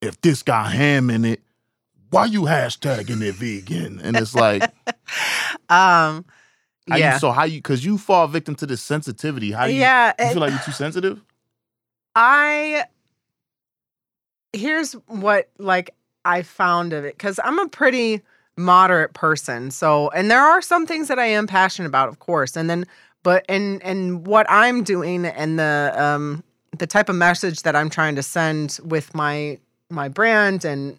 if 0.00 0.20
this 0.20 0.42
got 0.42 0.72
ham 0.72 1.10
in 1.10 1.24
it." 1.24 1.42
Why 2.10 2.24
you 2.24 2.42
hashtagging 2.42 3.20
it 3.20 3.34
vegan? 3.34 4.00
And 4.02 4.16
it's 4.16 4.34
like, 4.34 4.62
Um. 5.68 6.24
yeah. 6.86 7.12
you, 7.14 7.18
so 7.18 7.32
how 7.32 7.44
you, 7.44 7.58
because 7.58 7.84
you 7.84 7.98
fall 7.98 8.26
victim 8.28 8.54
to 8.56 8.66
this 8.66 8.80
sensitivity. 8.80 9.52
How 9.52 9.66
you, 9.66 9.78
yeah. 9.78 10.14
you 10.18 10.24
it- 10.26 10.32
feel 10.32 10.40
like 10.40 10.50
you're 10.52 10.60
too 10.60 10.72
sensitive? 10.72 11.20
I 12.16 12.84
here's 14.54 14.92
what 15.06 15.50
like 15.58 15.94
I 16.24 16.42
found 16.42 16.92
of 16.92 17.04
it 17.04 17.16
because 17.16 17.38
I'm 17.44 17.58
a 17.58 17.68
pretty 17.68 18.22
moderate 18.58 19.14
person. 19.14 19.70
So 19.70 20.10
and 20.10 20.30
there 20.30 20.42
are 20.42 20.60
some 20.60 20.86
things 20.86 21.08
that 21.08 21.18
I 21.18 21.26
am 21.26 21.46
passionate 21.46 21.88
about, 21.88 22.08
of 22.08 22.18
course. 22.18 22.56
And 22.56 22.68
then 22.68 22.86
but 23.22 23.44
and 23.48 23.82
and 23.82 24.26
what 24.26 24.46
I'm 24.48 24.82
doing 24.82 25.24
and 25.26 25.58
the 25.58 25.94
um 25.96 26.42
the 26.76 26.86
type 26.86 27.08
of 27.08 27.16
message 27.16 27.62
that 27.62 27.74
I'm 27.74 27.90
trying 27.90 28.16
to 28.16 28.22
send 28.22 28.78
with 28.84 29.14
my 29.14 29.58
my 29.90 30.08
brand 30.08 30.64
and 30.64 30.98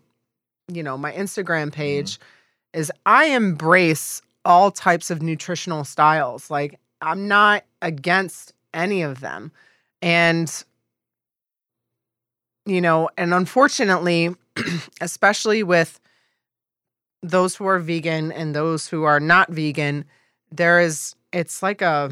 you 0.67 0.84
know 0.84 0.98
my 0.98 1.12
Instagram 1.12 1.72
page 1.72 2.19
is 2.74 2.91
I 3.06 3.26
embrace 3.26 4.22
all 4.45 4.72
types 4.72 5.12
of 5.12 5.22
nutritional 5.22 5.84
styles. 5.84 6.50
Like 6.50 6.80
I'm 7.02 7.28
not 7.28 7.63
against 7.82 8.54
any 8.74 9.02
of 9.02 9.19
them. 9.19 9.52
And 10.02 10.63
you 12.65 12.82
know, 12.82 13.10
and 13.17 13.34
unfortunately, 13.34 14.36
especially 15.02 15.63
with 15.63 16.00
those 17.21 17.55
who 17.55 17.65
are 17.65 17.79
vegan 17.79 18.32
and 18.32 18.55
those 18.55 18.88
who 18.88 19.03
are 19.03 19.19
not 19.19 19.51
vegan, 19.51 20.05
there 20.51 20.79
is 20.79 21.15
it's 21.32 21.62
like 21.62 21.82
a 21.82 22.12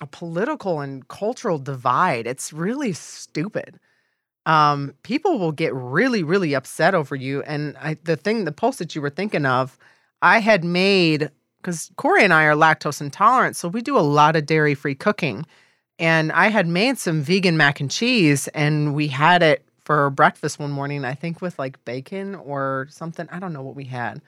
a 0.00 0.06
political 0.06 0.80
and 0.80 1.06
cultural 1.08 1.58
divide. 1.58 2.26
It's 2.26 2.52
really 2.52 2.92
stupid. 2.92 3.80
Um, 4.46 4.94
people 5.02 5.38
will 5.38 5.52
get 5.52 5.74
really, 5.74 6.22
really 6.22 6.54
upset 6.54 6.94
over 6.94 7.16
you. 7.16 7.42
And 7.42 7.76
I, 7.78 7.98
the 8.04 8.16
thing, 8.16 8.44
the 8.44 8.52
post 8.52 8.78
that 8.78 8.94
you 8.94 9.02
were 9.02 9.10
thinking 9.10 9.44
of, 9.44 9.76
I 10.22 10.38
had 10.38 10.64
made 10.64 11.30
because 11.60 11.90
Corey 11.96 12.24
and 12.24 12.32
I 12.32 12.44
are 12.44 12.54
lactose 12.54 13.00
intolerant, 13.00 13.56
so 13.56 13.68
we 13.68 13.82
do 13.82 13.98
a 13.98 14.00
lot 14.00 14.36
of 14.36 14.46
dairy 14.46 14.74
free 14.74 14.94
cooking. 14.94 15.44
And 15.98 16.30
I 16.30 16.48
had 16.48 16.68
made 16.68 16.98
some 16.98 17.20
vegan 17.20 17.56
mac 17.56 17.80
and 17.80 17.90
cheese, 17.90 18.46
and 18.48 18.94
we 18.94 19.08
had 19.08 19.42
it 19.42 19.67
for 19.88 20.10
breakfast 20.10 20.58
one 20.58 20.70
morning, 20.70 21.06
I 21.06 21.14
think 21.14 21.40
with 21.40 21.58
like 21.58 21.82
bacon 21.86 22.34
or 22.34 22.88
something. 22.90 23.26
I 23.32 23.38
don't 23.38 23.54
know 23.54 23.62
what 23.62 23.74
we 23.74 23.84
had. 23.84 24.20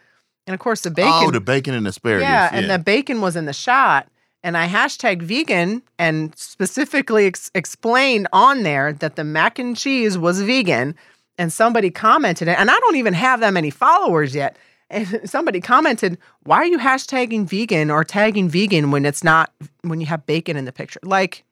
And 0.47 0.55
of 0.55 0.59
course, 0.59 0.81
the 0.81 0.89
oh, 0.89 0.95
bacon. 0.95 1.13
Oh, 1.13 1.31
the 1.31 1.41
bacon 1.43 1.75
and 1.75 1.87
asparagus. 1.87 2.23
Yeah, 2.23 2.49
and 2.51 2.71
the 2.71 2.79
bacon 2.79 3.21
was 3.21 3.37
in 3.37 3.45
the 3.45 3.53
shot. 3.53 4.09
And 4.43 4.57
I 4.57 4.67
hashtag 4.67 5.21
vegan 5.21 5.83
and 5.99 6.35
specifically 6.35 7.27
ex- 7.27 7.51
explained 7.55 8.27
on 8.33 8.63
there 8.63 8.95
that 8.95 9.17
the 9.17 9.23
mac 9.23 9.59
and 9.59 9.77
cheese 9.77 10.17
was 10.17 10.41
vegan. 10.41 10.95
And 11.37 11.53
somebody 11.53 11.91
commented 11.91 12.49
it. 12.49 12.59
And 12.59 12.71
I 12.71 12.79
don't 12.79 12.97
even 12.97 13.13
have 13.13 13.41
that 13.41 13.53
many 13.53 13.69
followers 13.69 14.35
yet. 14.35 14.57
And 14.93 15.31
somebody 15.31 15.61
commented, 15.61 16.19
why 16.45 16.57
are 16.57 16.67
you 16.67 16.79
hashtagging 16.79 17.47
vegan 17.47 17.91
or 17.91 18.03
tagging 18.03 18.49
vegan 18.49 18.91
when 18.91 19.05
it's 19.05 19.23
not, 19.23 19.53
when 19.83 20.01
you 20.01 20.07
have 20.07 20.27
bacon 20.27 20.57
in 20.57 20.65
the 20.65 20.73
picture? 20.73 20.99
Like, 21.05 21.45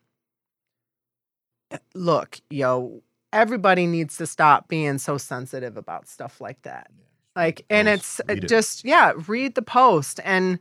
eh, 1.70 1.78
look, 1.94 2.40
yo, 2.50 3.02
everybody 3.32 3.86
needs 3.86 4.16
to 4.16 4.26
stop 4.26 4.68
being 4.68 4.98
so 4.98 5.18
sensitive 5.18 5.76
about 5.76 6.08
stuff 6.08 6.40
like 6.40 6.62
that. 6.62 6.90
Like, 7.36 7.64
and 7.70 7.86
it's 7.88 8.20
it. 8.28 8.48
just, 8.48 8.84
yeah, 8.84 9.12
read 9.28 9.54
the 9.54 9.62
post. 9.62 10.18
And, 10.24 10.58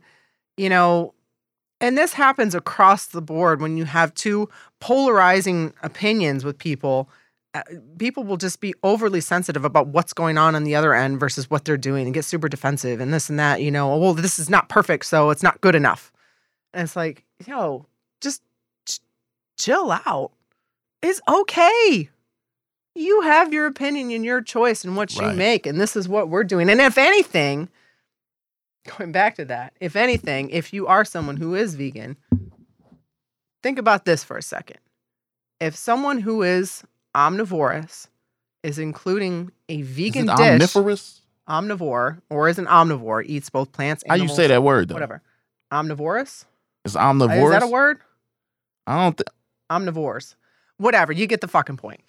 you 0.56 0.68
know, 0.68 1.14
and 1.80 1.96
this 1.96 2.12
happens 2.12 2.54
across 2.54 3.06
the 3.06 3.22
board 3.22 3.60
when 3.60 3.76
you 3.76 3.84
have 3.84 4.14
two 4.14 4.48
polarizing 4.80 5.72
opinions 5.82 6.44
with 6.44 6.58
people. 6.58 7.08
uh, 7.54 7.62
People 7.98 8.22
will 8.24 8.36
just 8.36 8.60
be 8.60 8.74
overly 8.82 9.20
sensitive 9.20 9.64
about 9.64 9.88
what's 9.88 10.12
going 10.12 10.38
on 10.38 10.54
on 10.54 10.64
the 10.64 10.76
other 10.76 10.94
end 10.94 11.18
versus 11.18 11.50
what 11.50 11.64
they're 11.64 11.76
doing 11.76 12.04
and 12.04 12.14
get 12.14 12.24
super 12.24 12.48
defensive 12.48 13.00
and 13.00 13.12
this 13.12 13.28
and 13.28 13.38
that. 13.40 13.60
You 13.60 13.70
know, 13.70 13.96
well, 13.96 14.14
this 14.14 14.38
is 14.38 14.50
not 14.50 14.68
perfect, 14.68 15.06
so 15.06 15.30
it's 15.30 15.42
not 15.42 15.60
good 15.60 15.74
enough. 15.74 16.12
And 16.74 16.84
it's 16.84 16.96
like, 16.96 17.24
yo, 17.46 17.86
just 18.20 18.42
ch- 18.86 19.00
chill 19.56 19.90
out. 19.90 20.32
It's 21.02 21.20
okay. 21.28 22.10
You 22.98 23.20
have 23.22 23.52
your 23.52 23.66
opinion 23.66 24.10
and 24.10 24.24
your 24.24 24.40
choice 24.40 24.84
and 24.84 24.96
what 24.96 25.14
you 25.14 25.22
Right. 25.22 25.36
make, 25.36 25.66
and 25.66 25.80
this 25.80 25.94
is 25.94 26.08
what 26.08 26.28
we're 26.28 26.42
doing. 26.44 26.68
And 26.68 26.80
if 26.80 26.98
anything, 26.98 27.68
going 28.98 29.12
back 29.12 29.36
to 29.36 29.44
that, 29.44 29.72
if 29.80 29.94
anything, 29.94 30.50
if 30.50 30.72
you 30.72 30.86
are 30.88 31.04
someone 31.04 31.36
who 31.36 31.54
is 31.54 31.74
vegan, 31.76 32.16
think 33.62 33.78
about 33.78 34.04
this 34.04 34.24
for 34.24 34.36
a 34.36 34.42
second. 34.42 34.78
If 35.60 35.76
someone 35.76 36.18
who 36.20 36.42
is 36.42 36.82
omnivorous 37.14 38.08
is 38.64 38.78
including 38.80 39.52
a 39.68 39.78
Is 39.80 39.86
vegan 39.88 40.28
it 40.28 40.36
dish, 40.36 40.74
omnivorous? 40.74 41.20
omnivore, 41.48 42.20
or 42.30 42.48
is 42.48 42.58
an 42.58 42.66
omnivore, 42.66 43.24
eats 43.26 43.48
both 43.48 43.70
plants, 43.72 44.02
How 44.08 44.16
you 44.16 44.28
say 44.28 44.48
that 44.48 44.62
word 44.64 44.88
though? 44.88 44.94
Whatever. 44.94 45.22
Omnivorous? 45.70 46.46
It's 46.84 46.96
Uh, 46.96 47.00
omnivorous. 47.00 47.44
Is 47.44 47.50
that 47.50 47.62
a 47.62 47.68
word? 47.68 48.00
I 48.88 49.04
don't. 49.04 49.16
Th- 49.16 49.28
omnivores. 49.70 50.34
Whatever, 50.78 51.12
you 51.12 51.26
get 51.28 51.40
the 51.40 51.48
fucking 51.48 51.76
point. 51.76 52.00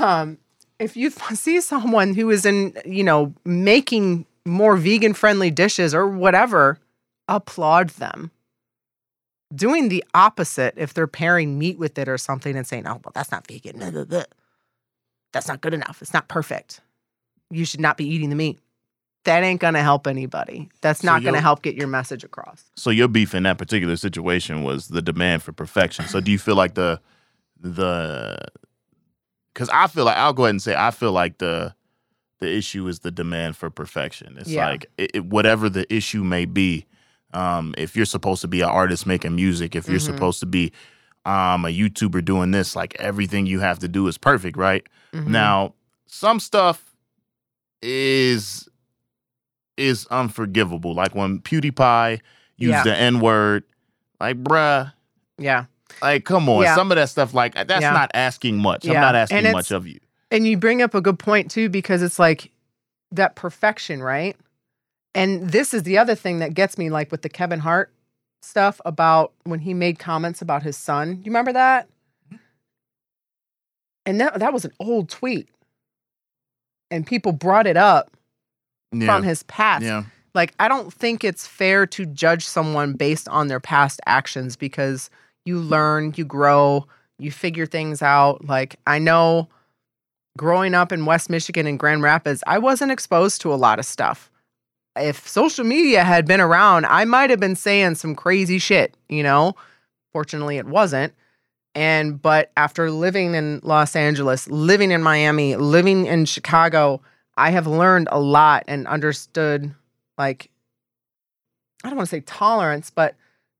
Um, 0.00 0.38
if 0.78 0.96
you 0.96 1.10
see 1.34 1.60
someone 1.60 2.14
who 2.14 2.30
is 2.30 2.44
in, 2.44 2.76
you 2.84 3.04
know, 3.04 3.32
making 3.44 4.26
more 4.44 4.76
vegan 4.76 5.14
friendly 5.14 5.50
dishes 5.50 5.94
or 5.94 6.06
whatever, 6.08 6.78
applaud 7.28 7.90
them. 7.90 8.30
Doing 9.54 9.88
the 9.88 10.02
opposite 10.14 10.74
if 10.76 10.94
they're 10.94 11.06
pairing 11.06 11.58
meat 11.58 11.78
with 11.78 11.96
it 11.98 12.08
or 12.08 12.18
something 12.18 12.56
and 12.56 12.66
saying, 12.66 12.86
oh, 12.86 13.00
well, 13.04 13.12
that's 13.14 13.30
not 13.30 13.46
vegan. 13.46 13.78
blah, 13.78 13.90
blah, 13.90 14.04
blah. 14.04 14.24
That's 15.32 15.46
not 15.48 15.60
good 15.60 15.74
enough. 15.74 16.02
It's 16.02 16.12
not 16.12 16.28
perfect. 16.28 16.80
You 17.50 17.64
should 17.64 17.80
not 17.80 17.96
be 17.96 18.04
eating 18.06 18.30
the 18.30 18.36
meat. 18.36 18.58
That 19.24 19.42
ain't 19.42 19.60
going 19.60 19.74
to 19.74 19.82
help 19.82 20.06
anybody. 20.06 20.68
That's 20.80 21.00
So 21.00 21.06
not 21.06 21.22
going 21.22 21.34
to 21.34 21.40
help 21.40 21.62
get 21.62 21.74
your 21.76 21.86
message 21.86 22.24
across. 22.24 22.64
so 22.76 22.90
your 22.90 23.08
beef 23.08 23.34
in 23.34 23.44
that 23.44 23.56
particular 23.58 23.96
situation 23.96 24.64
was 24.64 24.88
the 24.88 25.00
demand 25.00 25.42
for 25.42 25.52
perfection. 25.52 26.06
So 26.08 26.20
do 26.20 26.30
you 26.32 26.38
feel 26.38 26.56
like 26.56 26.74
the 26.74 27.00
the 27.60 28.38
because 29.54 29.68
I 29.70 29.86
feel 29.86 30.04
like 30.04 30.16
I'll 30.16 30.32
go 30.34 30.44
ahead 30.44 30.50
and 30.50 30.62
say 30.62 30.74
I 30.76 30.90
feel 30.90 31.12
like 31.12 31.38
the 31.38 31.74
the 32.40 32.52
issue 32.52 32.86
is 32.88 32.98
the 33.00 33.10
demand 33.10 33.56
for 33.56 33.70
perfection. 33.70 34.36
It's 34.38 34.50
Yeah. 34.50 34.66
like 34.68 34.86
it, 34.98 35.12
it- 35.14 35.24
whatever 35.26 35.70
the 35.70 35.86
issue 35.94 36.22
may 36.24 36.44
be. 36.44 36.84
Um, 37.32 37.74
if 37.78 37.96
you're 37.96 38.04
supposed 38.06 38.42
to 38.42 38.48
be 38.48 38.60
an 38.60 38.68
artist 38.68 39.06
making 39.06 39.34
music, 39.34 39.74
if 39.74 39.88
you're 39.88 39.98
Mhm. 39.98 40.02
supposed 40.06 40.40
to 40.40 40.46
be 40.46 40.72
um, 41.26 41.64
a 41.64 41.68
YouTuber 41.68 42.22
doing 42.24 42.50
this, 42.50 42.76
like 42.76 42.94
everything 43.00 43.46
you 43.46 43.58
have 43.60 43.78
to 43.78 43.88
do 43.88 44.06
is 44.08 44.18
perfect, 44.18 44.58
right? 44.58 44.86
Mhm. 45.14 45.28
Now, 45.28 45.74
some 46.06 46.38
stuff 46.38 46.94
is 47.82 48.68
is 49.76 50.06
unforgivable. 50.08 50.94
Like 50.94 51.14
when 51.14 51.40
PewDiePie 51.40 52.20
used 52.56 52.70
Yeah. 52.72 52.82
the 52.84 52.96
N 52.96 53.20
word, 53.20 53.64
like 54.20 54.36
bruh, 54.42 54.92
yeah. 55.38 55.64
Like 56.02 56.24
come 56.24 56.48
on. 56.48 56.62
Yeah. 56.62 56.74
Some 56.74 56.90
of 56.92 56.96
that 56.96 57.08
stuff, 57.08 57.34
like 57.34 57.54
that's 57.54 57.80
Yeah. 57.80 57.90
not 57.92 58.10
asking 58.14 58.58
much. 58.58 58.86
I'm 58.86 58.94
not 58.94 59.14
asking 59.14 59.50
much 59.52 59.70
of 59.70 59.86
you. 59.86 59.98
And 60.30 60.46
you 60.46 60.56
bring 60.56 60.82
up 60.82 60.94
a 60.94 61.00
good 61.00 61.18
point 61.18 61.50
too, 61.50 61.68
because 61.68 62.02
it's 62.02 62.18
like 62.18 62.50
that 63.12 63.34
perfection, 63.36 64.02
right? 64.02 64.36
And 65.14 65.50
this 65.50 65.72
is 65.72 65.84
the 65.84 65.96
other 65.98 66.14
thing 66.16 66.40
that 66.40 66.54
gets 66.54 66.76
me, 66.76 66.90
like 66.90 67.12
with 67.12 67.22
the 67.22 67.28
Kevin 67.28 67.60
Hart 67.60 67.92
stuff 68.42 68.80
about 68.84 69.32
when 69.44 69.60
he 69.60 69.72
made 69.74 69.98
comments 69.98 70.42
about 70.42 70.62
his 70.62 70.76
son. 70.76 71.18
You 71.18 71.30
remember 71.30 71.52
that? 71.52 71.88
Mm-hmm. 72.26 72.36
And 74.06 74.20
that 74.20 74.38
that 74.38 74.52
was 74.52 74.64
an 74.64 74.72
old 74.80 75.08
tweet. 75.08 75.48
And 76.90 77.06
people 77.06 77.32
brought 77.32 77.66
it 77.66 77.76
up 77.76 78.10
Yeah. 78.92 79.06
from 79.06 79.22
his 79.22 79.42
past. 79.44 79.84
yeah. 79.84 80.04
Like, 80.34 80.52
I 80.58 80.66
don't 80.66 80.92
think 80.92 81.22
it's 81.22 81.46
fair 81.46 81.86
to 81.86 82.04
judge 82.06 82.44
someone 82.44 82.94
based 82.94 83.28
on 83.28 83.46
their 83.46 83.60
past 83.60 84.00
actions 84.06 84.56
because 84.56 85.08
you 85.44 85.58
learn, 85.58 86.14
you 86.16 86.24
grow, 86.24 86.86
you 87.18 87.30
figure 87.30 87.66
things 87.66 88.02
out. 88.02 88.44
Like, 88.44 88.76
I 88.86 88.98
know 88.98 89.48
growing 90.36 90.74
up 90.74 90.92
in 90.92 91.06
West 91.06 91.30
Michigan 91.30 91.66
and 91.66 91.78
Grand 91.78 92.02
Rapids, 92.02 92.42
I 92.46 92.58
wasn't 92.58 92.92
exposed 92.92 93.40
to 93.42 93.52
a 93.52 93.56
lot 93.56 93.78
of 93.78 93.84
stuff. 93.84 94.30
If 94.96 95.26
social 95.26 95.64
media 95.64 96.04
had 96.04 96.26
been 96.26 96.40
around, 96.40 96.86
I 96.86 97.04
might 97.04 97.30
have 97.30 97.40
been 97.40 97.56
saying 97.56 97.96
some 97.96 98.14
crazy 98.14 98.58
shit, 98.58 98.96
you 99.08 99.22
know? 99.22 99.54
Fortunately, 100.12 100.56
it 100.56 100.66
wasn't. 100.66 101.12
And, 101.74 102.22
but 102.22 102.52
after 102.56 102.90
living 102.90 103.34
in 103.34 103.60
Los 103.64 103.96
Angeles, 103.96 104.48
living 104.48 104.92
in 104.92 105.02
Miami, 105.02 105.56
living 105.56 106.06
in 106.06 106.24
Chicago, 106.24 107.00
I 107.36 107.50
have 107.50 107.66
learned 107.66 108.08
a 108.12 108.20
lot 108.20 108.64
and 108.68 108.86
understood 108.86 109.74
like 110.16 110.50
I 111.82 111.88
don't 111.88 111.96
want 111.96 112.08
to 112.08 112.16
say 112.16 112.20
tolerance, 112.20 112.90
but 112.90 113.14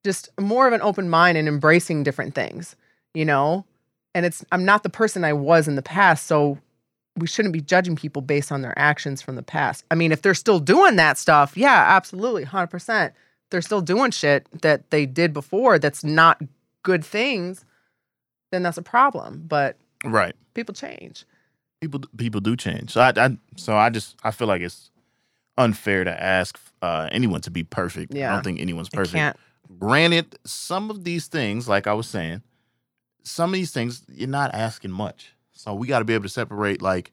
just 0.05 0.29
more 0.39 0.67
of 0.67 0.73
an 0.73 0.83
open 0.83 1.09
mind 1.09 1.37
and 1.39 1.49
embracing 1.49 2.03
different 2.03 2.35
things, 2.35 2.77
you 3.15 3.25
know? 3.25 3.65
And 4.15 4.25
it's 4.25 4.45
I'm 4.53 4.65
not 4.65 4.83
the 4.85 4.91
person 4.91 5.25
I 5.25 5.33
was 5.33 5.67
in 5.67 5.75
the 5.77 5.83
past, 5.83 6.27
so 6.27 6.59
we 7.17 7.27
shouldn't 7.27 7.53
be 7.53 7.61
judging 7.61 7.97
people 7.97 8.23
based 8.23 8.53
on 8.53 8.63
their 8.63 8.77
actions 8.79 9.23
from 9.23 9.37
the 9.37 9.43
past. 9.43 9.85
I 9.91 9.95
mean, 9.95 10.13
if 10.13 10.23
they're 10.23 10.35
still 10.35 10.61
doing 10.61 10.97
that 10.97 11.17
stuff, 11.19 11.57
yeah, 11.57 11.85
absolutely, 11.89 12.45
100%. 12.45 13.13
They're 13.51 13.63
still 13.63 13.81
doing 13.81 14.11
shit 14.11 14.47
that 14.63 14.91
they 14.91 15.07
did 15.07 15.33
before 15.33 15.79
that's 15.79 16.03
not 16.05 16.41
good 16.83 17.05
things, 17.05 17.65
then 18.53 18.63
that's 18.63 18.79
a 18.79 18.83
problem, 18.83 19.45
but 19.47 19.77
Right. 20.05 20.35
people 20.55 20.75
change. 20.75 21.25
People 21.81 22.01
people 22.17 22.41
do 22.41 22.57
change. 22.57 22.91
So 22.93 23.01
I, 23.01 23.13
I 23.17 23.37
so 23.57 23.77
I 23.77 23.91
just 23.91 24.17
I 24.23 24.31
feel 24.31 24.49
like 24.49 24.63
it's 24.63 24.91
unfair 25.59 26.05
to 26.05 26.23
ask 26.23 26.59
uh, 26.83 27.09
anyone 27.13 27.41
to 27.43 27.51
be 27.51 27.63
perfect. 27.63 28.15
Yeah. 28.15 28.31
I 28.31 28.35
don't 28.35 28.45
think 28.45 28.61
anyone's 28.61 28.89
perfect. 28.89 29.39
Granted, 29.79 30.39
some 30.45 30.91
of 30.91 31.05
these 31.05 31.27
things, 31.27 31.69
like 31.69 31.87
I 31.87 31.95
was 31.95 32.07
saying, 32.07 32.43
some 33.23 33.51
of 33.51 33.55
these 33.55 33.73
things 33.73 34.03
you're 34.09 34.29
not 34.29 34.55
asking 34.55 34.91
much. 34.91 35.33
So 35.53 35.75
we 35.75 35.87
got 35.87 36.01
to 36.01 36.05
be 36.05 36.15
able 36.15 36.25
to 36.25 36.29
separate. 36.29 36.83
Like, 36.83 37.13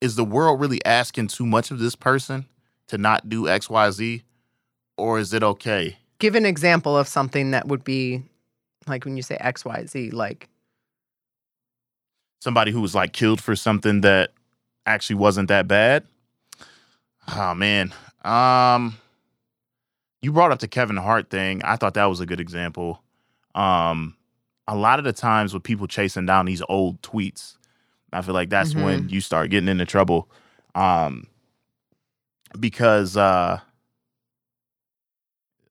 is 0.00 0.16
the 0.16 0.24
world 0.24 0.60
really 0.60 0.84
asking 0.84 1.28
too 1.28 1.46
much 1.46 1.70
of 1.70 1.78
this 1.78 1.94
person 1.94 2.46
to 2.88 2.98
not 2.98 3.28
do 3.28 3.48
X, 3.48 3.70
Y, 3.70 3.90
Z, 3.90 4.22
or 4.96 5.18
is 5.18 5.32
it 5.32 5.42
okay? 5.42 5.96
give 6.18 6.34
an 6.34 6.46
example 6.46 6.96
of 6.96 7.06
something 7.06 7.50
that 7.50 7.68
would 7.68 7.84
be 7.84 8.22
like 8.86 9.04
when 9.04 9.16
you 9.16 9.22
say 9.22 9.36
XYZ, 9.38 10.12
like 10.12 10.48
Somebody 12.40 12.72
who 12.72 12.80
was 12.80 12.94
like 12.94 13.12
killed 13.12 13.40
for 13.40 13.56
something 13.56 14.02
that 14.02 14.32
actually 14.86 15.16
wasn't 15.16 15.48
that 15.48 15.66
bad. 15.66 16.06
Oh 17.34 17.54
man, 17.54 17.92
um, 18.22 18.96
you 20.24 20.32
brought 20.32 20.50
up 20.50 20.58
the 20.58 20.68
Kevin 20.68 20.96
Hart 20.96 21.28
thing. 21.30 21.62
I 21.64 21.76
thought 21.76 21.94
that 21.94 22.06
was 22.06 22.20
a 22.20 22.26
good 22.26 22.40
example. 22.40 23.02
Um, 23.54 24.16
a 24.66 24.74
lot 24.74 24.98
of 24.98 25.04
the 25.04 25.12
times 25.12 25.52
with 25.52 25.62
people 25.62 25.86
chasing 25.86 26.24
down 26.26 26.46
these 26.46 26.62
old 26.68 27.00
tweets, 27.02 27.56
I 28.12 28.22
feel 28.22 28.32
like 28.34 28.48
that's 28.48 28.74
when 28.74 29.08
you 29.10 29.20
start 29.20 29.50
getting 29.50 29.68
into 29.68 29.84
trouble. 29.84 30.30
Um, 30.74 31.26
because 32.58 33.16
uh, 33.16 33.60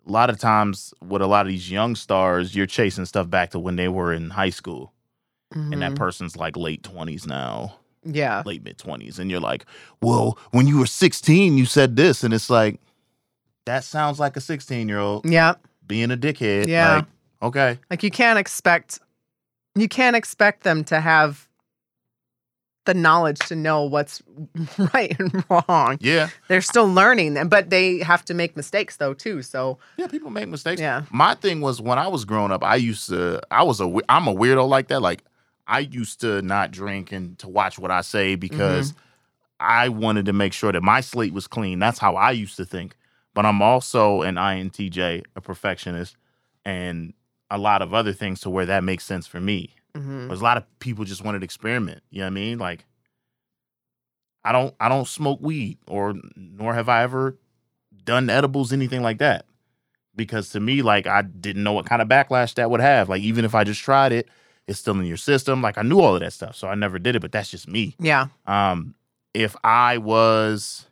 a 0.05 0.11
lot 0.11 0.29
of 0.29 0.39
times 0.39 0.93
with 1.05 1.21
a 1.21 1.27
lot 1.27 1.45
of 1.45 1.51
these 1.51 1.71
young 1.71 1.95
stars, 1.95 2.55
you're 2.55 2.65
chasing 2.67 3.05
stuff 3.05 3.29
back 3.29 3.51
to 3.51 3.59
when 3.59 3.75
they 3.75 3.87
were 3.87 4.13
in 4.13 4.29
high 4.29 4.49
school, 4.49 4.93
and 5.51 5.81
that 5.81 5.93
Mhm. 5.93 5.95
person's 5.95 6.35
like 6.37 6.57
late 6.57 6.83
twenties 6.83 7.25
now, 7.25 7.75
yeah. 8.03 8.43
late 8.45 8.63
mid 8.63 8.77
twenties, 8.77 9.17
and 9.19 9.31
you're 9.31 9.39
like, 9.39 9.65
well, 10.01 10.37
when 10.51 10.67
you 10.67 10.77
were 10.77 10.85
16, 10.85 11.57
you 11.57 11.65
said 11.65 11.95
this, 11.95 12.23
and 12.23 12.33
it's 12.33 12.49
like, 12.49 12.79
that 13.65 13.83
sounds 13.83 14.19
like 14.19 14.35
a 14.37 14.41
16 14.41 14.87
year 14.87 14.99
old 14.99 15.25
Yeah. 15.25 15.55
being 15.87 16.11
a 16.11 16.17
dickhead. 16.17 16.67
Yeah. 16.67 16.95
Like, 16.95 17.05
okay. 17.41 17.79
Like 17.89 18.03
you 18.03 18.11
can't 18.11 18.39
expect 18.39 18.99
you 19.75 19.87
can't 19.87 20.15
expect 20.15 20.63
them 20.63 20.83
to 20.85 20.99
have 21.01 21.47
the 22.85 22.93
knowledge 22.93 23.39
to 23.39 23.55
know 23.55 23.83
what's 23.85 24.21
right 24.93 25.17
and 25.19 25.43
wrong. 25.49 25.97
Yeah. 26.01 26.29
They're 26.47 26.61
still 26.61 26.87
learning, 26.91 27.37
and- 27.37 27.49
but 27.49 27.69
they 27.69 27.99
have 27.99 28.25
to 28.25 28.33
make 28.33 28.55
mistakes 28.57 28.97
though 28.97 29.13
too. 29.13 29.41
So 29.41 29.79
Yeah. 29.97 30.07
People 30.07 30.29
make 30.29 30.47
mistakes. 30.49 30.81
yeah, 30.81 31.03
My 31.11 31.33
thing 31.35 31.61
was 31.61 31.81
when 31.81 31.97
I 31.97 32.07
was 32.07 32.25
growing 32.25 32.51
up, 32.51 32.63
I 32.63 32.75
used 32.75 33.09
to, 33.09 33.41
I 33.49 33.63
was 33.63 33.79
a, 33.79 33.85
I'm 34.09 34.27
a 34.27 34.33
weirdo 34.35 34.67
like 34.67 34.87
that. 34.89 35.01
Like, 35.01 35.23
I 35.65 35.79
used 35.79 36.19
to 36.21 36.41
not 36.41 36.71
drink 36.71 37.13
and 37.13 37.39
to 37.39 37.47
watch 37.47 37.79
what 37.79 37.89
I 37.89 38.01
say 38.01 38.35
because 38.35 38.91
mm-hmm. 38.91 38.99
I 39.61 39.87
wanted 39.89 40.25
to 40.25 40.33
make 40.33 40.51
sure 40.51 40.73
that 40.73 40.83
my 40.83 40.99
slate 40.99 41.31
was 41.33 41.47
clean. 41.47 41.79
That's 41.79 41.99
how 41.99 42.15
I 42.17 42.31
used 42.31 42.57
to 42.57 42.65
think. 42.65 42.97
But 43.33 43.45
I'm 43.45 43.61
also 43.61 44.21
an 44.21 44.35
INTJ, 44.35 45.23
a 45.35 45.41
perfectionist, 45.41 46.15
and 46.65 47.13
a 47.49 47.57
lot 47.57 47.81
of 47.81 47.93
other 47.93 48.13
things 48.13 48.41
to 48.41 48.49
where 48.49 48.65
that 48.67 48.83
makes 48.83 49.03
sense 49.05 49.25
for 49.27 49.39
me. 49.39 49.75
Mhm. 49.95 50.27
There's 50.27 50.41
a 50.41 50.43
lot 50.43 50.57
of 50.57 50.65
people 50.79 51.03
just 51.05 51.23
wanted 51.23 51.39
to 51.39 51.45
experiment. 51.45 52.01
You 52.09 52.19
know 52.19 52.25
what 52.25 52.31
I 52.31 52.33
mean? 52.33 52.59
Like, 52.59 52.85
I 54.43 54.51
don't, 54.51 54.73
I 54.79 54.89
don't 54.89 55.07
smoke 55.07 55.39
weed, 55.41 55.77
or 55.87 56.15
nor 56.35 56.73
have 56.73 56.89
I 56.89 57.03
ever 57.03 57.37
done 58.03 58.29
edibles, 58.29 58.73
anything 58.73 59.01
like 59.01 59.19
that. 59.19 59.45
Because 60.15 60.49
to 60.49 60.59
me, 60.59 60.81
like, 60.81 61.07
I 61.07 61.21
didn't 61.23 61.63
know 61.63 61.73
what 61.73 61.85
kind 61.85 62.01
of 62.01 62.07
backlash 62.07 62.53
that 62.55 62.69
would 62.69 62.81
have. 62.81 63.09
Like, 63.09 63.21
even 63.23 63.45
if 63.45 63.55
I 63.55 63.63
just 63.63 63.81
tried 63.81 64.11
it, 64.11 64.27
it's 64.67 64.79
still 64.79 64.99
in 64.99 65.05
your 65.05 65.17
system. 65.17 65.61
Like, 65.61 65.77
I 65.77 65.81
knew 65.81 65.99
all 65.99 66.13
of 66.13 66.19
that 66.21 66.33
stuff, 66.33 66.55
so 66.55 66.67
I 66.67 66.75
never 66.75 66.99
did 66.99 67.15
it. 67.15 67.21
But 67.21 67.31
that's 67.31 67.49
just 67.49 67.67
me. 67.67 67.95
yeah, 67.99 68.27
Um, 68.45 68.95
if 69.33 69.55
I 69.63 69.97
was 69.97 70.85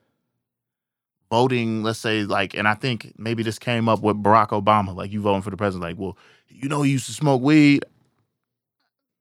voting, 1.32 1.82
let's 1.82 1.98
say, 1.98 2.24
like, 2.26 2.54
and 2.54 2.68
I 2.68 2.76
think 2.76 3.14
maybe 3.18 3.42
this 3.42 3.58
came 3.58 3.90
up 3.90 4.02
with 4.02 4.22
Barack 4.22 4.50
Obama, 4.50 4.94
like, 4.94 5.12
you 5.12 5.22
voting 5.22 5.42
for 5.42 5.50
the 5.50 5.58
president, 5.58 5.90
like, 5.90 5.98
well, 5.98 6.18
you 6.50 6.70
know, 6.70 6.84
he 6.84 6.92
used 6.92 7.08
to 7.08 7.14
smoke 7.14 7.42
weed. 7.42 7.86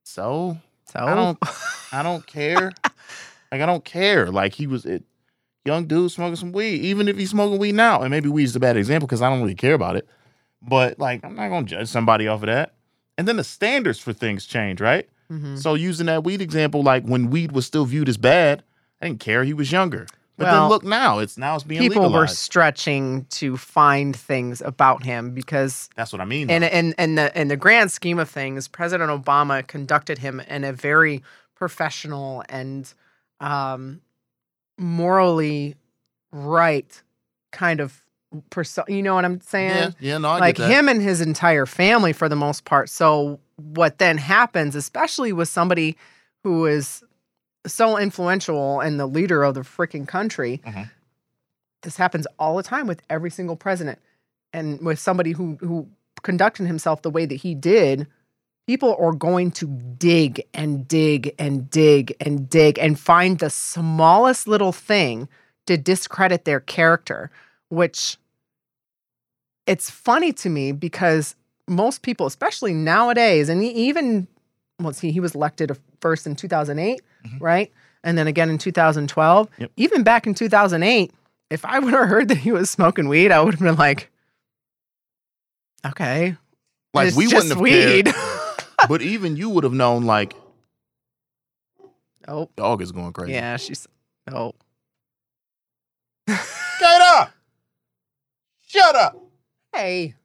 So 0.03 0.57
so 0.85 0.99
I 0.99 1.15
don't 1.15 1.37
I 1.93 2.03
don't 2.03 2.25
care. 2.27 2.71
like 3.51 3.61
I 3.61 3.65
don't 3.65 3.85
care. 3.85 4.29
Like 4.29 4.53
he 4.53 4.67
was 4.67 4.85
a 4.85 5.01
young 5.63 5.85
dude 5.85 6.11
smoking 6.11 6.35
some 6.35 6.51
weed, 6.51 6.81
even 6.81 7.07
if 7.07 7.17
he's 7.17 7.29
smoking 7.29 7.59
weed 7.59 7.75
now. 7.75 8.01
And 8.01 8.11
maybe 8.11 8.27
weed's 8.27 8.55
a 8.55 8.59
bad 8.59 8.75
example 8.75 9.07
because 9.07 9.21
I 9.21 9.29
don't 9.29 9.41
really 9.41 9.55
care 9.55 9.73
about 9.73 9.95
it. 9.95 10.07
But 10.61 10.99
like 10.99 11.23
I'm 11.23 11.35
not 11.35 11.49
gonna 11.49 11.65
judge 11.65 11.87
somebody 11.87 12.27
off 12.27 12.41
of 12.43 12.47
that. 12.47 12.73
And 13.17 13.27
then 13.27 13.37
the 13.37 13.43
standards 13.43 13.99
for 13.99 14.11
things 14.11 14.45
change, 14.45 14.81
right? 14.81 15.07
Mhm. 15.31 15.57
So 15.57 15.75
using 15.75 16.07
that 16.07 16.23
weed 16.25 16.41
example, 16.41 16.83
like 16.83 17.05
when 17.05 17.29
weed 17.29 17.53
was 17.53 17.65
still 17.65 17.85
viewed 17.85 18.09
as 18.09 18.17
bad, 18.17 18.63
I 19.01 19.07
didn't 19.07 19.21
care 19.21 19.43
he 19.45 19.53
was 19.53 19.71
younger. 19.71 20.07
But 20.41 20.51
Well, 20.51 20.61
then 20.61 20.69
look 20.69 20.83
now, 20.83 21.19
it's 21.19 21.37
now 21.37 21.55
it's 21.55 21.63
being 21.63 21.81
people 21.81 22.11
were 22.11 22.27
stretching 22.27 23.25
to 23.31 23.57
find 23.57 24.15
things 24.15 24.61
about 24.61 25.03
him 25.03 25.31
because 25.33 25.89
That's 25.95 26.11
what 26.11 26.21
I 26.21 26.25
mean. 26.25 26.49
And 26.49 26.63
in 26.63 26.93
in 26.97 27.15
the 27.15 27.39
in 27.39 27.47
the 27.47 27.57
grand 27.57 27.91
scheme 27.91 28.17
of 28.17 28.29
things, 28.29 28.67
President 28.67 29.09
Obama 29.11 29.65
conducted 29.65 30.17
him 30.17 30.39
in 30.39 30.63
a 30.63 30.73
very 30.73 31.21
professional 31.55 32.43
and 32.49 32.91
um, 33.39 34.01
morally 34.77 35.75
right 36.31 37.01
kind 37.51 37.79
of 37.79 38.01
person. 38.49 38.83
You 38.87 39.03
know 39.03 39.15
what 39.15 39.25
I'm 39.25 39.41
saying? 39.41 39.69
yeah, 39.69 39.89
yeah, 39.99 40.17
no, 40.17 40.29
I 40.29 40.39
like 40.39 40.57
him 40.57 40.89
and 40.89 41.01
his 41.01 41.21
entire 41.21 41.65
family 41.65 42.13
for 42.13 42.27
the 42.27 42.35
most 42.35 42.65
part. 42.65 42.89
So 42.89 43.39
what 43.57 43.99
then 43.99 44.17
happens, 44.17 44.75
especially 44.75 45.33
with 45.33 45.49
somebody 45.49 45.97
who 46.43 46.65
is 46.65 47.03
so 47.65 47.97
influential 47.97 48.79
and 48.79 48.99
the 48.99 49.05
leader 49.05 49.43
of 49.43 49.55
the 49.55 49.61
freaking 49.61 50.07
country, 50.07 50.61
Mhm. 50.65 50.89
this 51.83 51.97
happens 51.97 52.27
all 52.39 52.57
the 52.57 52.63
time 52.63 52.87
with 52.87 53.01
every 53.09 53.29
single 53.31 53.55
president. 53.55 53.99
And 54.53 54.81
with 54.81 54.99
somebody 54.99 55.31
who 55.31 55.57
who 55.61 55.87
conducted 56.23 56.67
himself 56.67 57.01
the 57.01 57.09
way 57.09 57.25
that 57.25 57.35
he 57.35 57.55
did, 57.55 58.07
people 58.67 58.95
are 58.99 59.13
going 59.13 59.51
to 59.51 59.65
dig 59.67 60.43
and 60.53 60.87
dig 60.87 61.33
and 61.39 61.69
dig 61.69 62.15
and 62.19 62.49
dig 62.49 62.77
and 62.77 62.99
find 62.99 63.39
the 63.39 63.49
smallest 63.49 64.47
little 64.47 64.71
thing 64.71 65.27
to 65.67 65.77
discredit 65.77 66.45
their 66.45 66.59
character, 66.59 67.31
which 67.69 68.17
it's 69.67 69.89
funny 69.89 70.33
to 70.33 70.49
me 70.49 70.71
because 70.71 71.35
most 71.67 72.01
people, 72.01 72.25
especially 72.25 72.73
nowadays, 72.73 73.49
and 73.49 73.63
even 73.63 74.27
well, 74.79 74.93
see, 74.93 75.11
he 75.11 75.19
was 75.19 75.35
elected 75.35 75.77
first 75.99 76.25
in 76.25 76.35
2008, 76.35 77.01
Mhm. 77.25 77.41
right? 77.41 77.71
And 78.03 78.17
then 78.17 78.27
again 78.27 78.49
in 78.49 78.57
2012. 78.57 79.47
Yep. 79.59 79.71
Even 79.77 80.03
back 80.03 80.25
in 80.25 80.33
2008, 80.33 81.11
if 81.49 81.63
I 81.65 81.79
would 81.79 81.93
have 81.93 82.07
heard 82.07 82.27
that 82.29 82.37
he 82.37 82.51
was 82.51 82.69
smoking 82.69 83.07
weed, 83.07 83.31
I 83.31 83.41
would 83.41 83.53
have 83.53 83.61
been 83.61 83.75
like, 83.75 84.09
okay, 85.85 86.35
like 86.93 87.09
it's 87.09 87.17
we 87.17 87.25
just 87.25 87.35
wouldn't 87.35 87.51
have 87.53 87.61
weed. 87.61 88.05
cared. 88.05 88.15
but 88.89 89.01
even 89.01 89.35
you 89.35 89.49
would 89.49 89.63
have 89.63 89.73
known 89.73 90.03
like 90.03 90.33
oh, 92.27 92.49
dog 92.55 92.81
is 92.81 92.91
going 92.91 93.13
crazy. 93.13 93.33
yeah, 93.33 93.57
she's 93.57 93.87
oh, 94.31 94.53
Gator! 96.27 97.31
Shut 98.67 98.95
up. 98.95 99.17
hey, 99.75 100.15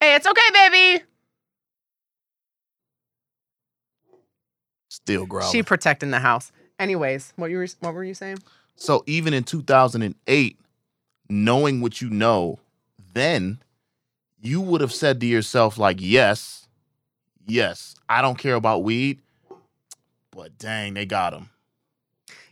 hey, 0.00 0.14
it's 0.14 0.26
okay, 0.26 0.50
baby. 0.52 1.02
Still 5.06 5.24
growling. 5.24 5.52
She 5.52 5.62
protecting 5.62 6.10
the 6.10 6.18
house. 6.18 6.50
Anyways, 6.80 7.32
what 7.36 7.48
you 7.48 7.58
were 7.58 7.68
what 7.78 7.94
were 7.94 8.02
you 8.02 8.12
saying? 8.14 8.38
so 8.74 9.04
even 9.06 9.32
in 9.32 9.44
2008, 9.44 10.58
knowing 11.30 11.80
what 11.80 12.02
you 12.02 12.10
know, 12.10 12.58
then 13.14 13.60
you 14.42 14.60
would 14.60 14.80
have 14.80 14.92
said 14.92 15.20
to 15.20 15.26
yourself, 15.26 15.78
like, 15.78 15.98
yes, 16.00 16.66
yes, 17.46 17.94
I 18.08 18.20
don't 18.20 18.36
care 18.36 18.56
about 18.56 18.82
weed, 18.82 19.20
but 20.32 20.58
dang, 20.58 20.94
they 20.94 21.06
got 21.06 21.32
him. 21.32 21.50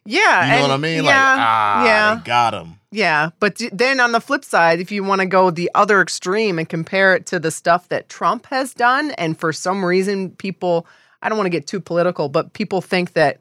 Yeah, 0.06 0.44
You 0.44 0.48
know 0.50 0.54
and- 0.54 0.62
what 0.62 0.70
I 0.70 0.76
mean? 0.76 1.04
Yeah, 1.04 1.10
like, 1.10 1.40
ah, 1.40 1.84
yeah. 1.84 2.14
they 2.14 2.20
got 2.22 2.54
him. 2.54 2.78
Yeah, 2.92 3.30
but 3.40 3.60
then 3.72 3.98
on 3.98 4.12
the 4.12 4.20
flip 4.20 4.44
side, 4.44 4.78
if 4.78 4.92
you 4.92 5.02
want 5.02 5.20
to 5.22 5.26
go 5.26 5.50
the 5.50 5.70
other 5.74 6.00
extreme 6.00 6.58
and 6.60 6.68
compare 6.68 7.16
it 7.16 7.26
to 7.26 7.40
the 7.40 7.50
stuff 7.50 7.88
that 7.88 8.08
Trump 8.08 8.46
has 8.46 8.72
done, 8.74 9.10
and 9.12 9.36
for 9.38 9.52
some 9.52 9.84
reason 9.84 10.30
people, 10.30 10.86
I 11.24 11.30
don't 11.30 11.38
want 11.38 11.46
to 11.46 11.50
get 11.50 11.66
too 11.66 11.80
political, 11.80 12.28
but 12.28 12.52
people 12.52 12.82
think 12.82 13.14
that, 13.14 13.40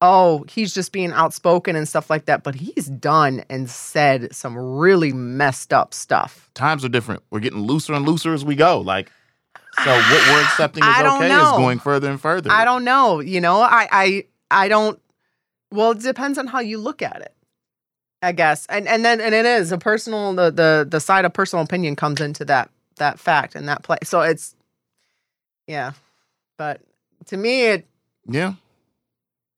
oh, 0.00 0.46
he's 0.48 0.72
just 0.72 0.92
being 0.92 1.12
outspoken 1.12 1.76
and 1.76 1.86
stuff 1.86 2.08
like 2.08 2.24
that, 2.24 2.42
but 2.42 2.54
he's 2.54 2.86
done 2.86 3.44
and 3.50 3.68
said 3.68 4.34
some 4.34 4.56
really 4.56 5.12
messed 5.12 5.74
up 5.74 5.92
stuff. 5.92 6.50
Times 6.54 6.86
are 6.86 6.88
different. 6.88 7.22
We're 7.30 7.40
getting 7.40 7.60
looser 7.60 7.92
and 7.92 8.06
looser 8.06 8.32
as 8.32 8.46
we 8.46 8.56
go. 8.56 8.80
Like, 8.80 9.12
so 9.84 9.94
what 9.94 10.28
we're 10.32 10.42
accepting 10.44 10.82
is 10.82 10.88
okay 10.88 11.28
know. 11.28 11.52
is 11.52 11.58
going 11.58 11.78
further 11.78 12.10
and 12.10 12.18
further. 12.20 12.50
I 12.50 12.64
don't 12.64 12.84
know, 12.84 13.20
you 13.20 13.42
know, 13.42 13.60
I, 13.60 13.86
I, 13.92 14.24
I 14.50 14.68
don't. 14.68 14.98
Well, 15.70 15.90
it 15.90 16.00
depends 16.00 16.38
on 16.38 16.46
how 16.46 16.60
you 16.60 16.78
look 16.78 17.02
at 17.02 17.20
it. 17.20 17.34
I 18.22 18.32
guess, 18.32 18.66
and 18.66 18.88
and 18.88 19.04
then 19.04 19.20
and 19.20 19.32
it 19.32 19.46
is 19.46 19.70
a 19.70 19.78
personal 19.78 20.34
the 20.34 20.50
the 20.50 20.86
the 20.88 20.98
side 20.98 21.24
of 21.24 21.32
personal 21.32 21.64
opinion 21.64 21.94
comes 21.94 22.20
into 22.20 22.44
that 22.46 22.68
that 22.96 23.20
fact 23.20 23.54
and 23.54 23.68
that 23.68 23.84
play. 23.84 23.98
So 24.02 24.22
it's 24.22 24.56
yeah, 25.68 25.92
but 26.56 26.80
to 27.26 27.36
me, 27.36 27.66
it 27.66 27.86
Yeah. 28.26 28.54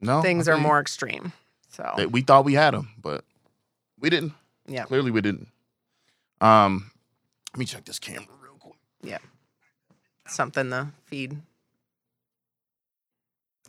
No. 0.00 0.22
things 0.22 0.48
I 0.48 0.52
are 0.52 0.58
more 0.58 0.80
extreme. 0.80 1.32
So 1.68 2.08
we 2.10 2.22
thought 2.22 2.44
we 2.44 2.54
had 2.54 2.74
them, 2.74 2.90
but 3.00 3.24
we 3.98 4.10
didn't. 4.10 4.32
Yeah. 4.66 4.84
Clearly 4.84 5.10
we 5.10 5.20
didn't. 5.20 5.48
Um, 6.40 6.90
let 7.52 7.58
me 7.58 7.64
check 7.66 7.84
this 7.84 7.98
camera 7.98 8.26
real 8.42 8.56
quick. 8.58 8.78
Yeah, 9.02 9.18
something 10.26 10.70
the 10.70 10.88
feed. 11.04 11.36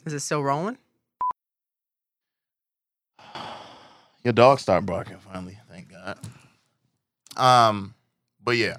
Is 0.05 0.13
it 0.13 0.21
still 0.21 0.41
rolling? 0.43 0.77
Your 4.23 4.33
dog 4.33 4.59
started 4.59 4.85
barking 4.85 5.17
finally. 5.17 5.57
Thank 5.69 5.91
God. 5.91 6.17
Um, 7.37 7.93
but 8.43 8.57
yeah. 8.57 8.77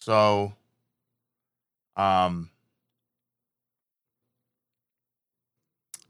So, 0.00 0.52
um, 1.96 2.50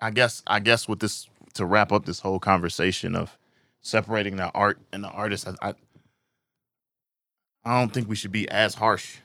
I 0.00 0.10
guess 0.10 0.42
I 0.46 0.60
guess 0.60 0.88
with 0.88 1.00
this 1.00 1.28
to 1.54 1.64
wrap 1.66 1.92
up 1.92 2.04
this 2.04 2.20
whole 2.20 2.38
conversation 2.38 3.14
of 3.16 3.36
separating 3.80 4.36
the 4.36 4.50
art 4.52 4.78
and 4.92 5.02
the 5.02 5.08
artist, 5.08 5.48
I 5.48 5.70
I, 5.70 5.74
I 7.64 7.80
don't 7.80 7.92
think 7.92 8.08
we 8.08 8.16
should 8.16 8.32
be 8.32 8.48
as 8.48 8.74
harsh 8.74 9.18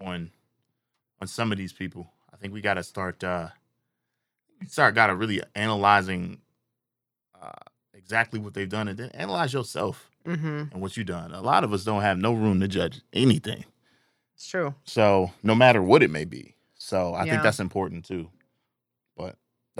on 0.00 0.30
on 1.20 1.26
some 1.28 1.52
of 1.52 1.58
these 1.58 1.72
people. 1.72 2.10
I 2.32 2.36
think 2.36 2.52
we 2.52 2.60
got 2.60 2.74
to 2.74 2.82
start 2.82 3.22
uh 3.24 3.48
start 4.66 4.94
got 4.94 5.08
to 5.08 5.14
really 5.14 5.42
analyzing 5.54 6.40
uh 7.40 7.50
exactly 7.94 8.38
what 8.40 8.54
they've 8.54 8.68
done 8.68 8.88
and 8.88 8.98
then 8.98 9.10
analyze 9.10 9.52
yourself. 9.52 10.06
Mm-hmm. 10.26 10.64
and 10.72 10.82
what 10.82 10.98
you've 10.98 11.06
done. 11.06 11.32
A 11.32 11.40
lot 11.40 11.64
of 11.64 11.72
us 11.72 11.82
don't 11.82 12.02
have 12.02 12.18
no 12.18 12.34
room 12.34 12.60
to 12.60 12.68
judge 12.68 13.00
anything. 13.14 13.64
It's 14.34 14.46
true. 14.46 14.74
So 14.84 15.30
no 15.42 15.54
matter 15.54 15.82
what 15.82 16.02
it 16.02 16.10
may 16.10 16.26
be. 16.26 16.56
So 16.74 17.14
I 17.14 17.24
Yeah. 17.24 17.30
think 17.30 17.42
that's 17.42 17.58
important 17.58 18.04
too. 18.04 18.28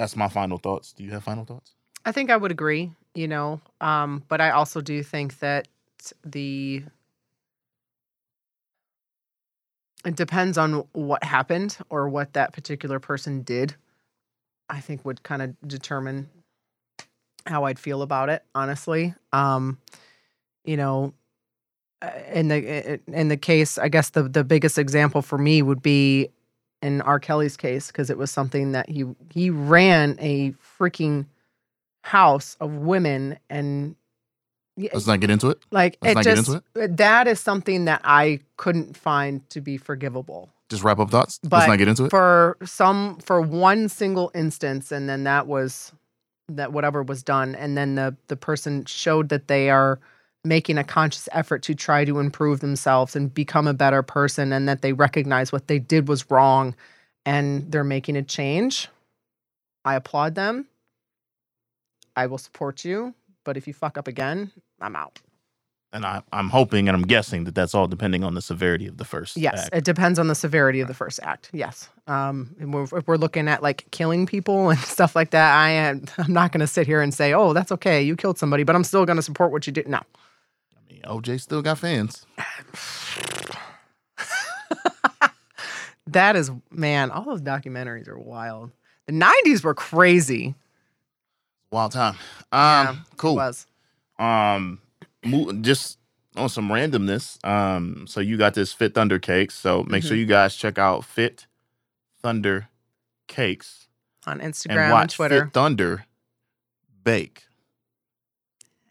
That's 0.00 0.16
my 0.16 0.28
final 0.28 0.56
thoughts. 0.56 0.94
Do 0.94 1.04
you 1.04 1.10
have 1.10 1.24
final 1.24 1.44
thoughts? 1.44 1.74
I 2.06 2.12
think 2.12 2.30
I 2.30 2.36
would 2.38 2.50
agree, 2.50 2.90
you 3.14 3.28
know, 3.28 3.60
um, 3.82 4.24
but 4.28 4.40
I 4.40 4.48
also 4.48 4.80
do 4.80 5.02
think 5.02 5.40
that 5.40 5.68
the 6.24 6.82
it 10.06 10.16
depends 10.16 10.56
on 10.56 10.84
what 10.92 11.22
happened 11.22 11.76
or 11.90 12.08
what 12.08 12.32
that 12.32 12.54
particular 12.54 12.98
person 12.98 13.42
did. 13.42 13.74
I 14.70 14.80
think 14.80 15.04
would 15.04 15.22
kind 15.22 15.42
of 15.42 15.54
determine 15.68 16.30
how 17.44 17.64
I'd 17.64 17.78
feel 17.78 18.00
about 18.00 18.30
it, 18.30 18.42
honestly. 18.54 19.14
Um, 19.34 19.76
you 20.64 20.78
know, 20.78 21.12
uh, 22.00 22.10
in 22.32 22.48
the 22.48 23.00
in 23.06 23.28
the 23.28 23.36
case, 23.36 23.76
I 23.76 23.90
guess 23.90 24.08
the 24.08 24.22
the 24.22 24.44
biggest 24.44 24.78
example 24.78 25.20
for 25.20 25.36
me 25.36 25.60
would 25.60 25.82
be 25.82 26.30
in 26.82 27.00
R. 27.02 27.20
Kelly's 27.20 27.56
case 27.56 27.88
because 27.88 28.10
it 28.10 28.18
was 28.18 28.30
something 28.30 28.72
that 28.72 28.88
he 28.88 29.04
he 29.32 29.50
ran 29.50 30.16
a 30.20 30.52
freaking 30.78 31.26
house 32.02 32.56
of 32.60 32.74
women 32.76 33.38
and 33.48 33.96
Let's 34.76 35.06
not 35.06 35.20
get 35.20 35.28
into 35.28 35.50
it. 35.50 35.58
like 35.70 35.98
let's 36.00 36.20
it 36.26 36.30
just 36.36 36.48
into 36.48 36.62
uh, 36.80 36.86
that 36.92 37.28
is 37.28 37.38
something 37.38 37.84
that 37.84 38.00
I 38.02 38.40
couldn't 38.56 38.96
find 38.96 39.46
to 39.50 39.60
be 39.60 39.76
forgivable 39.76 40.48
Just 40.70 40.82
wrap 40.82 40.98
up 40.98 41.10
thoughts. 41.10 41.38
But 41.42 41.58
let's 41.58 41.68
not 41.68 41.76
get 41.78 41.88
into 41.88 42.06
it. 42.06 42.10
for 42.10 42.56
some 42.64 43.18
for 43.18 43.42
one 43.42 43.90
single 43.90 44.30
instance 44.34 44.90
and 44.90 45.06
then 45.08 45.24
that 45.24 45.46
was 45.46 45.92
that 46.48 46.72
whatever 46.72 47.02
was 47.02 47.22
done 47.22 47.54
and 47.54 47.76
then 47.76 47.96
the 47.96 48.16
the 48.28 48.36
person 48.36 48.86
showed 48.86 49.28
that 49.28 49.48
they 49.48 49.68
are 49.68 50.00
making 50.44 50.78
a 50.78 50.84
conscious 50.84 51.28
effort 51.32 51.62
to 51.62 51.74
try 51.74 52.04
to 52.04 52.18
improve 52.18 52.60
themselves 52.60 53.14
and 53.14 53.32
become 53.32 53.66
a 53.66 53.74
better 53.74 54.02
person 54.02 54.52
and 54.52 54.68
that 54.68 54.82
they 54.82 54.92
recognize 54.92 55.52
what 55.52 55.68
they 55.68 55.78
did 55.78 56.08
was 56.08 56.30
wrong 56.30 56.74
and 57.26 57.70
they're 57.70 57.84
making 57.84 58.16
a 58.16 58.22
change 58.22 58.88
i 59.84 59.94
applaud 59.94 60.34
them 60.34 60.66
i 62.16 62.26
will 62.26 62.38
support 62.38 62.84
you 62.84 63.14
but 63.44 63.56
if 63.56 63.66
you 63.66 63.74
fuck 63.74 63.98
up 63.98 64.08
again 64.08 64.50
i'm 64.80 64.96
out 64.96 65.20
and 65.92 66.06
I, 66.06 66.22
I'm 66.32 66.48
hoping 66.48 66.88
and 66.88 66.96
I'm 66.96 67.02
guessing 67.02 67.44
that 67.44 67.54
that's 67.54 67.74
all 67.74 67.88
depending 67.88 68.22
on 68.22 68.34
the 68.34 68.42
severity 68.42 68.86
of 68.86 68.96
the 68.96 69.04
first. 69.04 69.36
Yes, 69.36 69.64
act. 69.64 69.74
it 69.74 69.84
depends 69.84 70.18
on 70.18 70.28
the 70.28 70.34
severity 70.34 70.80
of 70.80 70.88
the 70.88 70.94
first 70.94 71.18
act. 71.22 71.50
Yes, 71.52 71.88
um, 72.06 72.54
and 72.60 72.72
we're, 72.72 72.84
if 72.84 73.06
we're 73.08 73.16
looking 73.16 73.48
at 73.48 73.62
like 73.62 73.90
killing 73.90 74.26
people 74.26 74.70
and 74.70 74.78
stuff 74.80 75.16
like 75.16 75.30
that, 75.30 75.52
I 75.52 75.70
am 75.70 76.04
I'm 76.18 76.32
not 76.32 76.52
going 76.52 76.60
to 76.60 76.66
sit 76.66 76.86
here 76.86 77.00
and 77.00 77.12
say, 77.12 77.32
"Oh, 77.32 77.52
that's 77.52 77.72
okay, 77.72 78.02
you 78.02 78.16
killed 78.16 78.38
somebody," 78.38 78.62
but 78.62 78.76
I'm 78.76 78.84
still 78.84 79.04
going 79.04 79.16
to 79.16 79.22
support 79.22 79.50
what 79.50 79.66
you 79.66 79.72
did. 79.72 79.88
No, 79.88 80.00
OJ 81.04 81.40
still 81.40 81.62
got 81.62 81.78
fans. 81.78 82.26
that 86.06 86.36
is 86.36 86.50
man. 86.70 87.10
All 87.10 87.24
those 87.24 87.42
documentaries 87.42 88.08
are 88.08 88.18
wild. 88.18 88.70
The 89.06 89.12
'90s 89.12 89.62
were 89.64 89.74
crazy. 89.74 90.54
Wild 91.70 91.92
time. 91.92 92.14
Um, 92.52 92.58
Yeah, 92.60 92.92
It 92.92 93.16
cool. 93.16 93.34
was 93.36 93.66
Um, 94.18 94.80
just 95.62 95.98
on 96.36 96.48
some 96.48 96.68
randomness. 96.68 97.42
Um, 97.46 98.06
so 98.06 98.20
you 98.20 98.36
got 98.36 98.54
this 98.54 98.72
Fit 98.72 98.94
Thunder 98.94 99.18
cakes. 99.18 99.54
So 99.54 99.84
make 99.84 100.02
Mm-hmm. 100.02 100.08
sure 100.08 100.16
you 100.16 100.26
guys 100.26 100.56
check 100.56 100.78
out 100.78 101.04
Fit 101.04 101.46
Thunder 102.22 102.68
Cakes 103.28 103.86
on 104.26 104.40
Instagram 104.40 104.76
and, 104.84 104.92
watch 104.92 105.14
Twitter. 105.14 105.44
Fit 105.44 105.52
Thunder 105.54 106.04
bake. 107.04 107.44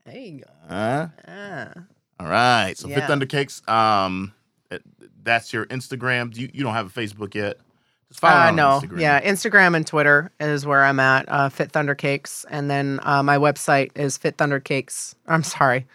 there 0.06 0.18
you 0.18 0.40
go. 0.40 0.52
Huh? 0.70 1.08
Ah. 1.28 1.72
All 2.20 2.28
right. 2.28 2.78
So 2.78 2.88
Fit 2.88 2.98
Yeah. 2.98 3.08
Thunder 3.08 3.26
Cakes. 3.26 3.62
Um, 3.68 4.34
that's 5.24 5.54
your 5.54 5.66
Instagram. 5.68 6.36
You 6.36 6.50
you 6.54 6.64
don't 6.64 6.74
have 6.74 6.88
a 6.88 7.02
Facebook 7.02 7.36
yet. 7.36 7.58
Just 8.10 8.22
follow 8.22 8.42
Uh, 8.42 8.48
on 8.48 8.56
no, 8.56 8.82
Instagram. 8.82 9.00
yeah, 9.02 9.22
Instagram 9.22 9.76
and 9.76 9.86
Twitter 9.86 10.32
is 10.40 10.66
where 10.66 10.84
I'm 10.84 11.00
at. 11.00 11.30
Uh, 11.30 11.50
Fit 11.50 11.72
Thunder 11.72 11.94
Cakes, 11.94 12.46
and 12.50 12.70
then 12.70 13.00
uh, 13.04 13.22
my 13.22 13.38
website 13.38 13.92
is 13.96 14.18
Fit 14.18 14.38
Thunder 14.38 14.60
Cakes. 14.60 15.14
I'm 15.28 15.44
sorry, 15.44 15.86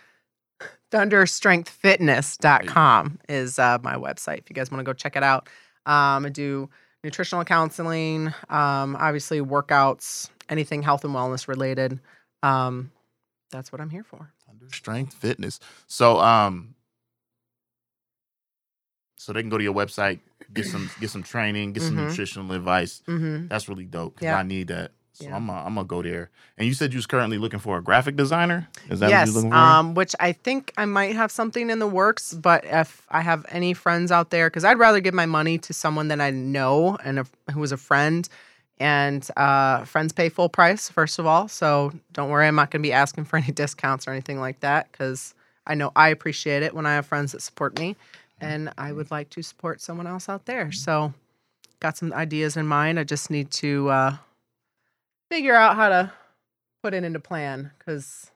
ThunderStrengthFitness.com 0.93 3.19
is 3.29 3.59
uh, 3.59 3.79
my 3.83 3.95
website. 3.97 4.39
If 4.39 4.51
you 4.51 4.55
guys 4.55 4.71
want 4.71 4.81
to 4.81 4.85
go 4.85 4.93
check 4.93 5.17
it 5.17 5.23
out, 5.23 5.49
um, 5.87 6.27
I 6.27 6.29
do 6.29 6.69
nutritional 7.03 7.45
counseling, 7.45 8.29
um, 8.49 8.97
obviously 8.97 9.41
workouts, 9.41 10.31
anything 10.49 10.83
health 10.83 11.05
and 11.05 11.15
wellness 11.15 11.49
related. 11.49 12.01
Um, 12.43 12.91
that's 13.55 13.71
what 13.71 13.81
I'm 13.81 13.91
here 13.91 14.03
for. 14.05 14.33
Thunder 14.47 14.67
Strength 14.75 15.15
Fitness. 15.15 15.61
So 15.87 16.19
um, 16.19 16.75
so 19.17 19.33
they 19.33 19.41
can 19.41 19.49
go 19.51 19.59
to 19.59 19.65
your 19.65 19.75
website, 19.75 20.19
get 20.53 20.67
some 20.67 20.91
get 21.01 21.11
some 21.11 21.23
training, 21.23 21.73
get 21.73 21.83
some 21.83 21.97
Mhm. 21.97 22.09
nutritional 22.09 22.53
advice. 22.53 23.03
hmm 23.07 23.47
That's 23.47 23.69
really 23.69 23.85
dope 23.85 24.19
Yeah. 24.21 24.37
I 24.39 24.43
need 24.43 24.69
that. 24.69 24.91
So 25.13 25.27
Yeah. 25.27 25.37
I'm 25.37 25.47
gonna 25.47 25.65
I'm 25.65 25.75
gonna 25.77 25.87
go 25.87 26.03
there. 26.03 26.31
And 26.59 26.67
you 26.67 26.75
said 26.75 26.93
you 26.93 26.99
was 26.99 27.07
currently 27.07 27.39
looking 27.39 27.61
for 27.61 27.79
a 27.79 27.83
graphic 27.83 28.17
designer. 28.17 28.69
Is 28.91 28.99
that 29.01 29.07
what 29.07 29.11
yes, 29.11 29.27
you're 29.29 29.35
looking 29.37 29.51
for? 29.53 29.57
um, 29.57 29.95
which 29.95 30.15
I 30.19 30.33
think 30.33 30.73
I 30.77 30.85
might 30.87 31.15
have 31.15 31.31
something 31.31 31.71
in 31.71 31.79
the 31.79 31.87
works. 31.87 32.35
But 32.35 32.65
if 32.65 33.07
I 33.09 33.21
have 33.21 33.47
any 33.49 33.73
friends 33.75 34.11
out 34.11 34.31
there, 34.31 34.51
because 34.51 34.65
I'd 34.65 34.79
rather 34.79 34.99
give 35.01 35.15
my 35.15 35.27
money 35.27 35.57
to 35.59 35.73
someone 35.73 36.09
that 36.09 36.21
I 36.21 36.31
know 36.31 36.97
and 37.05 37.21
a, 37.21 37.27
who 37.53 37.63
is 37.63 37.71
a 37.71 37.77
friend, 37.77 38.29
and 38.79 39.27
uh, 39.37 39.85
friends 39.85 40.13
pay 40.13 40.29
full 40.29 40.49
price 40.49 40.89
first 40.89 41.19
of 41.19 41.27
all. 41.27 41.49
So 41.49 41.93
don't 42.13 42.31
worry, 42.31 42.47
I'm 42.47 42.55
not 42.55 42.71
going 42.71 42.83
to 42.83 42.87
be 42.87 42.93
asking 42.93 43.25
for 43.25 43.37
any 43.37 43.53
discounts 43.53 44.07
or 44.07 44.11
anything 44.11 44.41
like 44.41 44.61
that 44.61 44.91
because 44.91 45.35
I 45.67 45.75
know 45.75 45.93
I 45.97 46.09
appreciate 46.09 46.63
it 46.63 46.75
when 46.75 46.87
I 46.87 46.95
have 46.95 47.07
friends 47.07 47.33
that 47.33 47.41
support 47.41 47.79
me, 47.79 47.97
and 48.41 48.73
I 48.77 48.93
would 48.93 49.11
like 49.11 49.31
to 49.31 49.43
support 49.43 49.81
someone 49.81 50.07
else 50.07 50.29
out 50.29 50.47
there. 50.47 50.73
So 50.73 51.15
got 51.81 51.97
some 51.97 52.13
ideas 52.13 52.57
in 52.57 52.67
mind. 52.67 52.99
I 52.99 53.05
just 53.05 53.31
need 53.31 53.51
to 53.53 53.89
uh, 53.89 54.17
figure 55.31 55.55
out 55.55 55.77
how 55.77 55.89
to 55.89 56.13
put 56.83 56.95
it 56.95 57.05
into 57.05 57.21
plan 57.21 57.71
because 57.79 58.31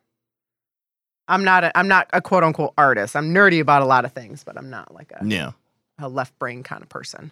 I'm 1.28 1.44
not 1.44 1.64
a, 1.64 1.78
I'm 1.78 1.88
not 1.88 2.08
a 2.12 2.22
quote 2.22 2.42
unquote 2.44 2.72
artist. 2.78 3.14
I'm 3.14 3.34
nerdy 3.34 3.60
about 3.60 3.82
a 3.82 3.84
lot 3.84 4.04
of 4.04 4.12
things, 4.12 4.42
but 4.44 4.56
I'm 4.56 4.70
not 4.70 4.94
like 4.94 5.12
a, 5.12 5.24
yeah. 5.24 5.52
a 5.98 6.08
left 6.08 6.38
brain 6.38 6.62
kind 6.62 6.82
of 6.82 6.88
person. 6.88 7.30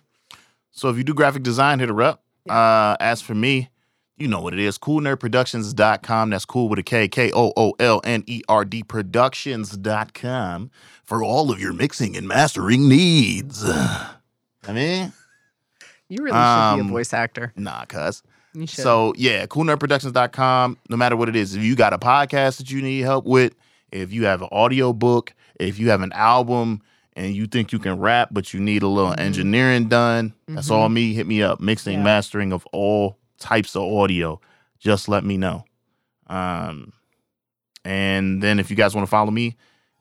So 0.73 0.91
if 0.91 0.99
you 0.99 1.05
do 1.05 1.15
graphic 1.15 1.43
design, 1.43 1.79
hit 1.79 1.89
her 1.89 2.03
up. 2.03 2.23
Uh, 2.51 2.97
as 3.01 3.21
for 3.21 3.35
me, 3.35 3.69
you 4.17 4.29
know 4.29 4.41
what 4.41 4.53
it 4.55 4.61
is. 4.61 4.79
KoolNerdProductions.com. 4.79 6.31
That's 6.31 6.45
cool 6.45 6.69
with 6.69 6.79
a 6.79 6.83
K. 6.83 7.09
K 7.09 7.31
O 7.35 7.53
O 7.57 7.75
L 7.79 8.01
N 8.05 8.25
E 8.27 8.43
R 8.49 8.65
D 8.65 8.83
Productions.com 8.83 10.71
for 11.05 11.23
all 11.23 11.51
of 11.51 11.61
your 11.61 11.73
mixing 11.73 12.17
and 12.17 12.27
mastering 12.27 12.89
needs. 12.89 13.63
I 13.69 14.73
mean, 14.73 15.13
You 16.09 16.19
really 16.25 16.31
should 16.31 16.77
be 16.77 16.81
Um, 16.81 16.81
a 16.81 16.91
voice 16.91 17.13
actor. 17.13 17.53
nah, 17.57 17.85
cuz. 17.85 18.23
So 18.67 19.13
yeah, 19.17 19.45
koolnerdproductions.com. 19.47 20.79
No 20.89 20.97
matter 20.97 21.15
what 21.17 21.29
it 21.29 21.37
is, 21.37 21.55
if 21.55 21.63
you 21.63 21.77
got 21.77 21.93
a 21.93 21.99
podcast 21.99 22.57
that 22.59 22.71
you 22.71 22.81
need 22.81 23.01
help 23.03 23.27
with, 23.27 23.55
if 23.93 24.13
you 24.13 24.25
have 24.25 24.41
an 24.43 24.49
audio 24.51 24.93
book, 24.95 25.35
if 25.61 25.79
you 25.79 25.91
have 25.91 26.01
an 26.01 26.13
album 26.13 26.81
and 27.17 27.35
you 27.35 27.47
think 27.47 27.73
you 27.73 27.79
can 27.81 27.99
rap, 27.99 28.29
but 28.31 28.53
you 28.55 28.61
need 28.61 28.83
a 28.83 28.89
little 28.89 29.11
Mhm. 29.13 29.19
engineering 29.21 29.89
done, 29.89 30.35
that's 30.47 30.71
all 30.71 30.89
me. 30.89 31.15
Hit 31.15 31.27
me 31.27 31.43
up. 31.43 31.59
Mixing, 31.61 31.99
Yeah. 31.99 32.05
mastering 32.05 32.53
of 32.53 32.65
all 32.73 33.19
types 33.41 33.75
of 33.75 33.83
audio. 33.83 34.41
Just 34.79 35.09
let 35.09 35.25
me 35.25 35.37
know. 35.37 35.65
Um, 36.29 36.93
and 37.85 38.43
then 38.43 38.59
if 38.59 38.71
you 38.71 38.77
guys 38.77 38.95
want 38.95 39.07
to 39.07 39.11
follow 39.11 39.31
me, 39.31 39.57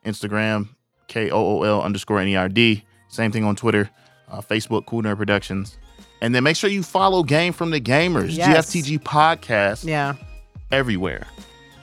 Instagram, 0.05 0.69
K 1.07 1.29
O 1.31 1.37
O 1.59 1.63
L 1.63 1.81
underscore 1.81 2.19
N 2.19 2.27
E 2.27 2.35
R 2.35 2.49
D. 2.49 2.83
Same 3.07 3.31
thing 3.31 3.43
on 3.43 3.55
Twitter, 3.55 3.89
uh, 4.29 4.41
Facebook, 4.41 4.85
Kool 4.85 5.03
Nerd 5.03 5.17
Productions. 5.17 5.77
And 6.21 6.33
then 6.33 6.43
make 6.43 6.55
sure 6.55 6.69
you 6.69 6.81
follow 6.83 7.23
Game 7.23 7.53
from 7.53 7.71
the 7.71 7.79
Gamers, 7.79 8.35
Yes. 8.35 8.47
GFTG 8.73 8.97
Podcast, 8.99 9.85
yeah. 9.87 10.15
everywhere. 10.71 11.27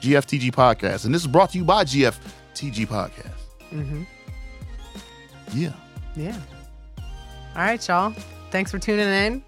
GFTG 0.01 0.51
Podcast. 0.51 1.05
And 1.05 1.13
this 1.13 1.21
is 1.21 1.27
brought 1.27 1.51
to 1.51 1.57
you 1.57 1.63
by 1.63 1.85
GFTG 1.85 2.85
Podcast. 2.85 3.31
Mm-hmm. 3.73 4.03
Yeah. 5.53 5.73
Yeah. 6.15 6.37
All 7.55 7.61
right, 7.61 7.87
y'all. 7.87 8.13
Thanks 8.51 8.71
for 8.71 8.79
tuning 8.79 9.07
in. 9.07 9.43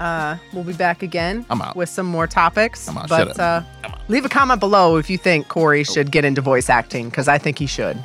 Uh, 0.00 0.36
we'll 0.52 0.64
be 0.64 0.74
back 0.74 1.02
again 1.02 1.46
I'm 1.48 1.62
out. 1.62 1.74
with 1.74 1.88
some 1.88 2.06
more 2.06 2.26
topics. 2.26 2.86
I'm 2.88 2.98
out. 2.98 3.08
Shut 3.08 3.28
But 3.28 3.40
uh, 3.40 3.62
leave 4.08 4.24
a 4.24 4.28
comment 4.28 4.60
below 4.60 4.96
if 4.96 5.08
you 5.08 5.16
think 5.16 5.48
Corey 5.48 5.84
should 5.84 6.10
get 6.10 6.24
into 6.24 6.42
voice 6.42 6.68
acting 6.68 7.08
because 7.08 7.28
I 7.28 7.38
think 7.38 7.58
he 7.58 7.66
should. 7.66 7.96